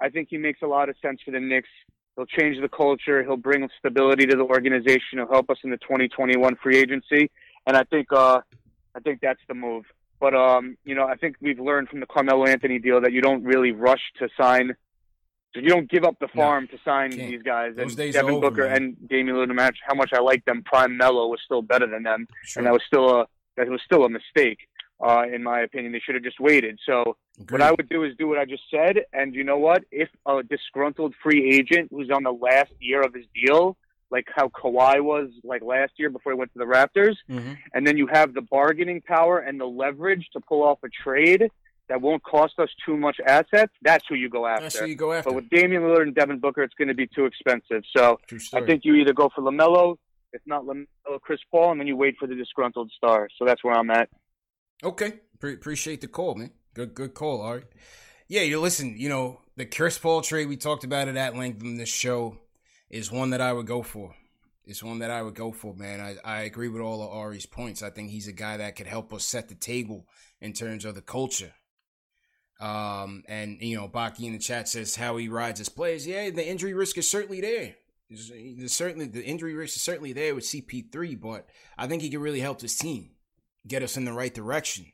I 0.00 0.08
think 0.08 0.28
he 0.30 0.36
makes 0.36 0.62
a 0.62 0.66
lot 0.66 0.88
of 0.88 0.96
sense 1.00 1.20
for 1.24 1.30
the 1.30 1.40
Knicks. 1.40 1.68
He'll 2.16 2.26
change 2.26 2.60
the 2.60 2.68
culture. 2.68 3.22
He'll 3.22 3.36
bring 3.36 3.68
stability 3.78 4.26
to 4.26 4.36
the 4.36 4.42
organization. 4.44 5.18
He'll 5.18 5.28
help 5.30 5.48
us 5.48 5.58
in 5.64 5.70
the 5.70 5.78
2021 5.78 6.56
free 6.62 6.76
agency, 6.78 7.30
and 7.66 7.76
I 7.76 7.84
think 7.84 8.08
uh, 8.12 8.40
I 8.96 9.00
think 9.00 9.20
that's 9.22 9.40
the 9.48 9.54
move. 9.54 9.84
But 10.22 10.34
um, 10.36 10.76
you 10.84 10.94
know, 10.94 11.04
I 11.04 11.16
think 11.16 11.34
we've 11.40 11.58
learned 11.58 11.88
from 11.88 11.98
the 11.98 12.06
Carmelo 12.06 12.46
Anthony 12.46 12.78
deal 12.78 13.00
that 13.00 13.12
you 13.12 13.20
don't 13.20 13.42
really 13.42 13.72
rush 13.72 14.00
to 14.20 14.28
sign. 14.40 14.72
You 15.56 15.68
don't 15.68 15.90
give 15.90 16.04
up 16.04 16.16
the 16.20 16.28
No, 16.34 16.42
farm 16.42 16.68
to 16.68 16.78
sign 16.84 17.10
can't. 17.10 17.28
these 17.30 17.42
guys. 17.42 17.72
Those 17.76 17.88
and 17.88 17.96
days 17.96 18.14
are 18.16 18.20
Devin 18.22 18.36
over, 18.36 18.50
Booker 18.50 18.68
man. 18.68 18.76
and 18.76 19.08
Damian 19.08 19.36
Lillard 19.36 19.54
match. 19.54 19.78
How 19.84 19.94
much 19.94 20.10
I 20.14 20.20
like 20.20 20.44
them. 20.44 20.62
Prime 20.64 20.96
Melo 20.96 21.26
was 21.26 21.40
still 21.44 21.60
better 21.60 21.86
than 21.88 22.04
them 22.04 22.26
Sure. 22.44 22.60
and 22.60 22.66
that 22.66 22.72
was 22.72 22.82
still 22.86 23.20
a 23.20 23.26
that 23.56 23.68
was 23.68 23.80
still 23.84 24.04
a 24.04 24.08
mistake, 24.08 24.60
uh, 25.04 25.24
in 25.34 25.42
my 25.42 25.60
opinion. 25.60 25.90
They 25.92 25.98
should 25.98 26.14
have 26.14 26.24
just 26.24 26.38
waited. 26.40 26.78
So 26.86 27.16
Agreed. 27.40 27.50
what 27.50 27.60
I 27.62 27.72
would 27.72 27.88
do 27.88 28.04
is 28.04 28.16
do 28.16 28.28
what 28.28 28.38
I 28.38 28.44
just 28.46 28.62
said, 28.70 29.00
and 29.12 29.34
you 29.34 29.42
know 29.42 29.58
what? 29.58 29.82
If 29.90 30.08
a 30.24 30.42
disgruntled 30.44 31.14
free 31.20 31.52
agent 31.52 31.88
who's 31.90 32.10
on 32.10 32.22
the 32.22 32.32
last 32.32 32.72
year 32.78 33.02
of 33.02 33.12
his 33.12 33.26
deal, 33.34 33.76
like 34.12 34.26
how 34.32 34.48
Kawhi 34.48 35.02
was 35.02 35.30
like 35.42 35.62
last 35.62 35.92
year 35.96 36.10
before 36.10 36.32
he 36.32 36.38
went 36.38 36.52
to 36.52 36.58
the 36.58 36.64
Raptors, 36.66 37.16
Mhm. 37.28 37.56
and 37.74 37.86
then 37.86 37.96
you 37.96 38.06
have 38.06 38.34
the 38.34 38.42
bargaining 38.42 39.00
power 39.00 39.38
and 39.40 39.58
the 39.58 39.64
leverage 39.66 40.28
to 40.34 40.40
pull 40.40 40.62
off 40.62 40.78
a 40.84 40.88
trade 40.88 41.50
that 41.88 42.00
won't 42.00 42.22
cost 42.22 42.54
us 42.58 42.68
too 42.86 42.96
much 42.96 43.16
assets, 43.26 43.72
that's 43.82 44.04
who 44.08 44.14
you 44.14 44.28
go 44.28 44.46
after. 44.46 44.62
That's 44.62 44.78
who 44.78 44.86
you 44.86 44.94
go 44.94 45.12
after. 45.12 45.30
But 45.30 45.34
with 45.34 45.50
Damian 45.50 45.82
Lillard 45.82 46.02
and 46.02 46.14
Devin 46.14 46.38
Booker, 46.38 46.62
it's 46.62 46.74
going 46.74 46.88
to 46.88 46.94
be 46.94 47.06
too 47.08 47.24
expensive. 47.26 47.82
So. 47.94 48.18
I 48.54 48.60
think 48.64 48.84
you 48.84 48.94
either 48.94 49.12
go 49.12 49.28
for 49.34 49.42
Lamelo, 49.42 49.96
if 50.32 50.40
not 50.46 50.64
Lamelo, 50.64 50.86
Chris 51.22 51.40
Paul, 51.50 51.72
and 51.72 51.80
then 51.80 51.86
you 51.88 51.96
wait 51.96 52.16
for 52.18 52.26
the 52.28 52.34
disgruntled 52.36 52.90
star. 52.96 53.28
So 53.38 53.44
that's 53.44 53.64
where 53.64 53.74
I'm 53.74 53.90
at. 53.90 54.08
Okay, 54.84 55.20
Pre- 55.40 55.54
appreciate 55.54 56.00
the 56.00 56.06
call, 56.08 56.34
man. 56.36 56.50
Good, 56.74 56.94
good 56.94 57.14
call. 57.14 57.42
All 57.42 57.54
right. 57.54 57.64
Yeah, 58.28 58.42
you 58.42 58.60
listen. 58.60 58.94
You 58.96 59.08
know 59.10 59.40
the 59.56 59.66
Chris 59.66 59.98
Paul 59.98 60.22
trade 60.22 60.48
we 60.48 60.56
talked 60.56 60.84
about 60.84 61.08
it 61.08 61.16
at 61.16 61.36
length 61.36 61.62
in 61.62 61.76
this 61.76 61.90
show 61.90 62.38
is 62.92 63.10
one 63.10 63.30
that 63.30 63.40
I 63.40 63.52
would 63.52 63.66
go 63.66 63.82
for. 63.82 64.14
It's 64.64 64.82
one 64.82 65.00
that 65.00 65.10
I 65.10 65.22
would 65.22 65.34
go 65.34 65.50
for, 65.50 65.74
man. 65.74 66.00
I, 66.00 66.16
I 66.24 66.42
agree 66.42 66.68
with 66.68 66.82
all 66.82 67.02
of 67.02 67.10
Ari's 67.10 67.46
points. 67.46 67.82
I 67.82 67.90
think 67.90 68.10
he's 68.10 68.28
a 68.28 68.32
guy 68.32 68.58
that 68.58 68.76
could 68.76 68.86
help 68.86 69.12
us 69.12 69.24
set 69.24 69.48
the 69.48 69.56
table 69.56 70.06
in 70.40 70.52
terms 70.52 70.84
of 70.84 70.94
the 70.94 71.02
culture. 71.02 71.54
Um, 72.60 73.24
and 73.26 73.60
you 73.60 73.76
know, 73.76 73.88
Baki 73.88 74.24
in 74.24 74.34
the 74.34 74.38
chat 74.38 74.68
says 74.68 74.94
how 74.94 75.16
he 75.16 75.28
rides 75.28 75.58
his 75.58 75.68
players. 75.68 76.06
Yeah, 76.06 76.30
the 76.30 76.46
injury 76.46 76.74
risk 76.74 76.96
is 76.96 77.10
certainly 77.10 77.40
there. 77.40 77.74
There's, 78.08 78.72
certainly 78.72 79.06
the 79.06 79.24
injury 79.24 79.54
risk 79.54 79.76
is 79.76 79.82
certainly 79.82 80.12
there 80.12 80.34
with 80.34 80.44
CP3, 80.44 81.18
but 81.20 81.48
I 81.76 81.88
think 81.88 82.02
he 82.02 82.10
can 82.10 82.20
really 82.20 82.40
help 82.40 82.60
this 82.60 82.76
team 82.76 83.12
get 83.66 83.82
us 83.82 83.96
in 83.96 84.04
the 84.04 84.12
right 84.12 84.32
direction. 84.32 84.86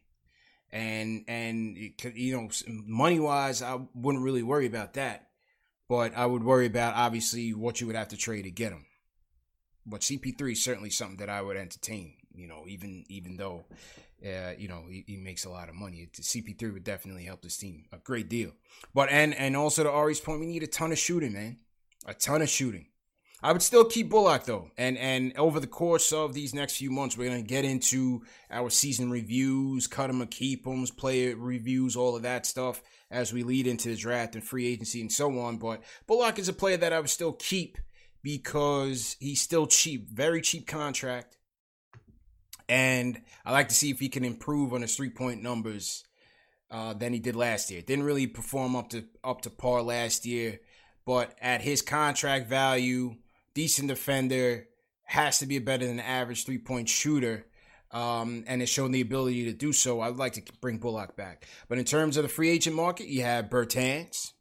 And 0.70 1.24
and 1.28 1.76
you 2.14 2.36
know, 2.36 2.49
money 2.86 3.18
wise, 3.18 3.61
I 3.61 3.78
wouldn't 3.94 4.24
really 4.24 4.42
worry 4.42 4.66
about 4.66 4.94
that, 4.94 5.27
but 5.89 6.16
I 6.16 6.26
would 6.26 6.45
worry 6.45 6.66
about 6.66 6.95
obviously 6.95 7.55
what 7.55 7.80
you 7.80 7.86
would 7.86 7.97
have 7.97 8.09
to 8.09 8.16
trade 8.16 8.43
to 8.43 8.51
get 8.51 8.72
him. 8.72 8.84
But 9.86 10.03
CP3 10.03 10.53
is 10.53 10.62
certainly 10.62 10.91
something 10.91 11.16
that 11.18 11.30
I 11.30 11.41
would 11.41 11.57
entertain. 11.57 12.14
You 12.34 12.47
know, 12.47 12.64
even 12.68 13.05
even 13.09 13.36
though, 13.36 13.64
uh, 14.24 14.53
you 14.57 14.68
know, 14.68 14.84
he, 14.89 15.05
he 15.07 15.16
makes 15.16 15.45
a 15.45 15.51
lot 15.51 15.68
of 15.68 15.74
money, 15.74 15.99
it, 15.99 16.12
CP3 16.12 16.72
would 16.72 16.84
definitely 16.84 17.24
help 17.24 17.43
this 17.43 17.57
team 17.57 17.86
a 17.93 17.99
great 17.99 18.28
deal. 18.28 18.53
But 18.95 19.09
and 19.11 19.34
and 19.34 19.57
also 19.57 19.82
to 19.82 19.91
Ari's 19.91 20.20
point, 20.20 20.41
we 20.41 20.47
need 20.47 20.62
a 20.62 20.68
ton 20.68 20.93
of 20.93 20.99
shooting, 20.99 21.32
man, 21.32 21.57
a 22.07 22.14
ton 22.14 22.43
of 22.43 22.49
shooting. 22.49 22.86
I 23.41 23.53
would 23.53 23.62
still 23.62 23.84
keep 23.84 24.11
Bullock 24.11 24.45
though, 24.45 24.70
and 24.76 24.99
and 24.99 25.36
over 25.39 25.61
the 25.61 25.68
course 25.68 26.12
of 26.12 26.34
these 26.34 26.55
next 26.55 26.76
few 26.76 26.91
months, 26.91 27.16
we're 27.16 27.28
gonna 27.28 27.43
get 27.43 27.64
into 27.64 28.22
our 28.51 28.68
season 28.68 29.11
reviews, 29.11 29.86
cut 29.86 30.09
them 30.09 30.20
or 30.20 30.26
keep 30.26 30.64
them, 30.64 30.84
player 30.97 31.36
reviews, 31.36 31.95
all 31.95 32.16
of 32.16 32.22
that 32.22 32.47
stuff 32.47 32.82
as 33.11 33.32
we 33.32 33.45
lead 33.45 33.66
into 33.66 33.89
the 33.89 33.97
draft 33.97 34.34
and 34.34 34.43
free 34.43 34.66
agency 34.66 35.01
and 35.01 35.12
so 35.12 35.39
on. 35.39 35.57
But 35.57 35.82
Bullock 36.07 36.39
is 36.39 36.49
a 36.49 36.53
player 36.53 36.76
that 36.78 36.93
I 36.93 36.99
would 36.99 37.09
still 37.09 37.32
keep 37.32 37.78
because 38.22 39.16
he's 39.20 39.41
still 39.41 39.68
cheap, 39.68 40.11
very 40.11 40.41
cheap 40.41 40.66
contract, 40.66 41.39
and 42.68 43.22
I 43.45 43.53
like 43.53 43.68
to 43.68 43.74
see 43.74 43.91
if 43.91 44.01
he 44.01 44.09
can 44.09 44.24
improve 44.24 44.74
on 44.74 44.82
his 44.82 44.97
three 44.97 45.11
point 45.11 45.45
numbers 45.45 46.03
uh, 46.72 46.93
than 46.93 47.12
he 47.12 47.20
did 47.20 47.36
last 47.36 47.70
year. 47.70 47.82
Didn't 47.82 48.05
really 48.05 48.26
perform 48.26 48.74
up 48.74 48.89
to 48.89 49.05
up 49.22 49.43
to 49.43 49.51
par 49.51 49.80
last 49.82 50.26
year, 50.26 50.59
but 51.07 51.36
at 51.41 51.62
his 51.62 51.82
contract 51.82 52.49
value 52.49 53.14
decent 53.55 53.88
defender, 53.88 54.68
has 55.05 55.38
to 55.38 55.46
be 55.46 55.57
a 55.57 55.61
better 55.61 55.86
than 55.86 56.01
average 56.01 56.44
three 56.44 56.59
point 56.59 56.88
shooter. 56.88 57.46
Um, 57.90 58.44
and 58.46 58.61
has 58.61 58.68
shown 58.68 58.92
the 58.92 59.01
ability 59.01 59.46
to 59.46 59.55
do 59.55 59.72
so. 59.72 60.03
I'd 60.03 60.16
like 60.16 60.34
to 60.34 60.42
bring 60.61 60.76
Bullock 60.76 61.16
back. 61.16 61.46
But 61.70 61.78
in 61.78 61.86
terms 61.86 62.18
of 62.18 62.22
the 62.22 62.28
free 62.28 62.51
agent 62.51 62.76
market, 62.76 63.07
you 63.07 63.22
have 63.22 63.49
Bertans, 63.49 64.32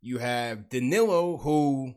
you 0.00 0.18
have 0.18 0.68
Danilo, 0.68 1.36
who 1.36 1.94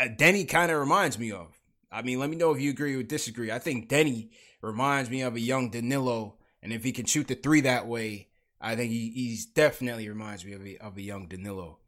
Deni 0.00 0.48
kind 0.48 0.70
of 0.70 0.78
reminds 0.78 1.18
me 1.18 1.32
of. 1.32 1.58
I 1.90 2.02
mean, 2.02 2.18
let 2.18 2.30
me 2.30 2.36
know 2.36 2.52
if 2.52 2.60
you 2.60 2.70
agree 2.70 2.94
or 2.94 3.02
disagree. 3.02 3.50
I 3.50 3.58
think 3.58 3.88
Deni 3.88 4.30
reminds 4.62 5.10
me 5.10 5.22
of 5.22 5.34
a 5.34 5.40
young 5.40 5.70
Danilo, 5.70 6.36
and 6.62 6.72
if 6.72 6.84
he 6.84 6.92
can 6.92 7.06
shoot 7.06 7.28
the 7.28 7.34
three 7.34 7.62
that 7.62 7.86
way, 7.86 8.28
I 8.60 8.74
think 8.76 8.90
he 8.90 9.10
he's 9.10 9.46
definitely 9.46 10.08
reminds 10.08 10.44
me 10.44 10.52
of 10.52 10.66
a, 10.66 10.78
of 10.78 10.96
a 10.96 11.02
young 11.02 11.28
Danilo. 11.28 11.78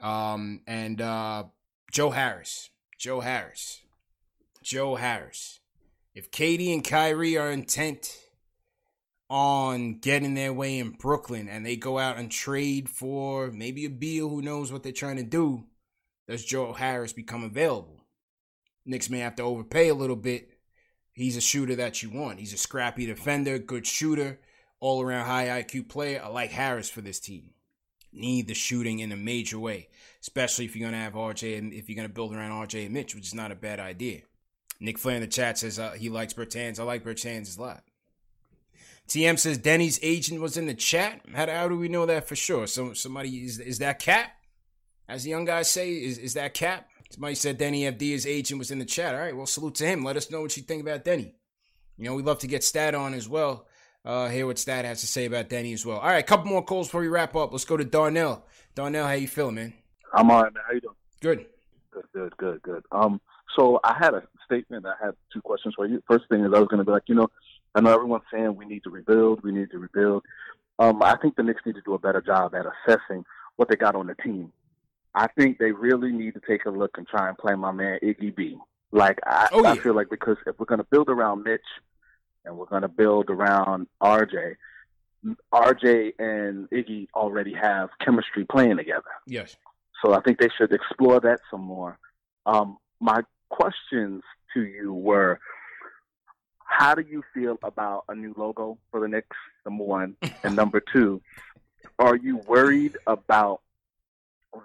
Um, 0.00 0.60
and 0.66 1.00
uh, 1.00 1.44
Joe 1.92 2.10
Harris, 2.10 2.70
Joe 2.98 3.20
Harris. 3.20 3.82
Joe 4.62 4.94
Harris. 4.96 5.60
If 6.14 6.30
KD 6.30 6.72
and 6.72 6.84
Kyrie 6.84 7.36
are 7.36 7.50
intent 7.50 8.16
on 9.28 9.98
getting 9.98 10.34
their 10.34 10.52
way 10.52 10.78
in 10.78 10.90
Brooklyn 10.90 11.48
and 11.48 11.66
they 11.66 11.76
go 11.76 11.98
out 11.98 12.18
and 12.18 12.30
trade 12.30 12.88
for 12.88 13.50
maybe 13.50 13.84
a 13.84 13.90
Beal 13.90 14.28
who 14.28 14.42
knows 14.42 14.72
what 14.72 14.82
they're 14.82 14.92
trying 14.92 15.16
to 15.16 15.22
do, 15.22 15.64
does 16.28 16.44
Joe 16.44 16.72
Harris 16.72 17.12
become 17.12 17.42
available? 17.44 18.00
Knicks 18.86 19.10
may 19.10 19.18
have 19.18 19.36
to 19.36 19.42
overpay 19.42 19.88
a 19.88 19.94
little 19.94 20.16
bit. 20.16 20.50
He's 21.12 21.36
a 21.36 21.40
shooter 21.40 21.76
that 21.76 22.02
you 22.02 22.10
want. 22.10 22.38
He's 22.38 22.52
a 22.52 22.58
scrappy 22.58 23.06
defender, 23.06 23.58
good 23.58 23.86
shooter, 23.86 24.40
all 24.80 25.02
around 25.02 25.26
high 25.26 25.62
IQ 25.62 25.88
player. 25.88 26.22
I 26.22 26.28
like 26.28 26.50
Harris 26.50 26.90
for 26.90 27.00
this 27.00 27.20
team. 27.20 27.50
Need 28.14 28.48
the 28.48 28.54
shooting 28.54 29.00
in 29.00 29.12
a 29.12 29.16
major 29.16 29.58
way 29.58 29.88
especially 30.24 30.64
if 30.64 30.74
you're 30.74 30.88
going 30.88 30.98
to 30.98 31.04
have 31.04 31.12
RJ 31.12 31.58
and 31.58 31.70
if 31.74 31.86
you're 31.86 31.96
going 31.96 32.08
to 32.08 32.14
build 32.14 32.34
around 32.34 32.66
RJ 32.66 32.86
and 32.86 32.94
Mitch, 32.94 33.14
which 33.14 33.26
is 33.26 33.34
not 33.34 33.52
a 33.52 33.54
bad 33.54 33.78
idea. 33.78 34.22
Nick 34.80 34.98
Flair 34.98 35.16
in 35.16 35.20
the 35.20 35.26
chat 35.26 35.58
says 35.58 35.78
uh, 35.78 35.92
he 35.92 36.08
likes 36.08 36.32
Bertans. 36.32 36.80
I 36.80 36.82
like 36.82 37.04
Bertans 37.04 37.58
a 37.58 37.60
lot. 37.60 37.84
TM 39.06 39.38
says 39.38 39.58
Deni's 39.58 39.98
agent 40.02 40.40
was 40.40 40.56
in 40.56 40.66
the 40.66 40.72
chat. 40.72 41.20
How, 41.34 41.46
how 41.46 41.68
do 41.68 41.76
we 41.76 41.88
know 41.88 42.06
that 42.06 42.26
for 42.26 42.36
sure? 42.36 42.66
So 42.66 42.94
somebody 42.94 43.44
is 43.44 43.58
is 43.58 43.78
that 43.80 43.98
Cap? 43.98 44.30
As 45.06 45.24
the 45.24 45.30
young 45.30 45.44
guys 45.44 45.70
say, 45.70 45.90
is 45.90 46.16
is 46.16 46.32
that 46.34 46.54
Cap? 46.54 46.88
Somebody 47.10 47.34
said 47.34 47.58
Deni 47.58 47.82
Avdija's 47.82 48.26
agent 48.26 48.58
was 48.58 48.70
in 48.70 48.78
the 48.78 48.86
chat. 48.86 49.14
All 49.14 49.20
right, 49.20 49.36
well 49.36 49.44
salute 49.44 49.74
to 49.76 49.86
him. 49.86 50.04
Let 50.04 50.16
us 50.16 50.30
know 50.30 50.40
what 50.40 50.56
you 50.56 50.62
think 50.62 50.80
about 50.80 51.04
Deni. 51.04 51.34
You 51.98 52.06
know 52.06 52.14
we 52.14 52.22
love 52.22 52.38
to 52.38 52.46
get 52.46 52.64
Stat 52.64 52.94
on 52.94 53.12
as 53.12 53.28
well. 53.28 53.66
Uh, 54.04 54.28
hear 54.28 54.46
what 54.46 54.58
Stat 54.58 54.84
has 54.84 55.00
to 55.00 55.06
say 55.06 55.24
about 55.24 55.48
Deni 55.48 55.72
as 55.72 55.86
well. 55.86 55.98
All 55.98 56.08
right, 56.08 56.18
a 56.18 56.22
couple 56.22 56.50
more 56.50 56.62
calls 56.62 56.88
before 56.88 57.00
we 57.00 57.08
wrap 57.08 57.34
up. 57.34 57.52
Let's 57.52 57.64
go 57.64 57.76
to 57.76 57.84
Darnell. 57.84 58.44
Darnell, 58.74 59.06
how 59.06 59.12
you 59.12 59.26
feeling, 59.26 59.54
man? 59.54 59.72
I'm 60.12 60.30
all 60.30 60.42
right, 60.42 60.52
man. 60.52 60.62
How 60.66 60.74
you 60.74 60.80
doing? 60.80 60.94
Good. 61.20 61.46
Good, 61.90 62.04
good, 62.12 62.36
good, 62.36 62.62
good. 62.62 62.84
Um, 62.92 63.20
so 63.56 63.80
I 63.82 63.96
had 63.98 64.12
a 64.12 64.22
statement. 64.44 64.84
I 64.84 64.92
had 65.02 65.14
two 65.32 65.40
questions 65.40 65.74
for 65.74 65.86
you. 65.86 66.02
First 66.06 66.28
thing 66.28 66.44
is 66.44 66.52
I 66.54 66.58
was 66.58 66.68
going 66.68 66.78
to 66.78 66.84
be 66.84 66.92
like, 66.92 67.04
you 67.06 67.14
know, 67.14 67.28
I 67.74 67.80
know 67.80 67.94
everyone's 67.94 68.24
saying 68.30 68.56
we 68.56 68.66
need 68.66 68.84
to 68.84 68.90
rebuild, 68.90 69.42
we 69.42 69.52
need 69.52 69.70
to 69.70 69.78
rebuild. 69.78 70.22
Um, 70.78 71.02
I 71.02 71.16
think 71.16 71.36
the 71.36 71.42
Knicks 71.42 71.62
need 71.64 71.76
to 71.76 71.82
do 71.82 71.94
a 71.94 71.98
better 71.98 72.20
job 72.20 72.54
at 72.54 72.66
assessing 72.66 73.24
what 73.56 73.68
they 73.68 73.76
got 73.76 73.94
on 73.94 74.06
the 74.06 74.14
team. 74.16 74.52
I 75.14 75.28
think 75.28 75.58
they 75.58 75.72
really 75.72 76.12
need 76.12 76.34
to 76.34 76.40
take 76.46 76.66
a 76.66 76.70
look 76.70 76.98
and 76.98 77.06
try 77.06 77.28
and 77.28 77.38
play 77.38 77.54
my 77.54 77.72
man 77.72 78.00
Iggy 78.02 78.34
B. 78.34 78.58
Like 78.90 79.18
I, 79.24 79.48
oh, 79.52 79.62
yeah. 79.62 79.70
I 79.70 79.78
feel 79.78 79.94
like 79.94 80.10
because 80.10 80.36
if 80.46 80.58
we're 80.58 80.66
going 80.66 80.80
to 80.80 80.86
build 80.90 81.08
around 81.08 81.44
Mitch 81.44 81.62
and 82.44 82.56
we're 82.56 82.66
going 82.66 82.82
to 82.82 82.88
build 82.88 83.30
around 83.30 83.86
RJ, 84.02 84.56
RJ 85.52 86.12
and 86.18 86.68
Iggy 86.70 87.08
already 87.14 87.54
have 87.54 87.90
chemistry 88.04 88.44
playing 88.44 88.76
together. 88.76 89.02
Yes. 89.26 89.56
So 90.04 90.12
I 90.12 90.20
think 90.20 90.38
they 90.38 90.50
should 90.56 90.72
explore 90.72 91.20
that 91.20 91.40
some 91.50 91.62
more. 91.62 91.98
Um, 92.46 92.78
my 93.00 93.22
questions 93.48 94.22
to 94.52 94.62
you 94.62 94.92
were 94.92 95.40
how 96.66 96.94
do 96.94 97.02
you 97.08 97.22
feel 97.32 97.58
about 97.62 98.04
a 98.08 98.14
new 98.14 98.34
logo 98.36 98.78
for 98.90 99.00
the 99.00 99.08
Knicks, 99.08 99.36
number 99.64 99.84
one? 99.84 100.16
and 100.42 100.56
number 100.56 100.82
two, 100.92 101.22
are 101.98 102.16
you 102.16 102.38
worried 102.48 102.96
about 103.06 103.60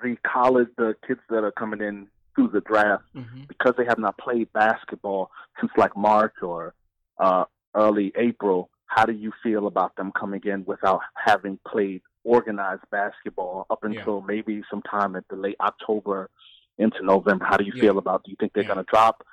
the 0.02 0.18
college, 0.26 0.68
the 0.78 0.96
kids 1.08 1.20
that 1.30 1.44
are 1.44 1.52
coming 1.52 1.82
in 1.82 2.08
through 2.36 2.50
the 2.50 2.62
draft 2.62 3.04
mm-hmm. 3.16 3.42
because 3.48 3.74
they 3.78 3.86
have 3.86 4.00
not 4.00 4.18
played 4.18 4.52
basketball 4.54 5.30
since 5.60 5.72
like 5.78 5.96
March 5.96 6.34
or 6.42 6.74
uh, 7.18 7.46
early 7.76 8.12
April? 8.16 8.70
How 8.86 9.06
do 9.06 9.14
you 9.14 9.32
feel 9.44 9.68
about 9.68 9.96
them 9.96 10.12
coming 10.18 10.42
in 10.46 10.66
without 10.66 11.02
having 11.16 11.60
played 11.68 12.02
organized 12.24 12.84
basketball 12.92 13.66
up 13.70 13.84
until 13.84 14.20
yeah. 14.20 14.26
maybe 14.28 14.62
sometime 14.70 15.16
at 15.16 15.28
the 15.30 15.36
late 15.36 15.56
October 15.60 16.30
into 16.78 17.04
November. 17.04 17.46
How 17.46 17.58
do 17.58 17.66
you 17.66 17.74
yeah. 17.76 17.82
feel 17.82 17.98
about? 17.98 18.24
Do 18.24 18.32
you 18.32 18.38
think 18.40 18.54
they're 18.54 18.64
yeah. 18.64 18.74
going 18.74 18.86
to 18.86 18.90
drop 18.90 19.26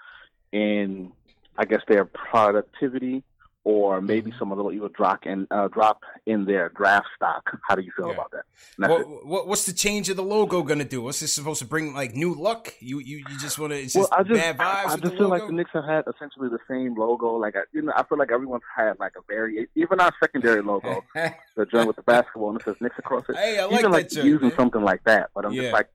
in, 0.52 1.12
I 1.56 1.64
guess, 1.64 1.82
their 1.88 2.04
productivity, 2.04 3.22
or 3.66 4.00
maybe 4.00 4.30
mm-hmm. 4.30 4.38
some 4.38 4.50
will 4.50 4.72
even 4.72 4.92
drop 4.92 5.26
in 5.26 5.44
uh, 5.50 5.66
drop 5.66 6.04
in 6.24 6.44
their 6.44 6.68
draft 6.68 7.08
stock? 7.16 7.58
How 7.66 7.74
do 7.74 7.82
you 7.82 7.90
feel 7.96 8.12
about 8.12 8.30
that? 8.30 8.44
What, 8.78 9.26
what, 9.26 9.48
what's 9.48 9.66
the 9.66 9.72
change 9.72 10.08
of 10.08 10.14
the 10.14 10.22
logo 10.22 10.62
going 10.62 10.78
to 10.78 10.84
do? 10.84 11.02
What's 11.02 11.18
this 11.18 11.32
supposed 11.32 11.58
to 11.58 11.66
bring? 11.66 11.92
Like 11.92 12.14
new 12.14 12.32
luck? 12.32 12.72
You 12.78 13.00
you, 13.00 13.24
you 13.28 13.38
just 13.40 13.58
want 13.58 13.72
to? 13.72 13.80
It's 13.80 13.94
just, 13.94 14.08
well, 14.08 14.20
I 14.20 14.22
just 14.22 14.40
bad 14.40 14.56
vibes. 14.56 14.60
I, 14.60 14.92
I 14.92 14.96
just 14.98 15.16
feel 15.16 15.28
like 15.28 15.44
the 15.48 15.52
Knicks 15.52 15.70
have 15.72 15.84
had 15.84 16.04
essentially 16.06 16.48
the 16.48 16.60
same 16.70 16.94
logo. 16.94 17.34
Like 17.34 17.56
I, 17.56 17.62
you 17.72 17.82
know, 17.82 17.92
I 17.96 18.04
feel 18.04 18.18
like 18.18 18.30
everyone's 18.30 18.62
had 18.76 19.00
like 19.00 19.14
a 19.18 19.22
very 19.26 19.66
even 19.74 19.98
our 19.98 20.14
secondary 20.20 20.62
logo, 20.62 21.02
the 21.14 21.66
joint 21.66 21.88
with 21.88 21.96
the 21.96 22.02
basketball 22.02 22.50
and 22.50 22.60
it 22.60 22.64
says 22.64 22.76
Knicks 22.80 23.00
across 23.00 23.24
it. 23.28 23.34
Hey, 23.34 23.58
I 23.58 23.64
like 23.64 23.80
even 23.80 23.90
that 23.90 23.96
like 23.96 24.10
joke, 24.10 24.24
using 24.24 24.48
man. 24.48 24.56
something 24.56 24.82
like 24.82 25.02
that. 25.04 25.30
But 25.34 25.44
I'm 25.44 25.52
yeah. 25.52 25.62
just 25.62 25.72
like, 25.72 25.88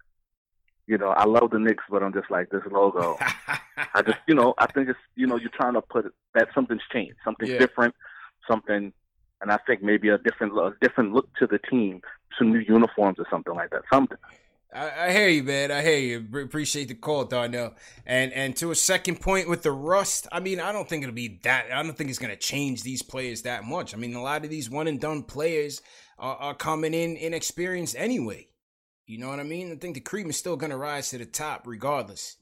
you 0.92 0.98
know, 0.98 1.08
I 1.08 1.24
love 1.24 1.52
the 1.52 1.58
Knicks, 1.58 1.86
but 1.90 2.04
I'm 2.04 2.12
just 2.12 2.30
like 2.30 2.50
this 2.50 2.64
logo. 2.70 3.18
I 3.94 4.02
just, 4.02 4.18
you 4.28 4.36
know, 4.36 4.54
I 4.58 4.68
think 4.70 4.90
it's, 4.90 5.00
you 5.16 5.26
know, 5.26 5.38
you're 5.38 5.50
trying 5.50 5.74
to 5.76 5.82
put 5.82 6.14
that 6.36 6.50
something's 6.54 6.82
changed, 6.92 7.16
something's 7.24 7.52
yeah. 7.52 7.60
different, 7.60 7.96
something, 8.46 8.92
and 9.40 9.52
I 9.52 9.58
think 9.66 9.82
maybe 9.82 10.10
a 10.10 10.18
different, 10.18 10.52
a 10.58 10.74
different 10.82 11.14
look 11.14 11.34
to 11.36 11.48
the 11.48 11.60
team, 11.60 12.02
some 12.38 12.52
new 12.52 12.60
uniforms 12.60 13.20
or 13.20 13.26
something 13.32 13.56
like 13.56 13.70
that, 13.70 13.84
something. 13.92 14.18
I, 14.74 15.08
I 15.08 15.12
hear 15.14 15.30
you, 15.30 15.44
man. 15.44 15.72
I 15.72 15.82
hear 15.82 15.98
you. 15.98 16.42
Appreciate 16.44 16.90
the 16.90 16.94
call, 16.94 17.24
Darnell. 17.24 17.74
And 18.06 18.34
and 18.34 18.56
to 18.58 18.72
a 18.72 18.76
second 18.76 19.22
point 19.22 19.50
with 19.50 19.64
the 19.64 19.72
rust, 19.72 20.28
I 20.32 20.42
mean, 20.42 20.60
I 20.60 20.74
don't 20.74 20.88
think 20.88 21.04
it'll 21.04 21.16
be 21.16 21.40
that. 21.44 21.68
I 21.74 21.84
don't 21.84 21.98
think 21.98 22.10
it's 22.10 22.20
going 22.20 22.32
to 22.32 22.38
change 22.38 22.84
these 22.84 23.02
players 23.02 23.42
that 23.42 23.66
much. 23.66 23.94
I 23.94 23.98
mean, 23.98 24.14
a 24.14 24.22
lot 24.22 24.44
of 24.46 24.50
these 24.50 24.70
one 24.70 24.88
and 24.88 25.00
done 25.00 25.24
players 25.24 25.82
are, 26.18 26.36
are 26.36 26.54
coming 26.54 26.94
in 26.94 27.18
inexperienced 27.18 27.96
anyway. 27.98 28.48
You 29.06 29.18
know 29.18 29.30
what 29.30 29.40
I 29.40 29.44
mean? 29.44 29.72
I 29.72 29.76
think 29.76 29.96
the 29.96 30.02
cream 30.02 30.30
is 30.30 30.38
still 30.38 30.56
going 30.56 30.70
to 30.70 30.78
rise 30.78 31.10
to 31.10 31.18
the 31.18 31.26
top 31.26 31.68
regardless. 31.68 32.38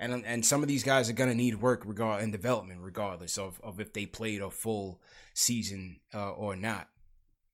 And 0.00 0.24
and 0.24 0.44
some 0.44 0.62
of 0.62 0.68
these 0.68 0.84
guys 0.84 1.10
are 1.10 1.14
going 1.14 1.30
to 1.30 1.36
need 1.36 1.60
work 1.60 1.82
regard 1.84 2.22
and 2.22 2.32
development 2.32 2.80
regardless 2.82 3.36
of, 3.36 3.60
of 3.62 3.80
if 3.80 3.92
they 3.92 4.06
played 4.06 4.40
a 4.40 4.50
full 4.50 5.00
season 5.34 6.00
uh, 6.14 6.30
or 6.30 6.54
not. 6.56 6.88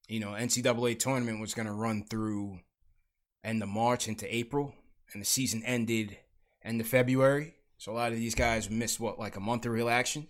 You 0.08 0.20
know, 0.20 0.30
NCAA 0.30 0.98
tournament 0.98 1.40
was 1.40 1.54
going 1.54 1.66
to 1.66 1.72
run 1.72 2.04
through 2.04 2.60
end 3.42 3.62
of 3.62 3.68
March 3.68 4.08
into 4.08 4.34
April, 4.34 4.74
and 5.12 5.22
the 5.22 5.26
season 5.26 5.62
ended 5.64 6.18
end 6.62 6.80
of 6.80 6.86
February. 6.86 7.54
So 7.78 7.92
a 7.92 7.94
lot 7.94 8.12
of 8.12 8.18
these 8.18 8.34
guys 8.34 8.70
missed 8.70 9.00
what 9.00 9.18
like 9.18 9.36
a 9.36 9.40
month 9.40 9.66
of 9.66 9.72
real 9.72 9.88
action. 9.88 10.28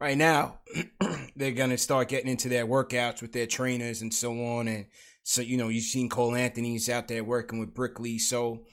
Right 0.00 0.18
now, 0.18 0.58
they're 1.36 1.52
gonna 1.52 1.78
start 1.78 2.08
getting 2.08 2.30
into 2.30 2.48
their 2.48 2.66
workouts 2.66 3.22
with 3.22 3.32
their 3.32 3.46
trainers 3.46 4.02
and 4.02 4.12
so 4.12 4.32
on, 4.44 4.68
and 4.68 4.86
so 5.24 5.42
you 5.42 5.56
know 5.56 5.68
you've 5.68 5.84
seen 5.84 6.08
Cole 6.08 6.36
Anthony's 6.36 6.88
out 6.88 7.08
there 7.08 7.24
working 7.24 7.58
with 7.58 7.74
Brickley. 7.74 8.18
So 8.18 8.66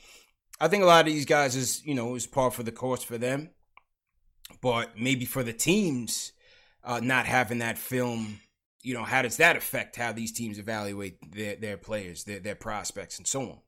I 0.60 0.68
think 0.68 0.84
a 0.84 0.88
lot 0.88 1.08
of 1.08 1.12
these 1.12 1.26
guys 1.26 1.56
is 1.56 1.84
you 1.84 1.95
know 1.95 2.14
is 2.16 2.28
par 2.28 2.52
for 2.52 2.62
the 2.62 2.72
course 2.72 3.02
for 3.02 3.18
them, 3.18 3.49
but 4.62 4.91
maybe 4.99 5.26
for 5.26 5.41
the 5.41 5.54
teams, 5.54 6.34
uh, 6.84 6.99
not 6.99 7.26
having 7.26 7.58
that 7.58 7.80
film 7.80 8.39
you 8.84 8.93
know, 8.93 9.04
how 9.04 9.22
does 9.22 9.38
that 9.38 9.56
affect 9.56 9.95
how 9.95 10.12
these 10.12 10.32
teams 10.32 10.58
evaluate 10.58 11.18
their, 11.32 11.56
their 11.56 11.78
players, 11.78 12.24
their, 12.24 12.39
their 12.39 12.56
prospects, 12.56 13.18
and 13.18 13.28
so 13.28 13.41
on? 13.41 13.60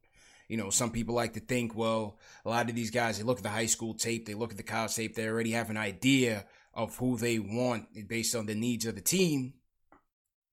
You 0.48 0.58
know, 0.58 0.70
some 0.70 0.92
people 0.92 1.16
like 1.16 1.34
to 1.34 1.40
think, 1.40 1.76
well, 1.76 2.20
a 2.46 2.50
lot 2.50 2.70
of 2.70 2.76
these 2.76 2.92
guys, 2.92 3.18
they 3.18 3.24
look 3.24 3.38
at 3.38 3.44
the 3.44 3.50
high 3.50 3.66
school 3.66 3.94
tape, 3.94 4.26
they 4.26 4.34
look 4.34 4.52
at 4.52 4.58
the 4.58 4.64
college 4.64 4.96
tape, 4.96 5.16
they 5.16 5.28
already 5.28 5.52
have 5.52 5.70
an 5.70 5.78
idea 5.78 6.46
of 6.74 6.98
who 6.98 7.18
they 7.18 7.40
want 7.40 8.08
based 8.08 8.36
on 8.36 8.46
the 8.46 8.56
needs 8.56 8.86
of 8.86 8.96
the 8.96 9.02
team. 9.02 9.54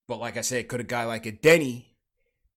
But 0.07 0.21
like 0.21 0.37
I 0.37 0.43
said, 0.43 0.69
could 0.69 0.81
a 0.81 0.85
guy 0.85 1.05
like 1.05 1.27
a 1.27 1.33
Deni 1.33 1.87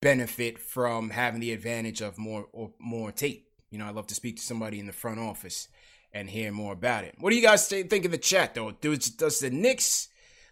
benefit 0.03 0.59
from 0.59 1.11
having 1.11 1.41
the 1.41 1.53
advantage 1.53 2.03
of 2.03 2.19
more 2.19 2.47
or 2.53 2.73
more 2.79 3.11
tape? 3.11 3.49
You 3.71 3.79
know, 3.79 3.87
I 3.87 3.91
love 3.91 4.09
to 4.09 4.15
speak 4.15 4.37
to 4.37 4.43
somebody 4.43 4.79
in 4.79 4.87
the 4.87 4.93
front 4.93 5.19
office 5.19 5.69
and 6.13 6.29
hear 6.29 6.53
more 6.53 6.75
about 6.75 7.05
it. 7.05 7.15
What 7.19 7.31
do 7.31 7.37
you 7.37 7.43
guys 7.43 7.67
think 7.69 8.05
in 8.05 8.11
the 8.11 8.19
chat 8.19 8.55
though? 8.55 8.73
Does 8.73 9.09
does 9.09 9.39
the 9.39 9.49
Knicks 9.49 10.09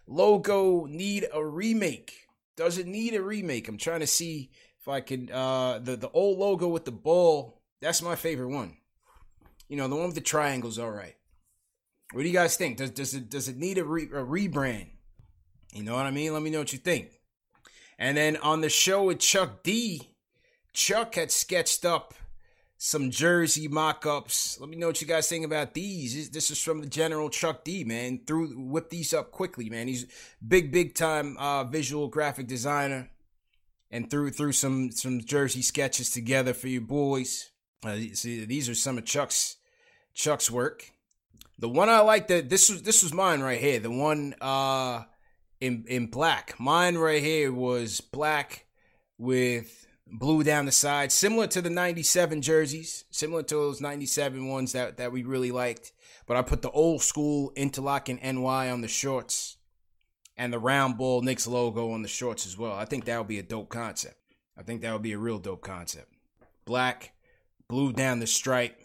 logo 0.07 0.85
need 0.85 1.27
a 1.31 1.45
remake? 1.45 2.27
Does 2.57 2.79
it 2.79 2.87
need 2.87 3.13
a 3.13 3.21
remake? 3.21 3.67
I'm 3.67 3.77
trying 3.77 3.99
to 3.99 4.07
see 4.07 4.49
if 4.79 4.87
I 4.87 5.01
could 5.01 5.29
uh 5.29 5.79
the 5.83 5.95
the 5.95 6.09
old 6.09 6.39
logo 6.39 6.67
with 6.67 6.85
the 6.85 6.91
ball. 6.91 7.61
That's 7.81 8.01
my 8.01 8.15
favorite 8.15 8.49
one. 8.49 8.77
You 9.69 9.77
know, 9.77 9.87
the 9.87 9.95
one 9.95 10.07
with 10.07 10.15
the 10.15 10.21
triangles 10.21 10.79
all 10.79 10.91
right. 10.91 11.15
What 12.13 12.23
do 12.23 12.27
you 12.27 12.33
guys 12.33 12.57
think? 12.57 12.77
Does 12.77 12.89
does 12.89 13.13
it 13.13 13.29
does 13.29 13.47
it 13.47 13.57
need 13.57 13.77
a, 13.77 13.85
re, 13.85 14.03
a 14.05 14.25
rebrand? 14.25 14.87
You 15.73 15.83
know 15.83 15.95
what 15.95 16.05
I 16.05 16.11
mean? 16.11 16.33
Let 16.33 16.41
me 16.41 16.49
know 16.49 16.59
what 16.59 16.73
you 16.73 16.79
think. 16.79 17.20
And 18.01 18.17
then 18.17 18.37
on 18.37 18.61
the 18.61 18.69
show 18.69 19.03
with 19.03 19.19
Chuck 19.19 19.61
D, 19.61 20.09
Chuck 20.73 21.13
had 21.13 21.29
sketched 21.29 21.85
up 21.85 22.15
some 22.79 23.11
jersey 23.11 23.67
mock-ups. 23.67 24.59
Let 24.59 24.71
me 24.71 24.75
know 24.75 24.87
what 24.87 25.01
you 25.01 25.07
guys 25.07 25.29
think 25.29 25.45
about 25.45 25.75
these. 25.75 26.31
This 26.31 26.49
is 26.49 26.59
from 26.59 26.81
the 26.81 26.87
general 26.87 27.29
Chuck 27.29 27.63
D, 27.63 27.83
man. 27.83 28.21
Threw 28.25 28.47
whip 28.57 28.89
these 28.89 29.13
up 29.13 29.29
quickly, 29.29 29.69
man. 29.69 29.87
He's 29.87 30.07
big, 30.45 30.71
big 30.71 30.95
time 30.95 31.37
uh, 31.37 31.63
visual 31.65 32.07
graphic 32.07 32.47
designer, 32.47 33.11
and 33.91 34.09
threw 34.09 34.31
threw 34.31 34.51
some 34.51 34.89
some 34.89 35.21
jersey 35.21 35.61
sketches 35.61 36.09
together 36.09 36.55
for 36.55 36.69
you 36.69 36.81
boys. 36.81 37.51
Uh, 37.85 37.97
see, 38.13 38.45
these 38.45 38.67
are 38.67 38.73
some 38.73 38.97
of 38.97 39.05
Chuck's 39.05 39.57
Chuck's 40.15 40.49
work. 40.49 40.89
The 41.59 41.69
one 41.69 41.87
I 41.87 41.99
like 41.99 42.29
that 42.29 42.49
this 42.49 42.67
was 42.67 42.81
this 42.81 43.03
was 43.03 43.13
mine 43.13 43.41
right 43.41 43.61
here. 43.61 43.79
The 43.79 43.91
one 43.91 44.33
uh 44.41 45.03
in 45.61 45.85
in 45.87 46.07
black. 46.07 46.59
Mine 46.59 46.97
right 46.97 47.23
here 47.23 47.53
was 47.53 48.01
black 48.01 48.65
with 49.17 49.87
blue 50.11 50.43
down 50.43 50.65
the 50.65 50.71
side, 50.71 51.11
similar 51.11 51.47
to 51.47 51.61
the 51.61 51.69
97 51.69 52.41
jerseys, 52.41 53.05
similar 53.11 53.43
to 53.43 53.55
those 53.55 53.79
97 53.79 54.47
ones 54.47 54.73
that, 54.73 54.97
that 54.97 55.11
we 55.11 55.23
really 55.23 55.51
liked. 55.51 55.93
But 56.27 56.37
I 56.37 56.41
put 56.41 56.61
the 56.61 56.71
old 56.71 57.01
school 57.01 57.53
interlocking 57.55 58.19
NY 58.21 58.69
on 58.69 58.81
the 58.81 58.87
shorts 58.87 59.57
and 60.35 60.51
the 60.51 60.59
round 60.59 60.97
ball 60.97 61.21
Knicks 61.21 61.47
logo 61.47 61.91
on 61.91 62.01
the 62.01 62.07
shorts 62.07 62.45
as 62.45 62.57
well. 62.57 62.73
I 62.73 62.85
think 62.85 63.05
that 63.05 63.17
would 63.17 63.27
be 63.27 63.39
a 63.39 63.43
dope 63.43 63.69
concept. 63.69 64.15
I 64.57 64.63
think 64.63 64.81
that 64.81 64.91
would 64.91 65.01
be 65.01 65.13
a 65.13 65.17
real 65.17 65.39
dope 65.39 65.61
concept. 65.61 66.13
Black, 66.65 67.13
blue 67.67 67.93
down 67.93 68.19
the 68.19 68.27
stripe, 68.27 68.77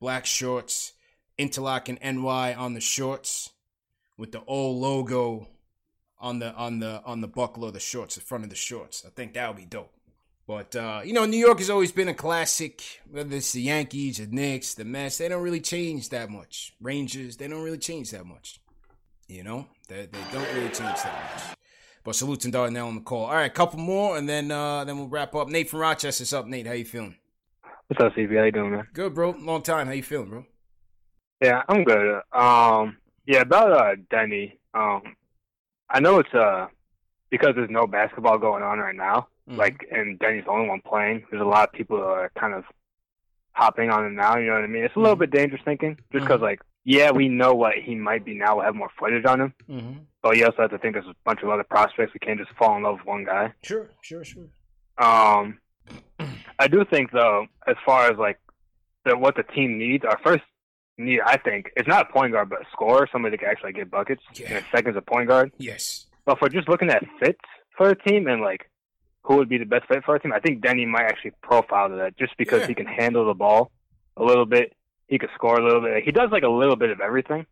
black 0.00 0.26
shorts, 0.26 0.92
interlocking 1.38 1.98
NY 2.02 2.54
on 2.54 2.74
the 2.74 2.80
shorts 2.80 3.50
with 4.18 4.32
the 4.32 4.42
old 4.46 4.80
logo 4.80 5.48
on 6.22 6.38
the 6.38 6.54
on 6.54 6.78
the 6.78 7.02
on 7.04 7.20
the 7.20 7.28
buckle 7.28 7.64
of 7.64 7.74
the 7.74 7.80
shorts, 7.80 8.14
the 8.14 8.20
front 8.20 8.44
of 8.44 8.50
the 8.50 8.56
shorts. 8.56 9.04
I 9.04 9.10
think 9.10 9.34
that 9.34 9.48
would 9.48 9.56
be 9.56 9.66
dope. 9.66 9.92
But 10.46 10.74
uh, 10.74 11.02
you 11.04 11.12
know, 11.12 11.26
New 11.26 11.36
York 11.36 11.58
has 11.58 11.68
always 11.68 11.92
been 11.92 12.08
a 12.08 12.14
classic. 12.14 12.82
Whether 13.10 13.36
it's 13.36 13.52
the 13.52 13.62
Yankees, 13.62 14.18
the 14.18 14.26
Knicks, 14.26 14.74
the 14.74 14.84
Mets, 14.84 15.18
they 15.18 15.28
don't 15.28 15.42
really 15.42 15.60
change 15.60 16.08
that 16.10 16.30
much. 16.30 16.74
Rangers, 16.80 17.36
they 17.36 17.48
don't 17.48 17.62
really 17.62 17.78
change 17.78 18.10
that 18.12 18.24
much. 18.24 18.60
You 19.28 19.42
know, 19.42 19.66
they, 19.88 20.06
they 20.06 20.18
don't 20.32 20.54
really 20.54 20.68
change 20.68 20.78
that 20.78 21.32
much. 21.32 21.58
But 22.04 22.16
salute 22.16 22.40
to 22.40 22.50
Darnell 22.50 22.88
on 22.88 22.96
the 22.96 23.00
call. 23.00 23.26
All 23.26 23.34
right, 23.34 23.52
couple 23.52 23.78
more, 23.78 24.16
and 24.16 24.28
then 24.28 24.50
uh, 24.50 24.84
then 24.84 24.98
we'll 24.98 25.08
wrap 25.08 25.34
up. 25.34 25.48
Nate 25.48 25.70
from 25.70 25.80
Rochester's 25.80 26.32
up. 26.32 26.46
Nate, 26.46 26.66
how 26.66 26.72
you 26.72 26.84
feeling? 26.84 27.16
What's 27.86 28.02
up, 28.02 28.14
CB? 28.14 28.36
How 28.36 28.44
you 28.44 28.52
doing, 28.52 28.72
man? 28.72 28.86
Good, 28.92 29.14
bro. 29.14 29.30
Long 29.38 29.62
time. 29.62 29.86
How 29.86 29.92
you 29.92 30.02
feeling, 30.02 30.30
bro? 30.30 30.44
Yeah, 31.40 31.62
I'm 31.68 31.84
good. 31.84 32.20
Um, 32.32 32.96
yeah, 33.26 33.40
about 33.40 33.72
uh, 33.72 33.94
Deni. 34.10 34.52
Um, 34.74 35.02
I 35.92 36.00
know 36.00 36.18
it's 36.18 36.34
uh 36.34 36.66
because 37.30 37.54
there's 37.54 37.70
no 37.70 37.86
basketball 37.86 38.38
going 38.38 38.62
on 38.62 38.78
right 38.78 38.94
now. 38.94 39.28
Mm-hmm. 39.48 39.58
Like, 39.58 39.86
and 39.90 40.18
Deni's 40.18 40.44
the 40.44 40.50
only 40.50 40.68
one 40.68 40.82
playing. 40.86 41.24
There's 41.30 41.42
a 41.42 41.46
lot 41.46 41.68
of 41.68 41.72
people 41.72 41.96
that 41.96 42.04
are 42.04 42.30
kind 42.38 42.54
of 42.54 42.64
hopping 43.52 43.90
on 43.90 44.06
him 44.06 44.14
now. 44.14 44.36
You 44.36 44.46
know 44.46 44.54
what 44.54 44.64
I 44.64 44.66
mean? 44.66 44.84
It's 44.84 44.94
a 44.96 44.98
little 44.98 45.14
mm-hmm. 45.14 45.20
bit 45.20 45.30
dangerous 45.30 45.62
thinking, 45.64 45.96
just 46.12 46.24
because 46.24 46.36
mm-hmm. 46.36 46.44
like, 46.44 46.60
yeah, 46.84 47.10
we 47.10 47.28
know 47.28 47.54
what 47.54 47.74
he 47.74 47.94
might 47.94 48.24
be 48.24 48.34
now. 48.34 48.56
We'll 48.56 48.64
have 48.64 48.74
more 48.74 48.90
footage 48.98 49.24
on 49.24 49.40
him, 49.40 49.54
mm-hmm. 49.68 49.98
but 50.22 50.36
you 50.36 50.44
also 50.44 50.62
have 50.62 50.70
to 50.70 50.78
think 50.78 50.94
there's 50.94 51.06
a 51.06 51.14
bunch 51.24 51.42
of 51.42 51.48
other 51.48 51.64
prospects. 51.64 52.12
We 52.12 52.20
can't 52.20 52.38
just 52.38 52.52
fall 52.58 52.76
in 52.76 52.82
love 52.82 52.98
with 52.98 53.06
one 53.06 53.24
guy. 53.24 53.52
Sure, 53.62 53.90
sure, 54.02 54.24
sure. 54.24 54.46
Um, 54.98 55.58
I 56.58 56.68
do 56.68 56.84
think 56.84 57.12
though, 57.12 57.46
as 57.66 57.76
far 57.84 58.10
as 58.10 58.18
like 58.18 58.38
the, 59.04 59.16
what 59.16 59.36
the 59.36 59.42
team 59.42 59.78
needs, 59.78 60.04
our 60.04 60.18
first 60.22 60.42
need, 60.98 61.20
I 61.24 61.36
think, 61.36 61.70
it's 61.76 61.88
not 61.88 62.08
a 62.08 62.12
point 62.12 62.32
guard, 62.32 62.50
but 62.50 62.62
a 62.62 62.64
scorer, 62.72 63.08
somebody 63.10 63.36
that 63.36 63.40
can 63.40 63.48
actually 63.48 63.72
get 63.72 63.90
buckets. 63.90 64.22
Yeah. 64.34 64.48
And 64.48 64.56
a 64.58 64.64
second's 64.74 64.96
a 64.96 65.02
point 65.02 65.28
guard. 65.28 65.52
Yes. 65.58 66.06
But 66.24 66.38
for 66.38 66.48
just 66.48 66.68
looking 66.68 66.90
at 66.90 67.04
fits 67.18 67.40
for 67.76 67.90
a 67.90 67.96
team 67.96 68.26
and 68.28 68.42
like 68.42 68.70
who 69.24 69.36
would 69.36 69.48
be 69.48 69.58
the 69.58 69.64
best 69.64 69.86
fit 69.88 70.04
for 70.04 70.12
our 70.12 70.18
team, 70.18 70.32
I 70.32 70.40
think 70.40 70.62
Deni 70.62 70.86
might 70.86 71.04
actually 71.04 71.32
profile 71.42 71.88
to 71.88 71.96
that 71.96 72.16
just 72.16 72.36
because 72.36 72.62
yeah. 72.62 72.66
he 72.68 72.74
can 72.74 72.86
handle 72.86 73.26
the 73.26 73.34
ball 73.34 73.70
a 74.16 74.24
little 74.24 74.46
bit. 74.46 74.74
He 75.08 75.18
could 75.18 75.30
score 75.34 75.58
a 75.58 75.64
little 75.64 75.80
bit. 75.80 76.04
He 76.04 76.12
does 76.12 76.30
like 76.30 76.42
a 76.42 76.48
little 76.48 76.76
bit 76.76 76.90
of 76.90 77.00
everything, 77.00 77.46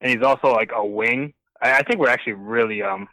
and 0.00 0.10
he's 0.10 0.22
also 0.22 0.52
like 0.52 0.70
a 0.74 0.84
wing. 0.84 1.34
I, 1.60 1.78
I 1.78 1.82
think 1.82 2.00
we're 2.00 2.08
actually 2.08 2.34
really 2.34 2.82
um 2.82 3.08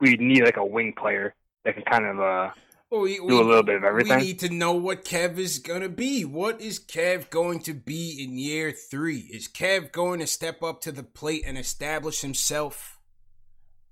we 0.00 0.16
need 0.16 0.44
like 0.44 0.56
a 0.56 0.64
wing 0.64 0.92
player 0.96 1.34
that 1.64 1.74
can 1.74 1.84
kind 1.84 2.04
of 2.04 2.20
uh 2.20 2.50
well, 2.90 3.02
we, 3.02 3.16
do 3.16 3.24
we, 3.24 3.38
a 3.38 3.42
little 3.42 3.62
bit 3.62 3.76
of 3.76 3.84
everything. 3.84 4.18
We 4.18 4.24
need 4.24 4.38
to 4.40 4.50
know 4.50 4.72
what 4.72 5.04
Kev 5.04 5.38
is 5.38 5.58
gonna 5.58 5.88
be. 5.88 6.24
What 6.24 6.60
is 6.60 6.78
Kev 6.78 7.30
going 7.30 7.60
to 7.60 7.74
be 7.74 8.22
in 8.22 8.38
year 8.38 8.72
three? 8.72 9.28
Is 9.32 9.48
Kev 9.48 9.92
going 9.92 10.20
to 10.20 10.26
step 10.26 10.62
up 10.62 10.80
to 10.82 10.92
the 10.92 11.02
plate 11.02 11.42
and 11.46 11.58
establish 11.58 12.20
himself? 12.20 12.94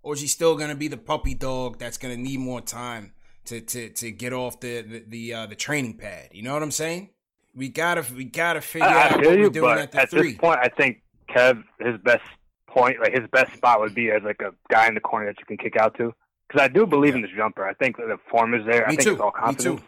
or 0.03 0.15
is 0.15 0.21
he 0.21 0.27
still 0.27 0.57
going 0.57 0.71
to 0.71 0.77
be 0.77 0.89
the 0.89 0.97
puppy 0.97 1.35
dog 1.35 1.79
that's 1.79 1.99
going 1.99 2.15
to 2.15 2.21
need 2.21 2.41
more 2.41 2.61
time 2.61 3.13
to 3.45 3.61
to 3.61 3.89
to 3.91 4.11
get 4.11 4.33
off 4.33 4.61
the 4.61 4.83
the 4.83 5.05
the, 5.07 5.35
uh, 5.35 5.47
the 5.47 5.55
training 5.55 5.97
pad? 5.97 6.29
You 6.33 6.43
know 6.43 6.53
what 6.53 6.63
I'm 6.63 6.71
saying? 6.71 7.11
We 7.55 7.69
gotta 7.69 8.05
we 8.15 8.25
gotta 8.25 8.61
figure 8.61 8.89
I, 8.89 9.05
out 9.05 9.13
I 9.13 9.17
what 9.17 9.39
you, 9.39 9.45
we're 9.45 9.51
doing 9.51 9.79
at 9.79 9.93
the 9.93 10.01
at 10.03 10.11
three. 10.11 10.33
this 10.33 10.39
point, 10.39 10.61
I 10.63 10.69
think 10.69 11.03
Kev 11.29 11.63
his 11.81 11.99
best 12.03 12.25
point, 12.67 13.01
like 13.01 13.13
his 13.13 13.29
best 13.31 13.55
spot, 13.55 13.81
would 13.81 13.95
be 13.95 14.11
as 14.11 14.23
like 14.23 14.41
a 14.41 14.53
guy 14.71 14.89
in 14.89 14.95
the 14.95 15.01
corner 15.01 15.27
that 15.27 15.39
you 15.39 15.47
can 15.47 15.59
kick 15.59 15.77
out 15.77 15.97
to. 15.99 16.15
Because 16.53 16.65
I 16.65 16.69
do 16.69 16.87
believe 16.87 17.15
yeah. 17.15 17.17
in 17.17 17.23
this 17.23 17.31
jumper. 17.37 17.67
I 17.67 17.75
think 17.75 17.97
the 17.97 18.19
form 18.31 18.55
is 18.55 18.65
there. 18.67 18.81
Me 18.81 18.85
I 18.85 18.89
think 18.89 19.03
too. 19.03 19.13
it's 19.13 19.21
all 19.21 19.31
confidence. 19.31 19.77
Me 19.77 19.77
too. 19.77 19.85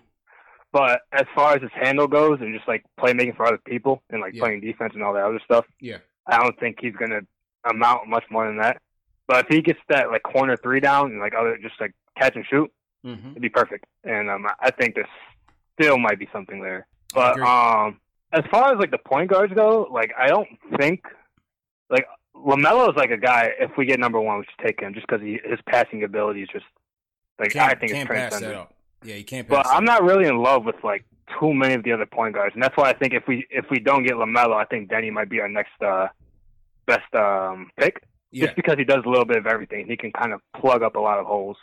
But 0.72 1.02
as 1.12 1.26
far 1.34 1.54
as 1.54 1.62
his 1.62 1.70
handle 1.72 2.08
goes 2.08 2.40
and 2.40 2.52
just 2.54 2.66
like 2.66 2.84
playmaking 2.98 3.36
for 3.36 3.46
other 3.46 3.60
people 3.64 4.02
and 4.10 4.20
like 4.20 4.34
yeah. 4.34 4.42
playing 4.42 4.60
defense 4.60 4.92
and 4.94 5.02
all 5.04 5.12
that 5.14 5.24
other 5.24 5.40
stuff, 5.44 5.64
yeah, 5.80 5.98
I 6.26 6.38
don't 6.38 6.58
think 6.58 6.78
he's 6.80 6.94
gonna 6.96 7.20
amount 7.64 8.08
much 8.08 8.24
more 8.30 8.46
than 8.46 8.56
that. 8.58 8.80
But 9.28 9.44
if 9.44 9.54
he 9.54 9.62
gets 9.62 9.78
that 9.88 10.10
like 10.10 10.22
corner 10.22 10.56
three 10.56 10.80
down 10.80 11.12
and 11.12 11.20
like 11.20 11.32
other 11.38 11.56
just 11.58 11.80
like 11.80 11.94
catch 12.18 12.34
and 12.34 12.44
shoot, 12.46 12.72
mm-hmm. 13.06 13.30
it'd 13.30 13.42
be 13.42 13.48
perfect. 13.48 13.84
And 14.02 14.28
um, 14.28 14.46
I 14.60 14.70
think 14.70 14.96
there 14.96 15.08
still 15.80 15.98
might 15.98 16.18
be 16.18 16.28
something 16.32 16.60
there. 16.60 16.86
But 17.14 17.38
um, 17.40 18.00
as 18.32 18.42
far 18.50 18.72
as 18.72 18.78
like 18.78 18.90
the 18.90 18.98
point 18.98 19.30
guards 19.30 19.54
go, 19.54 19.86
like 19.92 20.12
I 20.18 20.26
don't 20.26 20.48
think 20.76 21.04
like 21.88 22.06
Lamelo 22.34 22.90
is 22.90 22.96
like 22.96 23.10
a 23.10 23.16
guy. 23.16 23.52
If 23.58 23.76
we 23.76 23.86
get 23.86 24.00
number 24.00 24.20
one, 24.20 24.38
we 24.38 24.44
should 24.44 24.66
take 24.66 24.80
him 24.80 24.94
just 24.94 25.06
because 25.06 25.22
his 25.22 25.60
passing 25.66 26.02
ability 26.02 26.42
is 26.42 26.48
just 26.52 26.64
like 27.38 27.52
can't, 27.52 27.70
I 27.70 27.78
think 27.78 27.92
it's 27.92 28.04
transcendent. 28.04 28.68
Yeah, 29.04 29.16
you 29.16 29.24
can't. 29.24 29.48
but 29.48 29.66
I'm 29.66 29.84
not 29.84 30.02
really 30.02 30.26
in 30.26 30.38
love 30.38 30.64
with 30.64 30.76
like 30.82 31.04
too 31.38 31.52
many 31.54 31.74
of 31.74 31.84
the 31.84 31.92
other 31.92 32.06
point 32.06 32.34
guards, 32.34 32.54
and 32.54 32.62
that's 32.62 32.76
why 32.76 32.90
I 32.90 32.94
think 32.94 33.12
if 33.12 33.26
we 33.26 33.46
if 33.50 33.66
we 33.70 33.78
don't 33.78 34.04
get 34.04 34.14
Lamelo, 34.14 34.54
I 34.54 34.64
think 34.64 34.90
Deni 34.90 35.12
might 35.12 35.28
be 35.28 35.40
our 35.40 35.48
next 35.48 35.80
uh, 35.80 36.08
best 36.86 37.14
um, 37.14 37.70
pick. 37.76 38.02
Yeah. 38.30 38.46
Just 38.46 38.56
because 38.56 38.76
he 38.78 38.84
does 38.84 39.04
a 39.06 39.08
little 39.08 39.24
bit 39.24 39.36
of 39.36 39.46
everything, 39.46 39.86
he 39.86 39.96
can 39.96 40.10
kind 40.10 40.32
of 40.32 40.40
plug 40.60 40.82
up 40.82 40.96
a 40.96 41.00
lot 41.00 41.20
of 41.20 41.26
holes. 41.26 41.56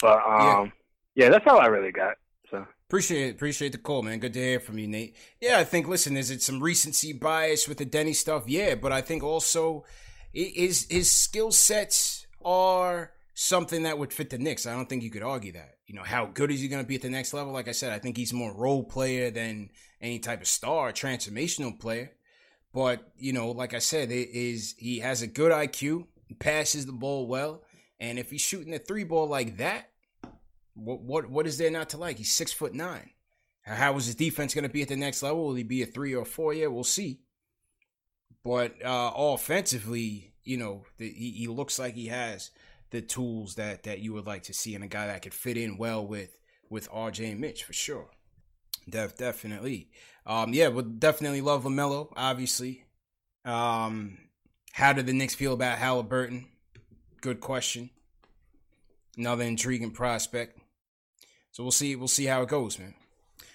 But 0.00 0.18
um, 0.18 0.72
yeah. 1.14 1.24
yeah, 1.24 1.28
that's 1.30 1.46
all 1.48 1.58
I 1.58 1.66
really 1.66 1.90
got. 1.90 2.14
So 2.50 2.64
appreciate 2.88 3.28
it. 3.28 3.34
Appreciate 3.34 3.72
the 3.72 3.78
call, 3.78 4.02
man. 4.02 4.18
Good 4.18 4.32
to 4.34 4.40
hear 4.40 4.60
from 4.60 4.78
you, 4.78 4.86
Nate. 4.86 5.16
Yeah, 5.40 5.58
I 5.58 5.64
think. 5.64 5.88
Listen, 5.88 6.16
is 6.16 6.30
it 6.30 6.42
some 6.42 6.62
recency 6.62 7.12
bias 7.12 7.68
with 7.68 7.78
the 7.78 7.86
Deni 7.86 8.14
stuff? 8.14 8.44
Yeah, 8.46 8.74
but 8.74 8.92
I 8.92 9.00
think 9.00 9.22
also 9.22 9.84
his 10.32 10.86
his 10.90 11.10
skill 11.10 11.50
sets 11.50 12.26
are 12.44 13.12
something 13.34 13.82
that 13.82 13.98
would 13.98 14.12
fit 14.12 14.30
the 14.30 14.38
Knicks. 14.38 14.66
I 14.66 14.72
don't 14.72 14.88
think 14.88 15.02
you 15.02 15.10
could 15.10 15.22
argue 15.22 15.52
that. 15.52 15.76
You 15.86 15.94
know, 15.94 16.02
how 16.02 16.26
good 16.26 16.50
is 16.50 16.60
he 16.60 16.68
going 16.68 16.82
to 16.82 16.88
be 16.88 16.96
at 16.96 17.02
the 17.02 17.10
next 17.10 17.32
level? 17.32 17.52
Like 17.52 17.68
I 17.68 17.72
said, 17.72 17.92
I 17.92 17.98
think 17.98 18.16
he's 18.16 18.32
more 18.32 18.52
role 18.52 18.82
player 18.82 19.30
than 19.30 19.70
any 20.00 20.18
type 20.18 20.40
of 20.40 20.48
star, 20.48 20.92
transformational 20.92 21.78
player. 21.78 22.12
But 22.72 23.12
you 23.18 23.32
know, 23.32 23.50
like 23.52 23.74
I 23.74 23.78
said, 23.78 24.10
it 24.10 24.30
is 24.30 24.74
he 24.78 24.98
has 25.00 25.22
a 25.22 25.26
good 25.26 25.52
IQ, 25.52 26.06
passes 26.38 26.86
the 26.86 26.92
ball 26.92 27.26
well, 27.26 27.62
and 27.98 28.18
if 28.18 28.30
he's 28.30 28.40
shooting 28.40 28.74
a 28.74 28.78
three 28.78 29.04
ball 29.04 29.26
like 29.26 29.56
that, 29.58 29.90
what 30.76 31.00
what 31.00 31.30
what 31.30 31.46
is 31.46 31.58
there 31.58 31.70
not 31.70 31.90
to 31.90 31.98
like? 31.98 32.18
He's 32.18 32.32
six 32.32 32.52
foot 32.52 32.74
nine. 32.74 33.10
How 33.62 33.96
is 33.96 34.06
his 34.06 34.14
defense 34.14 34.54
going 34.54 34.62
to 34.62 34.70
be 34.72 34.82
at 34.82 34.88
the 34.88 34.96
next 34.96 35.22
level? 35.22 35.46
Will 35.46 35.54
he 35.54 35.64
be 35.64 35.82
a 35.82 35.86
three 35.86 36.14
or 36.14 36.24
four? 36.24 36.54
Yeah, 36.54 36.68
we'll 36.68 36.84
see. 36.84 37.18
But 38.44 38.84
uh, 38.84 39.10
offensively, 39.16 40.34
you 40.44 40.56
know, 40.56 40.84
the, 40.98 41.10
he, 41.10 41.32
he 41.32 41.46
looks 41.48 41.80
like 41.80 41.94
he 41.94 42.06
has 42.06 42.52
the 42.90 43.02
tools 43.02 43.56
that 43.56 43.82
that 43.82 43.98
you 43.98 44.12
would 44.12 44.26
like 44.26 44.44
to 44.44 44.54
see, 44.54 44.74
and 44.76 44.84
a 44.84 44.88
guy 44.88 45.08
that 45.08 45.22
could 45.22 45.34
fit 45.34 45.56
in 45.56 45.78
well 45.78 46.06
with 46.06 46.38
with 46.70 46.90
RJ 46.90 47.32
and 47.32 47.40
Mitch 47.40 47.64
for 47.64 47.72
sure. 47.72 48.10
Def, 48.88 49.16
definitely. 49.16 49.90
Um, 50.24 50.54
yeah, 50.54 50.68
would 50.68 51.00
definitely 51.00 51.40
love 51.40 51.64
Lamelo. 51.64 52.12
Obviously. 52.16 52.84
Um, 53.44 54.18
how 54.72 54.92
did 54.92 55.06
the 55.06 55.12
Knicks 55.12 55.34
feel 55.34 55.54
about 55.54 55.78
Halliburton? 55.78 56.46
Good 57.20 57.40
question. 57.40 57.90
Another 59.16 59.44
intriguing 59.44 59.92
prospect. 59.92 60.58
So 61.56 61.62
we'll 61.62 61.72
see. 61.72 61.96
We'll 61.96 62.06
see 62.06 62.26
how 62.26 62.42
it 62.42 62.50
goes, 62.50 62.78
man. 62.78 62.92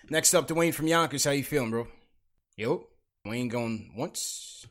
Next 0.09 0.33
up, 0.33 0.47
Dwayne 0.47 0.73
from 0.73 0.87
Yonkers. 0.87 1.23
How 1.23 1.29
you 1.29 1.43
feeling, 1.43 1.69
bro? 1.69 1.87
Yo. 2.57 2.87
Dwayne 3.23 3.47
going 3.47 3.91
once. 3.95 4.65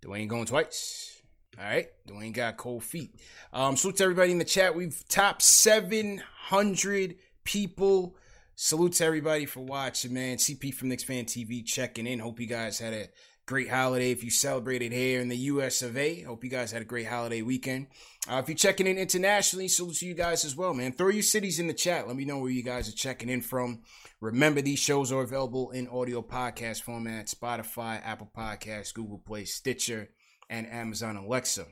Dwayne 0.00 0.28
going 0.28 0.44
twice. 0.44 1.20
All 1.58 1.64
right. 1.64 1.88
Dwayne 2.06 2.32
got 2.32 2.58
cold 2.58 2.84
feet. 2.84 3.10
Um, 3.52 3.76
salute 3.76 3.96
to 3.96 4.04
everybody 4.04 4.30
in 4.30 4.38
the 4.38 4.44
chat. 4.44 4.76
We've 4.76 5.02
topped 5.08 5.42
700 5.42 7.16
people. 7.42 8.14
Salute 8.54 8.92
to 8.92 9.04
everybody 9.04 9.46
for 9.46 9.64
watching, 9.64 10.14
man. 10.14 10.36
CP 10.36 10.72
from 10.72 10.90
Knicks 10.90 11.02
Fan 11.02 11.24
TV 11.24 11.66
checking 11.66 12.06
in. 12.06 12.20
Hope 12.20 12.38
you 12.38 12.46
guys 12.46 12.78
had 12.78 12.92
a 12.92 13.08
great 13.50 13.68
holiday 13.68 14.12
if 14.12 14.22
you 14.22 14.30
celebrated 14.30 14.92
here 14.92 15.20
in 15.20 15.26
the 15.26 15.36
US 15.36 15.82
of 15.82 15.96
A. 15.96 16.20
Hope 16.20 16.44
you 16.44 16.50
guys 16.50 16.70
had 16.70 16.82
a 16.82 16.84
great 16.84 17.08
holiday 17.08 17.42
weekend. 17.42 17.88
Uh, 18.30 18.36
if 18.36 18.48
you're 18.48 18.56
checking 18.56 18.86
in 18.86 18.96
internationally, 18.96 19.66
salute 19.66 19.96
to 19.96 20.06
you 20.06 20.14
guys 20.14 20.44
as 20.44 20.54
well, 20.54 20.72
man. 20.72 20.92
Throw 20.92 21.08
your 21.08 21.24
cities 21.24 21.58
in 21.58 21.66
the 21.66 21.74
chat. 21.74 22.06
Let 22.06 22.14
me 22.14 22.24
know 22.24 22.38
where 22.38 22.52
you 22.52 22.62
guys 22.62 22.88
are 22.88 22.92
checking 22.92 23.28
in 23.28 23.40
from. 23.40 23.82
Remember, 24.20 24.62
these 24.62 24.78
shows 24.78 25.10
are 25.10 25.22
available 25.22 25.72
in 25.72 25.88
audio 25.88 26.22
podcast 26.22 26.82
format 26.82 27.26
Spotify, 27.26 28.00
Apple 28.04 28.30
Podcasts, 28.32 28.94
Google 28.94 29.18
Play, 29.18 29.46
Stitcher, 29.46 30.10
and 30.48 30.68
Amazon 30.68 31.16
Alexa. 31.16 31.66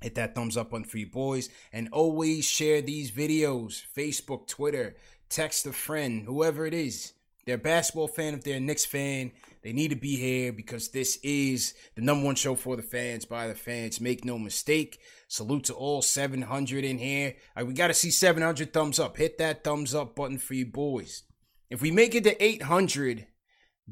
Hit 0.00 0.16
that 0.16 0.34
thumbs 0.34 0.56
up 0.56 0.74
on 0.74 0.82
for 0.82 0.98
you 0.98 1.06
boys. 1.06 1.50
And 1.72 1.88
always 1.92 2.46
share 2.46 2.82
these 2.82 3.12
videos 3.12 3.80
Facebook, 3.96 4.48
Twitter, 4.48 4.96
text 5.28 5.66
a 5.66 5.72
friend, 5.72 6.24
whoever 6.26 6.66
it 6.66 6.74
is. 6.74 7.12
They're 7.44 7.56
a 7.56 7.58
basketball 7.58 8.08
fan, 8.08 8.34
if 8.34 8.42
they're 8.42 8.56
a 8.56 8.60
Knicks 8.60 8.86
fan, 8.86 9.32
they 9.62 9.72
need 9.72 9.88
to 9.88 9.96
be 9.96 10.16
here 10.16 10.52
because 10.52 10.88
this 10.88 11.18
is 11.22 11.74
the 11.94 12.02
number 12.02 12.24
one 12.24 12.34
show 12.34 12.54
for 12.54 12.76
the 12.76 12.82
fans, 12.82 13.24
by 13.24 13.48
the 13.48 13.54
fans. 13.54 14.00
Make 14.00 14.24
no 14.24 14.38
mistake. 14.38 15.00
Salute 15.28 15.64
to 15.64 15.74
all 15.74 16.02
700 16.02 16.84
in 16.84 16.98
here. 16.98 17.34
Right, 17.56 17.66
we 17.66 17.74
got 17.74 17.88
to 17.88 17.94
see 17.94 18.10
700 18.10 18.72
thumbs 18.72 18.98
up. 18.98 19.16
Hit 19.16 19.38
that 19.38 19.64
thumbs 19.64 19.94
up 19.94 20.14
button 20.14 20.38
for 20.38 20.54
you 20.54 20.66
boys. 20.66 21.22
If 21.70 21.82
we 21.82 21.90
make 21.90 22.14
it 22.14 22.24
to 22.24 22.42
800 22.42 23.26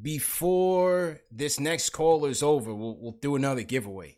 before 0.00 1.20
this 1.30 1.60
next 1.60 1.90
call 1.90 2.24
is 2.26 2.42
over, 2.42 2.74
we'll, 2.74 2.96
we'll 2.98 3.12
do 3.12 3.36
another 3.36 3.62
giveaway. 3.62 4.16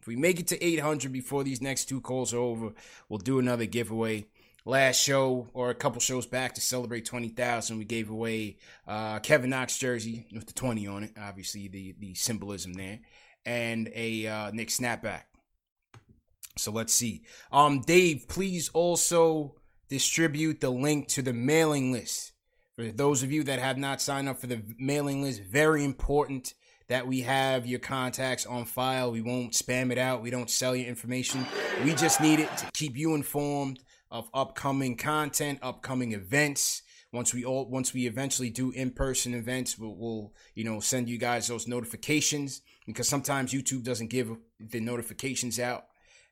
If 0.00 0.06
we 0.06 0.16
make 0.16 0.40
it 0.40 0.48
to 0.48 0.62
800 0.62 1.12
before 1.12 1.44
these 1.44 1.62
next 1.62 1.86
two 1.86 2.00
calls 2.00 2.34
are 2.34 2.38
over, 2.38 2.72
we'll 3.08 3.18
do 3.18 3.38
another 3.38 3.66
giveaway 3.66 4.26
last 4.64 5.00
show 5.00 5.48
or 5.52 5.70
a 5.70 5.74
couple 5.74 6.00
shows 6.00 6.26
back 6.26 6.54
to 6.54 6.60
celebrate 6.60 7.04
20,000 7.04 7.76
we 7.76 7.84
gave 7.84 8.10
away 8.10 8.56
uh, 8.88 9.18
Kevin 9.18 9.50
Knox 9.50 9.76
jersey 9.78 10.26
with 10.32 10.46
the 10.46 10.52
20 10.52 10.86
on 10.86 11.04
it 11.04 11.12
obviously 11.20 11.68
the 11.68 11.94
the 11.98 12.14
symbolism 12.14 12.72
there 12.72 13.00
and 13.46 13.90
a 13.94 14.26
uh, 14.26 14.50
Nick 14.52 14.68
snapback. 14.68 15.22
So 16.56 16.70
let's 16.70 16.94
see. 16.94 17.22
Um 17.52 17.80
Dave 17.80 18.26
please 18.28 18.70
also 18.70 19.56
distribute 19.88 20.60
the 20.60 20.70
link 20.70 21.08
to 21.08 21.22
the 21.22 21.32
mailing 21.32 21.92
list. 21.92 22.32
For 22.76 22.84
those 22.84 23.22
of 23.22 23.30
you 23.30 23.44
that 23.44 23.58
have 23.58 23.78
not 23.78 24.00
signed 24.00 24.28
up 24.28 24.40
for 24.40 24.46
the 24.46 24.62
mailing 24.78 25.22
list 25.22 25.42
very 25.42 25.84
important 25.84 26.54
that 26.88 27.06
we 27.06 27.22
have 27.22 27.66
your 27.66 27.78
contacts 27.78 28.44
on 28.44 28.64
file. 28.66 29.10
We 29.10 29.22
won't 29.22 29.52
spam 29.52 29.90
it 29.90 29.98
out. 29.98 30.22
We 30.22 30.30
don't 30.30 30.50
sell 30.50 30.76
your 30.76 30.86
information. 30.86 31.46
We 31.82 31.94
just 31.94 32.20
need 32.20 32.40
it 32.40 32.56
to 32.58 32.70
keep 32.72 32.96
you 32.96 33.14
informed 33.14 33.80
of 34.10 34.28
upcoming 34.32 34.96
content, 34.96 35.58
upcoming 35.62 36.12
events. 36.12 36.82
Once 37.12 37.32
we 37.32 37.44
all, 37.44 37.68
once 37.68 37.94
we 37.94 38.06
eventually 38.06 38.50
do 38.50 38.72
in-person 38.72 39.34
events, 39.34 39.78
we'll, 39.78 39.94
we'll, 39.94 40.32
you 40.54 40.64
know 40.64 40.80
send 40.80 41.08
you 41.08 41.16
guys 41.18 41.46
those 41.46 41.68
notifications 41.68 42.62
because 42.86 43.08
sometimes 43.08 43.52
YouTube 43.52 43.84
doesn't 43.84 44.10
give 44.10 44.30
the 44.58 44.80
notifications 44.80 45.60
out, 45.60 45.86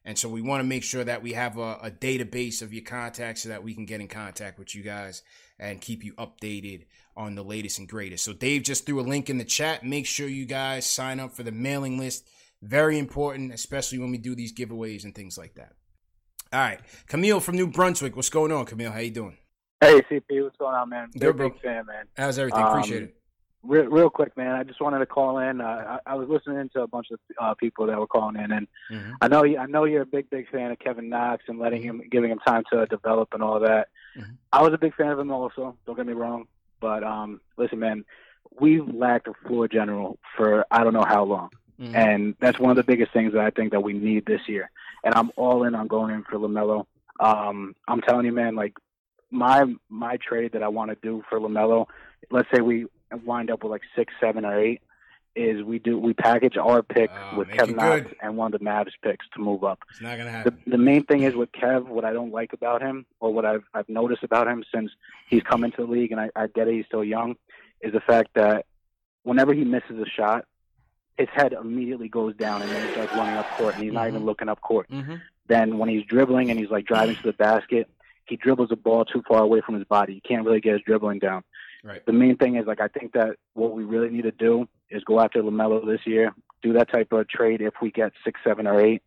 and 0.04 0.18
so 0.18 0.28
we 0.28 0.42
want 0.42 0.60
to 0.60 0.68
make 0.68 0.82
sure 0.82 1.04
that 1.04 1.22
we 1.22 1.34
have 1.34 1.56
a, 1.56 1.78
a 1.82 1.90
database 1.90 2.62
of 2.62 2.72
your 2.72 2.82
contacts 2.82 3.42
so 3.42 3.48
that 3.50 3.62
we 3.62 3.74
can 3.74 3.86
get 3.86 4.00
in 4.00 4.08
contact 4.08 4.58
with 4.58 4.74
you 4.74 4.82
guys 4.82 5.22
and 5.58 5.80
keep 5.80 6.02
you 6.02 6.12
updated 6.14 6.86
on 7.16 7.36
the 7.36 7.44
latest 7.44 7.78
and 7.78 7.88
greatest. 7.88 8.24
So 8.24 8.32
Dave 8.32 8.62
just 8.62 8.84
threw 8.84 9.00
a 9.00 9.02
link 9.02 9.30
in 9.30 9.38
the 9.38 9.44
chat. 9.44 9.84
Make 9.84 10.06
sure 10.06 10.26
you 10.26 10.46
guys 10.46 10.86
sign 10.86 11.20
up 11.20 11.32
for 11.32 11.44
the 11.44 11.52
mailing 11.52 11.98
list. 11.98 12.28
Very 12.62 12.98
important, 12.98 13.52
especially 13.52 13.98
when 13.98 14.10
we 14.10 14.18
do 14.18 14.34
these 14.34 14.52
giveaways 14.52 15.04
and 15.04 15.14
things 15.14 15.38
like 15.38 15.54
that. 15.54 15.74
All 16.52 16.58
right, 16.60 16.80
Camille 17.06 17.40
from 17.40 17.56
New 17.56 17.66
Brunswick. 17.66 18.14
What's 18.14 18.28
going 18.28 18.52
on, 18.52 18.66
Camille? 18.66 18.92
How 18.92 18.98
you 18.98 19.10
doing? 19.10 19.38
Hey, 19.80 20.02
CP. 20.02 20.42
What's 20.42 20.56
going 20.58 20.74
on, 20.74 20.90
man? 20.90 21.08
Good, 21.18 21.36
bro. 21.36 21.48
Big 21.48 21.60
fan, 21.62 21.86
man. 21.86 22.04
How's 22.16 22.38
everything? 22.38 22.62
Appreciate 22.62 22.98
Um, 22.98 23.04
it. 23.04 23.16
Real, 23.64 23.84
real 23.86 24.10
quick, 24.10 24.36
man. 24.36 24.54
I 24.56 24.62
just 24.64 24.80
wanted 24.80 24.98
to 24.98 25.06
call 25.06 25.38
in. 25.38 25.60
Uh, 25.60 25.98
I, 26.06 26.12
I 26.12 26.14
was 26.16 26.28
listening 26.28 26.68
to 26.74 26.82
a 26.82 26.86
bunch 26.86 27.06
of 27.12 27.20
uh, 27.40 27.54
people 27.54 27.86
that 27.86 27.98
were 27.98 28.06
calling 28.08 28.36
in, 28.36 28.52
and 28.52 28.66
Mhm. 28.90 29.12
I 29.22 29.28
know 29.28 29.44
you, 29.44 29.56
I 29.56 29.66
know 29.66 29.84
you're 29.84 30.02
a 30.02 30.06
big, 30.06 30.28
big 30.30 30.48
fan 30.50 30.70
of 30.72 30.78
Kevin 30.78 31.08
Knox 31.08 31.44
and 31.48 31.58
letting 31.58 31.80
him, 31.80 32.02
giving 32.10 32.30
him 32.30 32.40
time 32.40 32.64
to 32.72 32.84
develop 32.86 33.32
and 33.32 33.42
all 33.42 33.58
that. 33.60 33.88
Mhm. 34.18 34.36
I 34.52 34.62
was 34.62 34.74
a 34.74 34.78
big 34.78 34.94
fan 34.94 35.08
of 35.08 35.18
him 35.18 35.30
also. 35.30 35.76
Don't 35.86 35.96
get 35.96 36.06
me 36.06 36.12
wrong, 36.12 36.48
but 36.80 37.02
um, 37.02 37.40
listen, 37.56 37.78
man, 37.78 38.04
we've 38.60 38.86
lacked 38.92 39.26
a 39.28 39.32
floor 39.46 39.68
general 39.68 40.18
for 40.36 40.66
I 40.70 40.84
don't 40.84 40.92
know 40.92 41.04
how 41.06 41.22
long, 41.24 41.50
Mhm. 41.82 41.94
and 41.94 42.34
that's 42.38 42.58
one 42.58 42.70
of 42.70 42.76
the 42.76 42.82
biggest 42.84 43.12
things 43.12 43.32
that 43.32 43.42
I 43.42 43.50
think 43.50 43.72
that 43.72 43.82
we 43.82 43.92
need 43.92 44.24
this 44.26 44.48
year. 44.48 44.70
And 45.04 45.14
I'm 45.14 45.30
all 45.36 45.64
in 45.64 45.74
on 45.74 45.88
going 45.88 46.14
in 46.14 46.22
for 46.22 46.36
Lamelo. 46.38 46.86
Um, 47.18 47.74
I'm 47.88 48.00
telling 48.02 48.24
you, 48.26 48.32
man, 48.32 48.54
like 48.54 48.74
my 49.30 49.64
my 49.88 50.16
trade 50.18 50.52
that 50.52 50.62
I 50.62 50.68
want 50.68 50.90
to 50.90 50.96
do 51.02 51.22
for 51.28 51.40
Lamelo. 51.40 51.86
Let's 52.30 52.48
say 52.54 52.60
we 52.60 52.86
wind 53.24 53.50
up 53.50 53.62
with 53.64 53.70
like 53.72 53.82
six, 53.96 54.12
seven, 54.20 54.44
or 54.44 54.58
eight. 54.58 54.80
Is 55.34 55.62
we 55.62 55.78
do 55.78 55.98
we 55.98 56.12
package 56.12 56.58
our 56.58 56.82
pick 56.82 57.10
Oh, 57.32 57.38
with 57.38 57.48
Kevin 57.48 57.76
Knox 57.76 58.02
good. 58.02 58.16
and 58.20 58.36
one 58.36 58.52
of 58.52 58.60
the 58.60 58.64
Mavs 58.66 58.92
picks 59.02 59.26
to 59.30 59.40
move 59.40 59.64
up. 59.64 59.78
It's 59.90 60.02
not 60.02 60.18
gonna 60.18 60.24
The, 60.26 60.30
happen. 60.30 60.62
the 60.66 60.76
main 60.78 61.04
thing 61.04 61.22
is 61.22 61.34
with 61.34 61.50
Kev, 61.52 61.86
what 61.86 62.04
I 62.04 62.12
don't 62.12 62.32
like 62.32 62.52
about 62.52 62.82
him, 62.82 63.06
or 63.18 63.32
what 63.32 63.46
I've 63.46 63.64
I've 63.72 63.88
noticed 63.88 64.22
about 64.24 64.46
him 64.46 64.62
since 64.72 64.90
he's 65.28 65.42
come 65.42 65.64
into 65.64 65.86
the 65.86 65.90
league, 65.90 66.12
and 66.12 66.20
I, 66.20 66.28
I 66.36 66.48
get 66.48 66.68
it, 66.68 66.74
he's 66.74 66.84
still 66.86 67.02
young, 67.02 67.36
is 67.80 67.94
the 67.94 68.00
fact 68.00 68.34
that 68.34 68.66
whenever 69.22 69.54
he 69.54 69.64
misses 69.64 69.98
a 69.98 70.04
shot, 70.06 70.44
his 71.18 71.28
head 71.32 71.52
immediately 71.52 72.08
goes 72.08 72.34
down, 72.36 72.62
and 72.62 72.70
then 72.70 72.86
he 72.86 72.92
starts 72.92 73.12
running 73.14 73.36
up 73.36 73.46
court, 73.58 73.74
and 73.74 73.84
he's 73.84 73.92
not 73.92 74.08
even 74.08 74.22
Mhm. 74.22 74.26
looking 74.26 74.48
up 74.48 74.60
court. 74.60 74.88
Mm-hmm. 74.90 75.16
Then 75.46 75.78
when 75.78 75.88
he's 75.88 76.04
dribbling 76.04 76.50
and 76.50 76.58
he's 76.58 76.70
like 76.70 76.86
driving 76.86 77.16
to 77.16 77.22
the 77.22 77.32
basket, 77.32 77.88
he 78.26 78.36
dribbles 78.36 78.70
the 78.70 78.76
ball 78.76 79.04
too 79.04 79.22
far 79.28 79.42
away 79.42 79.60
from 79.60 79.74
his 79.74 79.84
body. 79.84 80.14
You 80.14 80.20
can't 80.26 80.44
really 80.46 80.60
get 80.60 80.74
his 80.74 80.82
dribbling 80.82 81.18
down. 81.18 81.44
Right. 81.84 82.04
The 82.06 82.12
main 82.12 82.36
thing 82.36 82.56
is 82.56 82.66
like 82.66 82.80
I 82.80 82.88
think 82.88 83.12
that 83.12 83.36
what 83.54 83.72
we 83.72 83.82
really 83.84 84.08
need 84.08 84.22
to 84.22 84.30
do 84.30 84.68
is 84.88 85.02
go 85.04 85.20
after 85.20 85.42
Lamelo 85.42 85.84
this 85.84 86.06
year, 86.06 86.32
do 86.62 86.72
that 86.74 86.90
type 86.92 87.12
of 87.12 87.28
trade 87.28 87.60
if 87.60 87.74
we 87.82 87.90
get 87.90 88.12
six, 88.24 88.40
seven, 88.44 88.66
or 88.66 88.80
eight, 88.80 89.02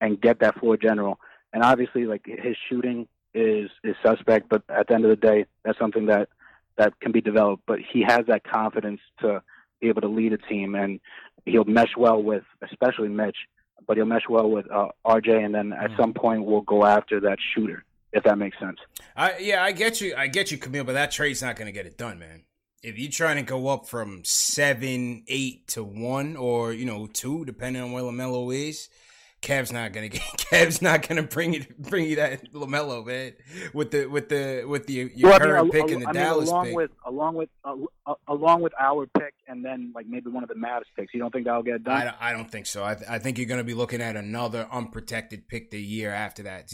and 0.00 0.20
get 0.20 0.40
that 0.40 0.58
floor 0.58 0.76
general. 0.76 1.20
And 1.52 1.62
obviously, 1.62 2.04
like 2.06 2.26
his 2.26 2.56
shooting 2.68 3.06
is 3.34 3.70
is 3.84 3.94
suspect, 4.02 4.48
but 4.48 4.62
at 4.68 4.88
the 4.88 4.94
end 4.94 5.04
of 5.04 5.10
the 5.10 5.16
day, 5.16 5.46
that's 5.64 5.78
something 5.78 6.06
that 6.06 6.28
that 6.76 6.98
can 7.00 7.12
be 7.12 7.20
developed. 7.20 7.62
But 7.66 7.78
he 7.80 8.02
has 8.02 8.26
that 8.26 8.42
confidence 8.44 9.00
to 9.20 9.42
be 9.80 9.88
able 9.88 10.00
to 10.00 10.08
lead 10.08 10.32
a 10.32 10.38
team, 10.38 10.74
and 10.74 10.98
he'll 11.48 11.64
mesh 11.64 11.96
well 11.96 12.22
with, 12.22 12.44
especially 12.62 13.08
Mitch, 13.08 13.36
but 13.86 13.96
he'll 13.96 14.06
mesh 14.06 14.28
well 14.28 14.50
with 14.50 14.70
uh, 14.70 14.88
RJ, 15.06 15.44
and 15.44 15.54
then 15.54 15.72
at 15.72 15.90
Mhm. 15.90 15.96
some 15.96 16.14
point 16.14 16.44
we'll 16.44 16.60
go 16.62 16.84
after 16.84 17.20
that 17.20 17.38
shooter, 17.54 17.84
if 18.12 18.22
that 18.24 18.38
makes 18.38 18.58
sense. 18.58 18.78
I 19.16 19.38
yeah, 19.38 19.62
I 19.62 19.72
get 19.72 20.00
you. 20.00 20.14
I 20.16 20.26
get 20.28 20.50
you, 20.50 20.58
Camille, 20.58 20.84
but 20.84 20.92
that 20.94 21.10
trade's 21.10 21.42
not 21.42 21.56
gonna 21.56 21.72
get 21.72 21.86
it 21.86 21.96
done, 21.98 22.18
man. 22.18 22.44
If 22.82 22.98
you're 22.98 23.10
trying 23.10 23.36
to 23.36 23.42
go 23.42 23.68
up 23.68 23.86
from 23.88 24.22
seven, 24.24 25.24
eight 25.28 25.66
to 25.68 25.82
one, 25.82 26.36
or 26.36 26.72
you 26.72 26.84
know 26.84 27.06
two, 27.06 27.44
depending 27.44 27.82
on 27.82 27.92
where 27.92 28.02
Lamelo 28.02 28.54
is, 28.54 28.88
Cav's 29.40 29.72
not 29.72 29.92
gonna 29.92 30.08
get. 30.08 30.22
Cav's 30.50 30.82
not 30.82 31.06
gonna 31.08 31.22
bring 31.22 31.54
you 31.54 31.64
bring 31.78 32.06
you 32.06 32.16
that 32.16 32.52
Lamelo, 32.52 33.06
man. 33.06 33.34
With 33.72 33.92
the 33.92 34.06
with 34.06 34.28
the 34.28 34.64
with 34.66 34.86
the 34.86 35.12
your 35.14 35.30
Well, 35.30 35.34
I 35.34 35.38
mean, 35.38 35.48
current 35.48 35.72
pick 35.72 35.82
al- 35.82 35.90
and 35.92 36.02
the 36.02 36.08
I 36.08 36.12
mean, 36.12 36.22
Dallas 36.22 36.48
along 36.48 36.64
pick. 36.66 36.76
with 36.76 36.90
along 37.06 37.34
with 37.36 37.48
uh, 37.64 38.14
along 38.26 38.62
with 38.62 38.72
our 38.80 39.06
pick, 39.06 39.34
and 39.46 39.64
then 39.64 39.92
like 39.94 40.06
maybe 40.08 40.28
one 40.30 40.42
of 40.42 40.48
the 40.48 40.56
Mavs 40.56 40.82
picks. 40.96 41.14
You 41.14 41.20
don't 41.20 41.32
think 41.32 41.44
that'll 41.46 41.62
get 41.62 41.84
done? 41.84 41.96
I 41.96 42.04
don't, 42.04 42.16
I 42.20 42.32
don't 42.32 42.50
think 42.50 42.66
so. 42.66 42.84
I, 42.84 42.94
th- 42.94 43.08
I 43.08 43.18
think 43.20 43.38
you're 43.38 43.46
going 43.46 43.58
to 43.58 43.64
be 43.64 43.74
looking 43.74 44.00
at 44.02 44.16
another 44.16 44.66
unprotected 44.72 45.46
pick 45.48 45.70
the 45.70 45.80
year 45.80 46.10
after 46.12 46.42
that. 46.42 46.70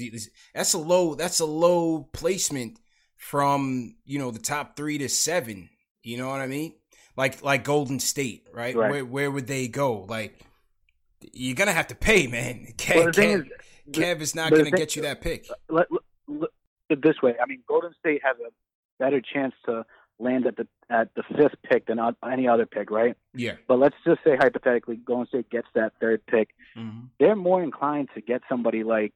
That's 0.55 0.73
a 0.73 0.79
low. 0.79 1.15
That's 1.15 1.41
a 1.41 1.47
low 1.47 2.05
placement 2.13 2.79
from 3.17 3.97
you 4.05 4.19
know 4.19 4.31
the 4.31 4.39
top 4.39 4.77
three 4.77 4.99
to 4.99 5.09
seven. 5.09 5.69
You 6.03 6.17
know 6.19 6.29
what 6.29 6.41
I 6.41 6.47
mean? 6.47 6.75
Like 7.17 7.43
like 7.43 7.63
Golden 7.65 8.01
State, 8.01 8.47
right? 8.53 8.75
Right. 8.75 8.91
Where 8.91 9.05
where 9.05 9.31
would 9.31 9.47
they 9.47 9.69
go? 9.69 10.01
Like 10.09 10.41
you're 11.33 11.55
gonna 11.57 11.73
have 11.73 11.87
to 11.89 11.95
pay, 11.95 12.27
man. 12.27 12.67
Kev, 12.77 12.95
Well, 12.97 13.05
the 13.07 13.13
thing 13.13 13.31
Kev, 13.39 13.47
is, 13.47 13.93
Kev 13.93 14.21
is 14.21 14.35
not 14.35 14.51
going 14.51 14.65
to 14.65 14.71
thing- 14.71 14.79
get 14.79 14.97
you 14.97 15.03
that 15.03 15.21
pick. 15.21 15.47
let, 15.69 15.87
let, 15.91 16.01
let 16.29 16.51
it 16.91 17.03
this 17.03 17.17
way. 17.23 17.35
I 17.43 17.47
mean, 17.47 17.63
Golden 17.67 17.93
State 17.99 18.21
has 18.25 18.37
a 18.47 18.51
better 19.03 19.21
chance 19.21 19.55
to 19.67 19.85
land 20.19 20.47
at 20.47 20.57
the 20.57 20.67
at 20.91 21.09
the 21.17 21.23
fifth 21.37 21.57
pick 21.69 21.87
than 21.87 21.99
any 22.31 22.47
other 22.47 22.67
pick, 22.67 22.91
right? 22.91 23.17
Yeah. 23.35 23.55
But 23.67 23.79
let's 23.79 23.97
just 24.07 24.21
say 24.25 24.37
hypothetically, 24.37 24.97
Golden 24.97 25.27
State 25.27 25.51
gets 25.51 25.67
that 25.75 25.93
third 26.01 26.25
pick. 26.27 26.51
Mm-hmm. 26.77 27.07
They're 27.19 27.35
more 27.37 27.63
inclined 27.63 28.09
to 28.15 28.21
get 28.21 28.43
somebody 28.49 28.85
like 28.85 29.13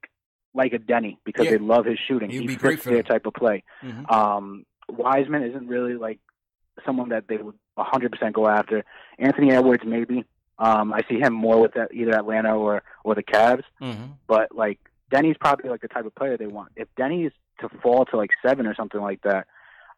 like 0.55 0.73
a 0.73 0.79
Deni 0.79 1.19
because 1.25 1.45
Yeah. 1.45 1.53
they 1.53 1.59
love 1.59 1.85
his 1.85 1.99
shooting. 2.09 2.31
He'd 2.31 2.41
he 2.41 2.47
be 2.47 2.53
fits 2.55 2.63
great 2.63 2.81
for 2.81 2.89
their 2.91 3.03
them. 3.03 3.13
type 3.13 3.27
of 3.27 3.35
play. 3.35 3.63
Mhm. 3.85 4.11
Um, 4.11 4.65
Wiseman 4.89 5.43
isn't 5.45 5.69
really 5.69 5.95
like 5.95 6.19
someone 6.87 7.11
that 7.11 7.29
they 7.29 7.37
would 7.37 7.55
100% 7.79 8.33
go 8.33 8.49
after. 8.49 8.85
Anthony 9.19 9.53
Edwards 9.53 9.85
maybe. 9.87 10.25
Um, 10.59 10.93
I 10.93 11.03
see 11.09 11.19
him 11.19 11.33
more 11.33 11.61
with 11.61 11.73
either 11.93 12.15
Atlanta 12.15 12.57
or 12.57 12.83
or 13.05 13.15
the 13.15 13.23
Cavs. 13.23 13.65
Mm-hmm. 13.81 14.13
But 14.27 14.55
like 14.55 14.79
Deni's 15.11 15.37
probably 15.39 15.71
like 15.71 15.81
the 15.81 15.89
type 15.89 16.07
of 16.07 16.15
player 16.15 16.37
they 16.37 16.47
want. 16.47 16.73
If 16.77 16.89
Deni's 16.97 17.33
to 17.61 17.69
fall 17.83 18.05
to 18.07 18.17
like 18.17 18.31
seven 18.45 18.67
or 18.67 18.75
something 18.75 19.01
like 19.01 19.23
that, 19.23 19.47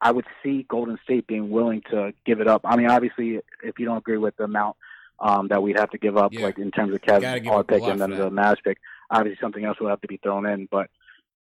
I 0.00 0.12
would 0.12 0.24
see 0.42 0.64
Golden 0.68 0.98
State 1.04 1.26
being 1.26 1.50
willing 1.50 1.82
to 1.90 2.12
give 2.24 2.40
it 2.40 2.48
up. 2.48 2.62
I 2.64 2.76
mean, 2.76 2.88
obviously, 2.88 3.40
if 3.62 3.78
you 3.78 3.84
don't 3.84 3.98
agree 3.98 4.16
with 4.16 4.36
the 4.36 4.44
amount 4.44 4.76
um, 5.18 5.48
that 5.48 5.62
we'd 5.62 5.78
have 5.78 5.90
to 5.90 5.98
give 5.98 6.16
up, 6.16 6.32
yeah. 6.32 6.42
like 6.42 6.58
in 6.58 6.70
terms 6.70 6.94
of 6.94 7.02
Kevin 7.02 7.44
Hart 7.44 7.68
pick 7.68 7.82
and 7.82 8.00
then 8.00 8.10
the 8.10 8.30
Mavs 8.30 8.62
pick, 8.64 8.78
obviously 9.10 9.38
something 9.40 9.64
else 9.64 9.78
will 9.78 9.88
have 9.88 10.00
to 10.00 10.08
be 10.08 10.16
thrown 10.16 10.46
in. 10.46 10.68
But 10.70 10.88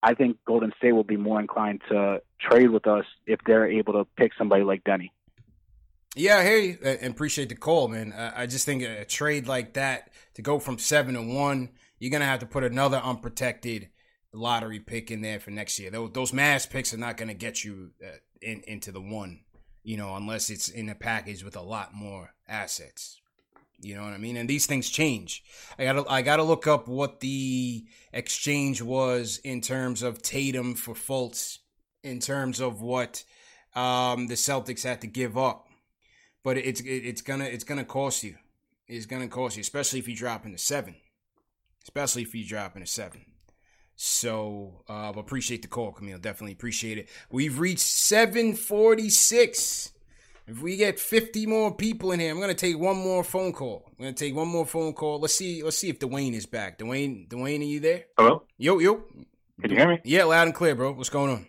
I 0.01 0.13
think 0.13 0.37
Golden 0.45 0.71
State 0.77 0.93
will 0.93 1.03
be 1.03 1.17
more 1.17 1.39
inclined 1.39 1.81
to 1.89 2.21
trade 2.39 2.69
with 2.69 2.87
us 2.87 3.05
if 3.25 3.39
they're 3.45 3.69
able 3.69 3.93
to 3.93 4.07
pick 4.15 4.31
somebody 4.37 4.63
like 4.63 4.83
Deni. 4.83 5.09
Yeah, 6.15 6.49
you 6.49 6.77
and 6.83 7.11
appreciate 7.11 7.49
the 7.49 7.55
call, 7.55 7.89
man. 7.89 8.13
I 8.13 8.45
just 8.45 8.65
think 8.65 8.81
a 8.83 9.03
trade 9.03 9.47
like 9.47 9.73
that 9.73 10.11
to 10.35 10.41
go 10.41 10.59
from 10.59 10.79
seven 10.79 11.15
to 11.15 11.21
one, 11.21 11.71
you're 11.99 12.11
gonna 12.11 12.25
have 12.25 12.39
to 12.39 12.45
put 12.45 12.63
another 12.63 12.97
unprotected 12.97 13.89
lottery 14.31 14.79
pick 14.79 15.11
in 15.11 15.21
there 15.21 15.39
for 15.39 15.51
next 15.51 15.77
year. 15.77 15.91
Those, 15.91 16.11
those 16.11 16.31
Mavs 16.31 16.69
picks 16.69 16.93
are 16.93 16.97
not 16.97 17.17
gonna 17.17 17.33
get 17.33 17.65
you 17.65 17.91
uh, 18.01 18.17
in, 18.41 18.63
into 18.65 18.93
the 18.93 19.01
one, 19.01 19.41
you 19.83 19.97
know, 19.97 20.15
unless 20.15 20.49
it's 20.49 20.69
in 20.69 20.87
a 20.87 20.95
package 20.95 21.43
with 21.43 21.57
a 21.57 21.61
lot 21.61 21.93
more 21.93 22.33
assets. 22.47 23.19
You 23.81 23.95
know 23.95 24.03
what 24.03 24.13
I 24.13 24.17
mean? 24.17 24.37
And 24.37 24.49
these 24.49 24.65
things 24.65 24.89
change. 24.89 25.43
I 25.77 25.83
gotta 25.83 26.05
I 26.09 26.21
gotta 26.21 26.43
look 26.43 26.65
up 26.65 26.87
what 26.87 27.19
the 27.19 27.85
exchange 28.13 28.81
was 28.81 29.41
in 29.43 29.59
terms 29.59 30.01
of 30.01 30.21
Tatum 30.21 30.75
for 30.75 30.93
Fultz, 30.93 31.57
in 32.03 32.19
terms 32.19 32.61
of 32.61 32.81
what 32.81 33.25
um, 33.75 34.27
the 34.27 34.35
Celtics 34.35 34.83
had 34.83 35.01
to 35.01 35.07
give 35.07 35.37
up. 35.37 35.64
But 36.45 36.57
it's 36.59 36.79
it's 36.81 37.23
gonna 37.23 37.45
it's 37.45 37.63
gonna 37.63 37.83
cost 37.83 38.23
you. 38.23 38.35
It's 38.87 39.07
gonna 39.07 39.27
cost 39.27 39.57
you, 39.57 39.61
especially 39.61 39.97
if 39.97 40.07
you 40.07 40.15
drop 40.15 40.45
into 40.45 40.59
seven. 40.59 40.93
Especially 41.81 42.21
if 42.21 42.35
you 42.35 42.45
drop 42.45 42.75
into 42.75 42.85
seven. 42.85 43.25
So 43.95 44.83
uh, 44.87 45.11
appreciate 45.15 45.63
the 45.63 45.67
call, 45.67 45.91
Camille. 45.91 46.19
Definitely 46.19 46.51
appreciate 46.51 46.99
it. 46.99 47.09
We've 47.31 47.59
reached 47.59 47.79
746. 47.79 49.93
If 50.47 50.61
we 50.61 50.77
get 50.77 50.99
50 50.99 51.47
more 51.47 51.73
people 51.73 52.11
in 52.11 52.19
here, 52.19 52.31
I'm 52.31 52.39
gonna 52.39 52.53
take 52.53 52.77
one 52.77 52.97
more 52.97 53.23
phone 53.23 53.51
call. 53.51 53.89
I'm 53.97 54.05
gonna 54.05 54.13
take 54.13 54.35
one 54.35 54.47
more 54.47 54.67
phone 54.67 54.93
call. 54.93 55.19
Let's 55.19 55.33
see. 55.33 55.63
Let's 55.63 55.79
see 55.79 55.89
if 55.89 55.97
Dwayne 55.97 56.35
is 56.35 56.45
back. 56.45 56.77
Dwayne, 56.77 57.27
Dwayne, 57.27 57.61
are 57.61 57.63
you 57.63 57.79
there? 57.79 58.05
Hello. 58.19 58.43
Yo, 58.59 58.77
yo. 58.77 59.03
Can 59.61 59.71
you 59.71 59.77
hear 59.77 59.89
me? 59.89 59.99
Yeah, 60.03 60.25
loud 60.25 60.45
and 60.45 60.55
clear, 60.55 60.75
bro. 60.75 60.91
What's 60.91 61.09
going 61.09 61.31
on? 61.31 61.47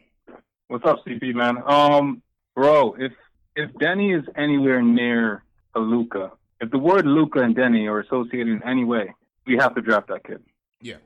What's 0.69 0.87
up, 0.87 1.05
CP 1.07 1.35
man? 1.35 1.59
Um, 1.67 2.23
bro, 2.55 2.95
if 2.99 3.13
if 3.57 3.73
Deni 3.73 4.17
is 4.17 4.25
anywhere 4.37 4.83
near 4.83 5.43
a 5.75 5.81
Luka, 5.81 6.31
if 6.61 6.71
the 6.71 6.79
word 6.79 7.07
Luka 7.07 7.41
and 7.41 7.57
Deni 7.57 7.91
are 7.91 8.01
associated 8.01 8.49
in 8.49 8.63
any 8.63 8.85
way, 8.85 9.15
we 9.47 9.57
have 9.57 9.75
to 9.75 9.81
draft 9.81 10.09
that 10.09 10.25
kid. 10.25 10.43
Yeah. 10.81 10.97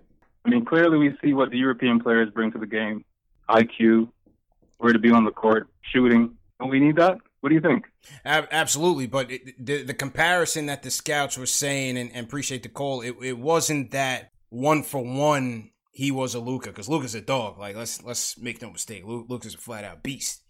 I 0.45 0.51
mean, 0.51 0.65
clearly 0.65 0.99
we 0.99 1.17
see 1.23 1.33
what 1.33 1.51
the 1.51 1.59
European 1.59 2.01
players 2.01 2.29
bring 2.31 2.53
to 2.53 2.59
the 2.59 2.67
game: 2.67 3.05
IQ, 3.49 4.09
where 4.79 4.93
to 4.93 4.99
be 4.99 5.11
on 5.11 5.25
the 5.25 5.31
court, 5.31 5.69
shooting. 5.83 6.37
Don't 6.59 6.71
we 6.71 6.81
need 6.81 6.97
that? 6.97 7.19
What 7.41 7.49
do 7.49 7.55
you 7.55 7.61
think? 7.61 7.87
Absolutely, 8.25 9.07
but 9.07 9.31
it, 9.31 9.65
the 9.65 9.83
the 9.83 9.95
comparison 9.95 10.67
that 10.67 10.83
the 10.83 10.91
scouts 10.91 11.39
were 11.39 11.47
saying, 11.47 11.97
and, 11.97 12.11
and 12.13 12.27
appreciate 12.27 12.63
the 12.63 12.69
call, 12.69 13.01
it, 13.01 13.15
it 13.23 13.39
wasn't 13.39 13.93
that 13.93 14.31
one 14.51 14.83
for 14.83 15.03
one 15.03 15.71
he 15.93 16.11
was 16.11 16.35
a 16.35 16.41
Luka 16.41 16.69
because 16.69 16.89
Luka's 16.89 17.15
a 17.15 17.21
dog. 17.21 17.59
Like 17.59 17.77
let's 17.77 18.03
let's 18.03 18.39
make 18.39 18.61
no 18.63 18.71
mistake, 18.71 19.03
Luka's 19.05 19.55
a 19.55 19.59
flat 19.59 19.85
out 19.85 20.03
beast. 20.03 20.43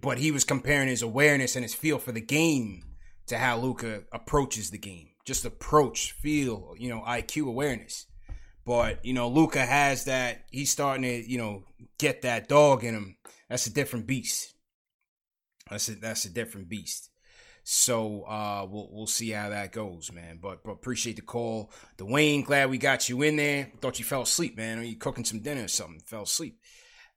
But 0.00 0.18
he 0.18 0.30
was 0.30 0.44
comparing 0.44 0.88
his 0.88 1.02
awareness 1.02 1.56
and 1.56 1.64
his 1.64 1.74
feel 1.74 1.98
for 1.98 2.12
the 2.12 2.20
game 2.20 2.82
to 3.26 3.38
how 3.38 3.58
Luka 3.58 4.02
approaches 4.12 4.70
the 4.70 4.78
game. 4.78 5.08
Just 5.24 5.44
approach, 5.44 6.12
feel, 6.12 6.74
you 6.78 6.88
know, 6.88 7.02
IQ 7.06 7.46
awareness. 7.46 8.06
But 8.64 9.04
you 9.04 9.12
know, 9.12 9.28
Luka 9.28 9.64
has 9.64 10.04
that. 10.04 10.44
He's 10.50 10.70
starting 10.70 11.02
to, 11.02 11.30
you 11.30 11.38
know, 11.38 11.64
get 11.98 12.22
that 12.22 12.48
dog 12.48 12.84
in 12.84 12.94
him. 12.94 13.16
That's 13.48 13.66
a 13.66 13.72
different 13.72 14.06
beast. 14.06 14.54
That's 15.68 15.88
a, 15.88 15.94
that's 15.94 16.24
a 16.24 16.30
different 16.30 16.68
beast. 16.68 17.10
So 17.64 18.22
uh, 18.22 18.66
we'll 18.68 18.88
we'll 18.90 19.06
see 19.06 19.30
how 19.30 19.48
that 19.50 19.72
goes, 19.72 20.10
man. 20.12 20.38
But, 20.42 20.64
but 20.64 20.72
appreciate 20.72 21.16
the 21.16 21.22
call, 21.22 21.70
Dwayne. 21.96 22.44
Glad 22.44 22.70
we 22.70 22.78
got 22.78 23.08
you 23.08 23.22
in 23.22 23.36
there. 23.36 23.70
Thought 23.80 23.98
you 23.98 24.04
fell 24.04 24.22
asleep, 24.22 24.56
man. 24.56 24.78
Are 24.78 24.84
you 24.84 24.96
cooking 24.96 25.24
some 25.24 25.40
dinner 25.40 25.64
or 25.64 25.68
something? 25.68 26.00
Fell 26.00 26.22
asleep. 26.22 26.58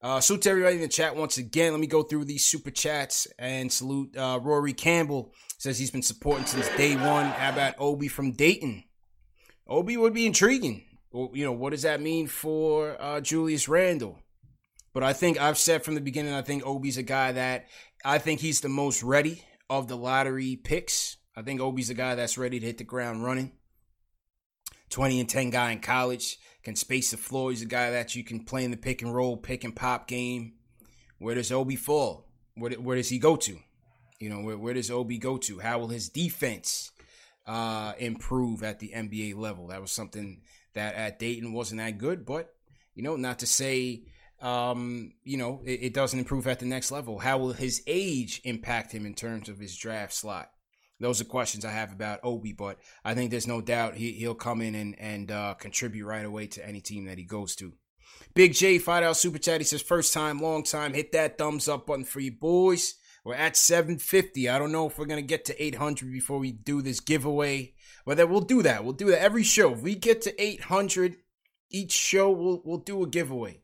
Uh, 0.06 0.22
salute 0.22 0.44
to 0.44 0.52
everybody 0.52 0.76
in 0.76 0.82
the 0.84 0.88
chat 0.88 1.16
once 1.16 1.40
again. 1.40 1.72
Let 1.72 1.80
me 1.80 1.88
go 1.88 2.04
through 2.04 2.26
these 2.26 2.46
super 2.46 2.70
chats 2.70 3.26
and 3.40 3.72
salute 3.72 4.16
uh, 4.16 4.40
Rory 4.40 4.72
Campbell. 4.72 5.34
Says 5.58 5.80
he's 5.80 5.90
been 5.90 6.04
supporting 6.04 6.46
since 6.46 6.70
day 6.78 6.96
one. 6.96 7.26
How 7.26 7.50
about 7.50 7.74
Obi 7.80 8.08
from 8.08 8.34
Dayton? 8.34 8.84
Obi 9.68 9.98
would 9.98 10.14
be 10.14 10.28
intriguing. 10.28 10.84
Well, 11.12 11.32
you 11.34 11.44
know, 11.44 11.54
what 11.54 11.72
does 11.72 11.82
that 11.82 12.02
mean 12.02 12.28
for 12.28 13.02
uh, 13.02 13.20
Julius 13.20 13.68
Randle? 13.68 14.20
But 14.94 15.02
I 15.02 15.14
think 15.14 15.42
I've 15.42 15.58
said 15.58 15.84
from 15.84 15.96
the 15.96 16.02
beginning, 16.02 16.36
I 16.36 16.44
think 16.44 16.64
Obi's 16.64 17.00
a 17.00 17.04
guy 17.04 17.32
that 17.32 17.66
I 18.06 18.20
think 18.20 18.42
he's 18.42 18.62
the 18.62 18.70
most 18.70 19.02
ready 19.02 19.42
of 19.72 19.88
the 19.88 19.98
lottery 19.98 20.56
picks. 20.56 21.18
I 21.36 21.42
think 21.42 21.62
Obi's 21.62 21.90
a 21.90 21.96
guy 21.96 22.14
that's 22.14 22.38
ready 22.38 22.60
to 22.60 22.66
hit 22.68 22.78
the 22.78 22.84
ground 22.84 23.24
running. 23.24 23.54
20 24.92 25.20
and 25.20 25.28
10 25.28 25.50
guy 25.50 25.72
in 25.72 25.80
college, 25.80 26.38
can 26.66 26.76
space 26.76 27.12
the 27.12 27.18
floor. 27.18 27.52
He's 27.52 27.62
a 27.62 27.68
guy 27.68 27.92
that 27.92 28.16
you 28.16 28.24
can 28.24 28.44
play 28.44 28.66
in 28.66 28.72
the 28.72 28.78
pick 28.78 29.02
and 29.02 29.14
roll, 29.14 29.38
pick 29.38 29.64
and 29.64 29.76
pop 29.76 30.08
game. 30.08 30.54
Where 31.20 31.36
does 31.36 31.52
Obi 31.52 31.78
fall? 31.78 32.28
Where, 32.56 32.72
where 32.72 32.98
does 32.98 33.10
he 33.10 33.20
go 33.20 33.38
to? 33.38 33.58
You 34.20 34.30
know, 34.30 34.42
where, 34.42 34.58
where 34.58 34.74
does 34.74 34.92
Obi 34.92 35.18
go 35.18 35.38
to? 35.38 35.60
How 35.60 35.80
will 35.80 35.88
his 35.88 36.10
defense 36.10 36.92
uh, 37.46 37.94
improve 38.00 38.64
at 38.64 38.80
the 38.80 38.92
NBA 38.94 39.36
level? 39.38 39.68
That 39.68 39.82
was 39.82 39.92
something 39.92 40.42
that 40.74 40.96
at 40.96 41.20
Dayton 41.20 41.54
wasn't 41.54 41.80
that 41.80 41.98
good, 41.98 42.26
but, 42.26 42.54
you 42.96 43.04
know, 43.04 43.16
not 43.16 43.40
to 43.40 43.48
say 43.48 44.04
um, 44.42 45.14
you 45.24 45.38
know, 45.38 45.62
it, 45.66 45.80
it, 45.82 45.94
doesn't 45.94 46.20
improve 46.20 46.46
at 46.46 46.60
the 46.60 46.66
next 46.66 46.92
level. 46.92 47.20
How 47.20 47.38
will 47.38 47.54
his 47.54 47.82
age 47.88 48.42
impact 48.44 48.92
him 48.92 49.06
in 49.06 49.14
terms 49.14 49.48
of 49.48 49.60
his 49.60 49.76
draft 49.78 50.14
slot? 50.14 50.52
Those 51.00 51.20
are 51.20 51.26
questions 51.26 51.66
I 51.66 51.72
have 51.72 51.92
about 51.92 52.22
Obi, 52.24 52.54
but 52.54 52.80
I 53.04 53.14
think 53.14 53.30
there's 53.30 53.48
no 53.48 53.62
doubt 53.62 53.96
he, 53.96 54.14
he'll 54.14 54.36
come 54.36 54.62
in 54.62 54.76
and, 54.76 54.96
and 54.98 55.32
uh, 55.32 55.54
contribute 55.56 56.06
right 56.06 56.26
away 56.26 56.48
to 56.48 56.66
any 56.66 56.80
team 56.80 57.06
that 57.06 57.18
he 57.18 57.26
goes 57.26 57.56
to. 57.58 57.74
Big 58.34 58.54
J, 58.54 58.80
five 58.80 59.04
out 59.04 59.18
super 59.18 59.38
chat. 59.38 59.60
He 59.60 59.66
says, 59.66 59.82
first 59.82 60.14
time, 60.14 60.40
long 60.40 60.64
time. 60.64 60.94
Hit 60.94 61.12
that 61.12 61.38
thumbs 61.38 61.68
up 61.68 61.88
button 61.88 62.06
for 62.06 62.22
you 62.22 62.32
boys. 62.32 62.96
We're 63.26 63.36
at 63.36 63.58
750. 63.58 64.48
I 64.50 64.60
don't 64.60 64.72
know 64.72 64.88
if 64.88 64.98
we're 64.98 65.06
going 65.06 65.22
to 65.22 65.28
get 65.28 65.46
to 65.46 65.64
800 65.64 66.12
before 66.12 66.38
we 66.38 66.52
do 66.52 66.82
this 66.82 67.00
giveaway. 67.00 67.74
But 68.06 68.18
then 68.18 68.30
we'll 68.30 68.42
do 68.42 68.62
that. 68.62 68.84
We'll 68.84 68.94
do 68.94 69.08
that 69.08 69.22
every 69.22 69.44
show. 69.44 69.74
If 69.74 69.82
we 69.82 69.96
get 69.96 70.22
to 70.22 70.42
800 70.42 71.18
each 71.72 71.92
show, 71.92 72.30
we'll, 72.30 72.62
we'll 72.64 72.78
do 72.78 73.04
a 73.04 73.08
giveaway 73.08 73.60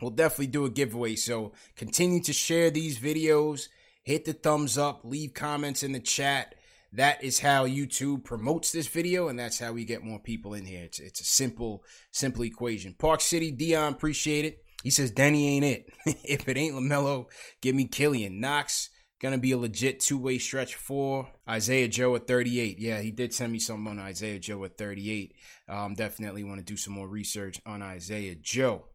we'll 0.00 0.10
definitely 0.10 0.48
do 0.48 0.64
a 0.64 0.70
giveaway. 0.70 1.16
So 1.16 1.52
continue 1.76 2.22
to 2.22 2.32
share 2.32 2.70
these 2.70 2.98
videos, 2.98 3.68
hit 4.02 4.24
the 4.24 4.32
thumbs 4.32 4.78
up, 4.78 5.00
leave 5.04 5.34
comments 5.34 5.82
in 5.82 5.92
the 5.92 6.00
chat. 6.00 6.54
That 6.92 7.22
is 7.22 7.38
how 7.38 7.66
YouTube 7.66 8.24
promotes 8.24 8.72
this 8.72 8.88
video, 8.88 9.28
and 9.28 9.38
that's 9.38 9.60
how 9.60 9.72
we 9.72 9.84
get 9.84 10.02
more 10.02 10.18
people 10.18 10.54
in 10.54 10.64
here. 10.64 10.84
It's, 10.84 10.98
it's 10.98 11.20
a 11.20 11.24
simple, 11.24 11.84
simple 12.10 12.42
equation. 12.42 12.94
Park 12.98 13.20
City, 13.20 13.52
Dion, 13.52 13.92
appreciate 13.92 14.44
it. 14.44 14.64
He 14.82 14.90
says 14.90 15.12
Deni 15.12 15.46
ain't 15.46 15.64
it. 15.64 15.92
if 16.24 16.48
it 16.48 16.56
ain't 16.56 16.74
LaMelo, 16.74 17.26
give 17.60 17.76
me 17.76 17.86
Killian. 17.86 18.40
Knox, 18.40 18.90
gonna 19.20 19.38
be 19.38 19.52
a 19.52 19.58
legit 19.58 20.00
two-way 20.00 20.38
stretch 20.38 20.74
for 20.74 21.28
Isaiah 21.48 21.88
Joe 21.88 22.16
at 22.16 22.26
38. 22.26 22.78
Yeah, 22.78 23.00
he 23.00 23.12
did 23.12 23.32
send 23.34 23.52
me 23.52 23.58
something 23.58 23.86
on 23.86 23.98
Isaiah 23.98 24.38
Joe 24.40 24.64
at 24.64 24.78
38. 24.78 25.34
Um, 25.68 25.94
definitely 25.94 26.42
want 26.42 26.58
to 26.58 26.64
do 26.64 26.76
some 26.76 26.94
more 26.94 27.08
research 27.08 27.60
on 27.66 27.82
Isaiah 27.82 28.34
Joe. 28.34 28.86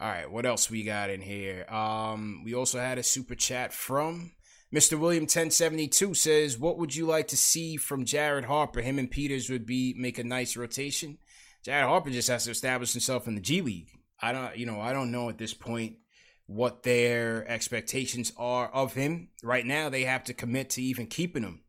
All 0.00 0.08
right, 0.08 0.30
what 0.30 0.46
else 0.46 0.70
we 0.70 0.82
got 0.82 1.10
in 1.10 1.20
here? 1.20 1.64
Um, 1.68 2.42
we 2.44 2.54
also 2.54 2.80
had 2.80 2.98
a 2.98 3.02
super 3.02 3.34
chat 3.34 3.72
from 3.72 4.32
Mr. 4.74 4.98
William 4.98 5.22
1072 5.22 6.14
says, 6.14 6.58
"What 6.58 6.78
would 6.78 6.96
you 6.96 7.06
like 7.06 7.28
to 7.28 7.36
see 7.36 7.76
from 7.76 8.04
Jared 8.04 8.46
Harper? 8.46 8.82
Him 8.82 8.98
and 8.98 9.08
Peters 9.08 9.48
would 9.48 9.64
be 9.64 9.94
make 9.96 10.18
a 10.18 10.24
nice 10.24 10.56
rotation. 10.56 11.18
Jared 11.62 11.86
Harper 11.86 12.10
just 12.10 12.26
has 12.26 12.44
to 12.44 12.50
establish 12.50 12.92
himself 12.92 13.28
in 13.28 13.36
the 13.36 13.40
G 13.40 13.60
League. 13.60 13.90
I 14.20 14.32
don't, 14.32 14.56
you 14.56 14.66
know, 14.66 14.80
I 14.80 14.92
don't 14.92 15.12
know 15.12 15.28
at 15.28 15.38
this 15.38 15.54
point 15.54 15.98
what 16.46 16.82
their 16.82 17.46
expectations 17.48 18.32
are 18.36 18.66
of 18.66 18.94
him. 18.94 19.28
Right 19.44 19.64
now, 19.64 19.90
they 19.90 20.02
have 20.04 20.24
to 20.24 20.34
commit 20.34 20.70
to 20.70 20.82
even 20.82 21.06
keeping 21.06 21.44
him 21.44 21.62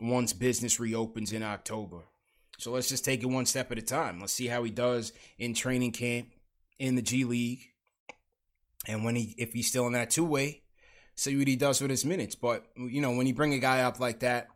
once 0.00 0.32
business 0.32 0.80
reopens 0.80 1.32
in 1.32 1.44
October. 1.44 2.08
So 2.58 2.72
let's 2.72 2.88
just 2.88 3.04
take 3.04 3.22
it 3.22 3.26
one 3.26 3.46
step 3.46 3.70
at 3.70 3.78
a 3.78 3.82
time. 3.82 4.18
Let's 4.18 4.32
see 4.32 4.48
how 4.48 4.64
he 4.64 4.72
does 4.72 5.12
in 5.38 5.54
training 5.54 5.92
camp 5.92 6.31
in 6.82 6.96
the 6.96 7.02
G 7.02 7.22
League, 7.22 7.70
and 8.88 9.04
when 9.04 9.14
he 9.14 9.36
if 9.38 9.52
he's 9.52 9.68
still 9.68 9.86
in 9.86 9.92
that 9.92 10.10
two 10.10 10.24
way, 10.24 10.64
see 11.14 11.38
what 11.38 11.46
he 11.46 11.54
does 11.54 11.80
with 11.80 11.90
his 11.90 12.04
minutes. 12.04 12.34
But 12.34 12.66
you 12.76 13.00
know, 13.00 13.12
when 13.12 13.28
you 13.28 13.34
bring 13.34 13.54
a 13.54 13.60
guy 13.60 13.82
up 13.82 14.00
like 14.00 14.18
that, 14.20 14.48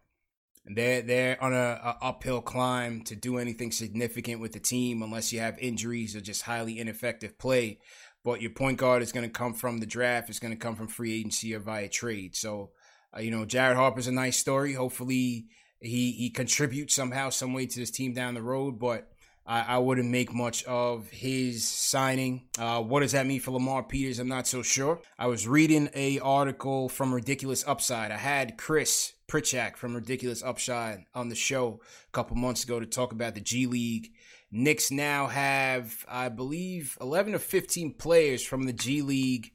they're 0.65 1.03
they're 1.03 1.43
on 1.43 1.55
a, 1.55 1.81
a, 1.85 1.97
uphill 2.03 2.43
climb 2.43 3.03
to 3.03 3.15
do 3.15 3.39
anything 3.39 3.71
significant 3.71 4.41
with 4.41 4.53
the 4.53 4.59
team 4.59 5.03
unless 5.03 5.33
you 5.33 5.39
have 5.39 5.57
injuries 5.61 6.17
or 6.17 6.21
just 6.21 6.43
highly 6.43 6.81
ineffective 6.81 7.39
play. 7.39 7.79
But 8.25 8.43
your 8.43 8.51
point 8.51 8.79
guard 8.79 9.03
is 9.03 9.13
going 9.13 9.25
to 9.25 9.33
come 9.33 9.55
from 9.55 9.79
the 9.79 9.87
draft. 9.87 10.29
It's 10.29 10.41
going 10.41 10.53
to 10.53 10.59
come 10.59 10.75
from 10.75 10.89
free 10.89 11.21
agency 11.21 11.55
or 11.55 11.61
via 11.61 11.89
trade. 11.89 12.35
So, 12.35 12.73
uh, 13.17 13.21
you 13.21 13.31
know, 13.31 13.45
Jared 13.45 13.77
Harper's 13.77 14.09
a 14.09 14.13
nice 14.13 14.37
story. 14.37 14.73
Hopefully, 14.73 15.47
he 15.79 16.11
he 16.11 16.31
contributes 16.31 16.93
somehow, 16.93 17.31
some 17.31 17.53
way 17.53 17.67
to 17.67 17.79
this 17.79 17.93
team 17.93 18.15
down 18.15 18.35
the 18.35 18.43
road. 18.43 18.81
But 18.81 19.13
I, 19.47 19.61
I 19.61 19.79
wouldn't 19.79 20.11
make 20.11 20.33
much 20.33 20.65
of 20.65 21.09
his 21.09 21.67
signing. 21.67 22.49
Uh, 22.59 22.83
what 22.83 23.01
does 23.01 23.13
that 23.13 23.27
mean 23.27 23.41
for 23.41 23.53
Lamar 23.53 23.83
Peters? 23.83 24.19
I'm 24.19 24.29
not 24.29 24.47
so 24.47 24.63
sure. 24.63 25.01
I 25.19 25.29
was 25.29 25.47
reading 25.47 25.89
a 25.95 26.19
article 26.19 26.89
from 26.89 27.15
Ridiculous 27.15 27.67
Upside. 27.67 28.11
I 28.11 28.17
had 28.17 28.59
Chris 28.59 29.13
Pritchak 29.29 29.77
from 29.77 29.95
Ridiculous 29.95 30.43
Upside 30.43 31.05
on 31.15 31.29
the 31.29 31.37
show 31.37 31.81
a 32.09 32.13
couple 32.13 32.37
months 32.37 32.65
ago 32.65 32.81
to 32.81 32.87
talk 32.87 33.13
about 33.13 33.35
the 33.35 33.41
G 33.41 33.67
League. 33.67 34.11
Knicks 34.51 34.91
now 34.91 35.27
have, 35.27 36.05
I 36.09 36.29
believe, 36.29 36.99
11 37.01 37.35
or 37.35 37.39
15 37.39 37.95
players 37.95 38.45
from 38.45 38.65
the 38.65 38.73
G 38.73 39.03
League 39.03 39.53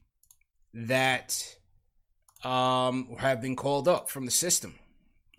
that 0.73 1.57
um, 2.43 3.15
have 3.19 3.41
been 3.41 3.55
called 3.55 3.87
up 3.87 4.09
from 4.09 4.25
the 4.25 4.31
system. 4.31 4.75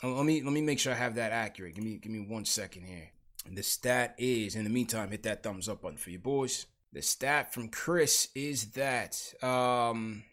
Let 0.02 0.24
me 0.26 0.42
let 0.42 0.52
me 0.52 0.62
make 0.62 0.80
sure 0.80 0.92
I 0.92 0.96
have 0.96 1.14
that 1.14 1.30
accurate. 1.30 1.76
Give 1.76 1.84
me 1.84 1.98
give 1.98 2.10
me 2.10 2.26
one 2.28 2.44
second 2.44 2.84
here. 2.84 3.11
The 3.50 3.62
stat 3.62 4.14
is, 4.18 4.54
in 4.54 4.64
the 4.64 4.70
meantime, 4.70 5.10
hit 5.10 5.24
that 5.24 5.42
thumbs 5.42 5.68
up 5.68 5.82
button 5.82 5.98
for 5.98 6.10
you 6.10 6.18
boys. 6.18 6.66
The 6.92 7.02
stat 7.02 7.52
from 7.52 7.68
Chris 7.68 8.28
is 8.34 8.72
that 8.72 9.18
um, 9.42 10.24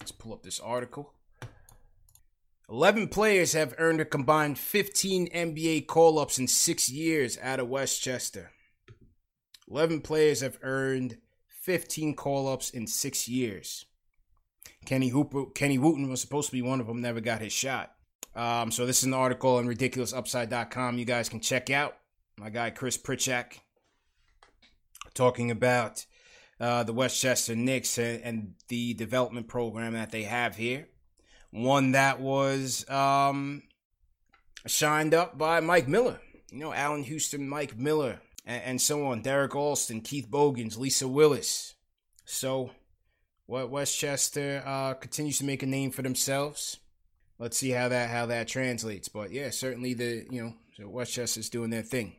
let's 0.00 0.12
pull 0.12 0.32
up 0.32 0.42
this 0.42 0.60
article. 0.60 1.12
11 2.70 3.08
players 3.08 3.54
have 3.54 3.74
earned 3.78 4.00
a 4.00 4.04
combined 4.04 4.58
15 4.58 5.28
NBA 5.28 5.86
call 5.86 6.18
ups 6.18 6.38
in 6.38 6.46
six 6.46 6.90
years 6.90 7.38
out 7.42 7.60
of 7.60 7.68
Westchester. 7.68 8.50
11 9.70 10.02
players 10.02 10.40
have 10.42 10.58
earned 10.62 11.18
15 11.46 12.14
call 12.14 12.48
ups 12.48 12.70
in 12.70 12.86
six 12.86 13.28
years. 13.28 13.86
Kenny 14.84 15.08
Hooper, 15.08 15.46
Kenny 15.54 15.78
Wooten 15.78 16.08
was 16.08 16.20
supposed 16.20 16.48
to 16.48 16.56
be 16.56 16.62
one 16.62 16.80
of 16.80 16.86
them, 16.86 17.00
never 17.00 17.20
got 17.20 17.40
his 17.40 17.52
shot. 17.52 17.92
Um, 18.34 18.70
so 18.70 18.86
this 18.86 18.98
is 18.98 19.04
an 19.04 19.14
article 19.14 19.56
on 19.56 19.66
ridiculousupside.com 19.66 20.98
you 20.98 21.04
guys 21.04 21.28
can 21.28 21.40
check 21.40 21.70
out. 21.70 21.97
My 22.38 22.50
guy 22.50 22.70
Chris 22.70 22.96
Pritchak 22.96 23.58
talking 25.14 25.50
about 25.50 26.06
uh, 26.60 26.84
the 26.84 26.92
Westchester 26.92 27.56
Knicks 27.56 27.98
and, 27.98 28.22
and, 28.22 28.54
the 28.68 28.94
development 28.94 29.48
program 29.48 29.94
that 29.94 30.10
they 30.10 30.22
have 30.22 30.56
here. 30.56 30.88
One 31.50 31.92
that 31.92 32.20
was 32.20 32.88
um, 32.90 33.62
shined 34.66 35.14
up 35.14 35.38
by 35.38 35.60
Mike 35.60 35.88
Miller. 35.88 36.20
You 36.50 36.58
know, 36.58 36.72
Allan 36.72 37.04
Houston, 37.04 37.48
Mike 37.48 37.76
Miller, 37.76 38.20
and, 38.44 38.62
and 38.62 38.80
so 38.80 39.06
on. 39.06 39.22
Derek 39.22 39.54
Alston, 39.54 40.00
Keith 40.00 40.30
Bogans, 40.30 40.76
Lisa 40.76 41.08
Willis. 41.08 41.74
So, 42.24 42.70
what 43.46 43.70
Westchester 43.70 44.62
uh, 44.64 44.94
continues 44.94 45.38
to 45.38 45.44
make 45.44 45.62
a 45.62 45.66
name 45.66 45.90
for 45.90 46.02
themselves 46.02 46.78
let's 47.38 47.56
see 47.56 47.70
how 47.70 47.88
that 47.88 48.10
how 48.10 48.26
that 48.26 48.48
translates. 48.48 49.08
But 49.08 49.30
yeah, 49.30 49.50
certainly 49.50 49.94
the 49.94 50.26
you 50.30 50.42
know 50.42 50.54
so 50.76 50.88
Westchester's 50.88 51.50
doing 51.50 51.70
their 51.70 51.82
thing. 51.82 52.16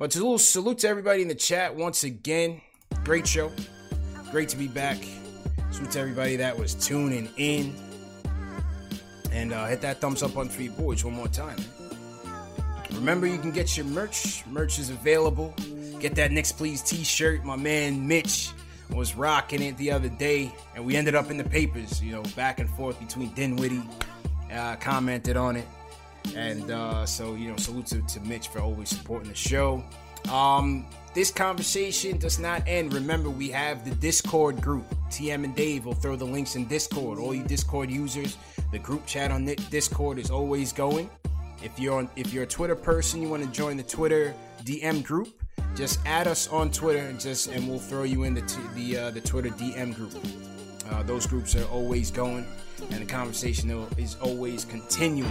But 0.00 0.14
little 0.14 0.38
salute 0.38 0.78
to 0.78 0.88
everybody 0.88 1.20
in 1.20 1.28
the 1.28 1.34
chat 1.34 1.76
once 1.76 2.04
again. 2.04 2.62
Great 3.04 3.26
show, 3.26 3.52
great 4.30 4.48
to 4.48 4.56
be 4.56 4.66
back. 4.66 4.96
Salute 5.70 5.90
to 5.90 6.00
everybody 6.00 6.36
that 6.36 6.58
was 6.58 6.74
tuning 6.74 7.28
in, 7.36 7.74
and 9.30 9.52
uh, 9.52 9.66
hit 9.66 9.82
that 9.82 10.00
thumbs 10.00 10.22
up 10.22 10.38
on 10.38 10.48
your 10.58 10.72
boys 10.72 11.04
one 11.04 11.12
more 11.12 11.28
time. 11.28 11.58
Remember, 12.92 13.26
you 13.26 13.36
can 13.36 13.50
get 13.50 13.76
your 13.76 13.84
merch. 13.84 14.42
Merch 14.46 14.78
is 14.78 14.88
available. 14.88 15.54
Get 15.98 16.14
that 16.14 16.32
Knicks 16.32 16.50
Please 16.50 16.80
T-shirt. 16.80 17.44
My 17.44 17.56
man 17.56 18.08
Mitch 18.08 18.52
was 18.88 19.14
rocking 19.14 19.60
it 19.60 19.76
the 19.76 19.92
other 19.92 20.08
day, 20.08 20.50
and 20.74 20.86
we 20.86 20.96
ended 20.96 21.14
up 21.14 21.30
in 21.30 21.36
the 21.36 21.44
papers, 21.44 22.02
you 22.02 22.12
know, 22.12 22.22
back 22.34 22.58
and 22.58 22.70
forth 22.70 22.98
between 22.98 23.34
Dinwiddie, 23.34 23.82
uh, 24.50 24.76
commented 24.76 25.36
on 25.36 25.56
it. 25.56 25.66
And 26.34 26.70
uh, 26.70 27.06
so, 27.06 27.34
you 27.34 27.50
know, 27.50 27.56
salute 27.56 27.86
to, 27.86 28.02
to 28.02 28.20
Mitch 28.20 28.48
for 28.48 28.60
always 28.60 28.88
supporting 28.88 29.28
the 29.28 29.34
show. 29.34 29.84
Um, 30.30 30.86
this 31.14 31.30
conversation 31.30 32.18
does 32.18 32.38
not 32.38 32.62
end. 32.66 32.92
Remember, 32.92 33.30
we 33.30 33.48
have 33.50 33.84
the 33.84 33.94
Discord 33.96 34.60
group. 34.60 34.84
TM 35.08 35.44
and 35.44 35.54
Dave 35.56 35.86
will 35.86 35.94
throw 35.94 36.14
the 36.14 36.24
links 36.24 36.54
in 36.54 36.66
Discord. 36.66 37.18
All 37.18 37.34
you 37.34 37.42
Discord 37.42 37.90
users, 37.90 38.36
the 38.70 38.78
group 38.78 39.06
chat 39.06 39.30
on 39.30 39.44
Discord 39.44 40.18
is 40.18 40.30
always 40.30 40.72
going. 40.72 41.10
If 41.62 41.78
you're 41.78 41.98
on, 41.98 42.08
if 42.16 42.32
you're 42.32 42.44
a 42.44 42.46
Twitter 42.46 42.76
person, 42.76 43.20
you 43.20 43.28
want 43.28 43.42
to 43.42 43.50
join 43.50 43.76
the 43.76 43.82
Twitter 43.82 44.34
DM 44.64 45.02
group 45.02 45.40
just 45.74 46.00
add 46.04 46.26
us 46.26 46.48
on 46.48 46.70
Twitter 46.70 46.98
and 46.98 47.20
just 47.20 47.48
and 47.48 47.68
we'll 47.68 47.78
throw 47.78 48.02
you 48.02 48.24
in 48.24 48.34
the 48.34 48.42
t- 48.42 48.60
the 48.74 48.98
uh, 48.98 49.10
the 49.10 49.20
Twitter 49.20 49.50
DM 49.50 49.94
group. 49.94 50.12
Uh, 50.90 51.02
those 51.02 51.26
groups 51.26 51.54
are 51.54 51.64
always 51.66 52.10
going, 52.10 52.46
and 52.90 53.00
the 53.00 53.06
conversation 53.06 53.70
is 53.96 54.16
always 54.16 54.64
continuing. 54.64 55.30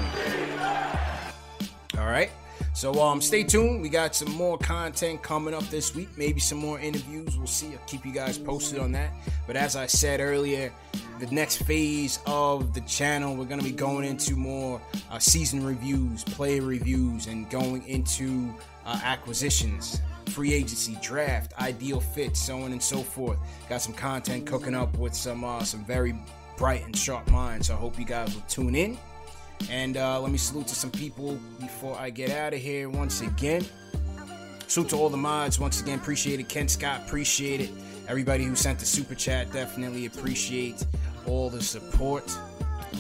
All 1.98 2.06
right. 2.06 2.32
So 2.74 3.02
um, 3.02 3.20
stay 3.22 3.44
tuned. 3.44 3.82
We 3.82 3.90
got 3.90 4.16
some 4.16 4.32
more 4.32 4.58
content 4.58 5.22
coming 5.22 5.54
up 5.54 5.64
this 5.66 5.96
week. 5.96 6.08
Maybe 6.18 6.40
some 6.40 6.60
more 6.60 6.80
interviews. 6.80 7.38
We'll 7.38 7.48
see. 7.48 7.68
I'll 7.74 7.86
keep 7.88 8.06
you 8.06 8.14
guys 8.14 8.38
posted 8.38 8.80
on 8.80 8.92
that. 8.94 9.12
But 9.48 9.56
as 9.56 9.76
I 9.76 9.86
said 9.86 10.22
earlier, 10.22 10.72
the 11.20 11.28
next 11.28 11.64
phase 11.64 12.20
of 12.26 12.74
the 12.74 12.82
channel, 12.82 13.36
we're 13.36 13.46
going 13.46 13.60
to 13.60 13.66
be 13.66 13.74
going 13.74 14.06
into 14.06 14.36
more 14.36 14.82
uh, 15.12 15.20
season 15.20 15.66
reviews, 15.66 16.24
player 16.24 16.62
reviews, 16.62 17.28
and 17.28 17.50
going 17.50 17.86
into 17.86 18.54
uh, 18.86 19.00
acquisitions 19.04 20.00
free 20.30 20.54
agency, 20.54 20.98
draft, 21.02 21.54
ideal 21.60 22.00
fit, 22.00 22.38
so 22.38 22.62
on 22.62 22.72
and 22.72 22.82
so 22.82 23.02
forth. 23.02 23.38
Got 23.68 23.82
some 23.82 23.94
content 23.94 24.46
cooking 24.46 24.76
up 24.76 24.98
with 24.98 25.14
some 25.14 25.44
uh, 25.44 25.64
some 25.64 25.84
very 25.86 26.16
bright 26.58 26.86
and 26.86 26.96
sharp 26.96 27.30
minds. 27.30 27.68
So 27.68 27.74
I 27.74 27.78
hope 27.78 27.98
you 27.98 28.06
guys 28.06 28.34
will 28.34 28.44
tune 28.48 28.76
in. 28.76 28.98
And 29.70 29.98
uh, 29.98 30.22
let 30.22 30.32
me 30.32 30.38
salute 30.38 30.68
to 30.68 30.76
some 30.76 30.92
people 30.92 31.38
before 31.60 31.98
I 31.98 32.10
get 32.10 32.30
out 32.30 32.54
of 32.54 32.60
here 32.60 32.90
once 32.90 33.22
again. 33.22 33.66
Salute 34.68 34.90
to 34.90 34.96
all 34.96 35.10
the 35.10 35.18
mods 35.18 35.60
once 35.60 35.82
again. 35.82 36.00
Appreciate 36.00 36.40
it. 36.40 36.48
Ken 36.48 36.68
Scott, 36.68 37.02
appreciate 37.08 37.60
it. 37.60 37.72
Everybody 38.08 38.44
who 38.44 38.56
sent 38.56 38.80
the 38.80 38.86
super 38.86 39.16
chat, 39.16 39.52
definitely 39.52 40.06
appreciate 40.06 40.86
all 41.26 41.50
the 41.50 41.62
support. 41.62 42.32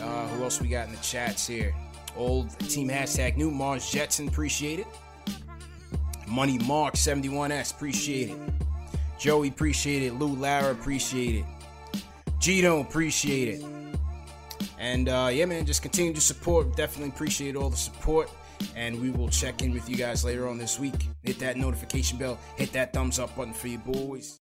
Uh, 0.01 0.27
who 0.27 0.43
else 0.43 0.61
we 0.61 0.67
got 0.67 0.88
in 0.88 0.93
the 0.93 1.01
chats 1.01 1.47
here? 1.47 1.73
Old 2.15 2.57
team 2.69 2.89
hashtag 2.89 3.38
new 3.38 3.51
Mars 3.51 3.89
Jetson, 3.89 4.27
appreciate 4.27 4.80
it. 4.80 4.88
Money 6.30 6.59
Mark 6.59 6.93
71S, 6.93 7.73
appreciate 7.73 8.30
it. 8.30 8.38
Joey, 9.17 9.49
appreciate 9.49 10.03
it. 10.03 10.13
Lou 10.13 10.36
Lara, 10.36 10.71
appreciate 10.71 11.36
it. 11.36 11.45
Gino, 12.39 12.80
appreciate 12.80 13.59
it. 13.59 13.65
And 14.77 15.09
uh, 15.09 15.30
yeah, 15.32 15.45
man, 15.45 15.65
just 15.65 15.82
continue 15.82 16.13
to 16.13 16.21
support. 16.21 16.75
Definitely 16.75 17.09
appreciate 17.09 17.55
all 17.55 17.69
the 17.69 17.77
support. 17.77 18.30
And 18.75 19.01
we 19.01 19.09
will 19.09 19.30
check 19.30 19.61
in 19.61 19.73
with 19.73 19.89
you 19.89 19.95
guys 19.95 20.23
later 20.23 20.47
on 20.47 20.57
this 20.57 20.80
week. 20.80 21.07
Hit 21.23 21.39
that 21.39 21.57
notification 21.57 22.17
bell, 22.17 22.38
hit 22.55 22.71
that 22.73 22.93
thumbs 22.93 23.19
up 23.19 23.36
button 23.36 23.53
for 23.53 23.67
you 23.67 23.80
boys. 23.80 24.38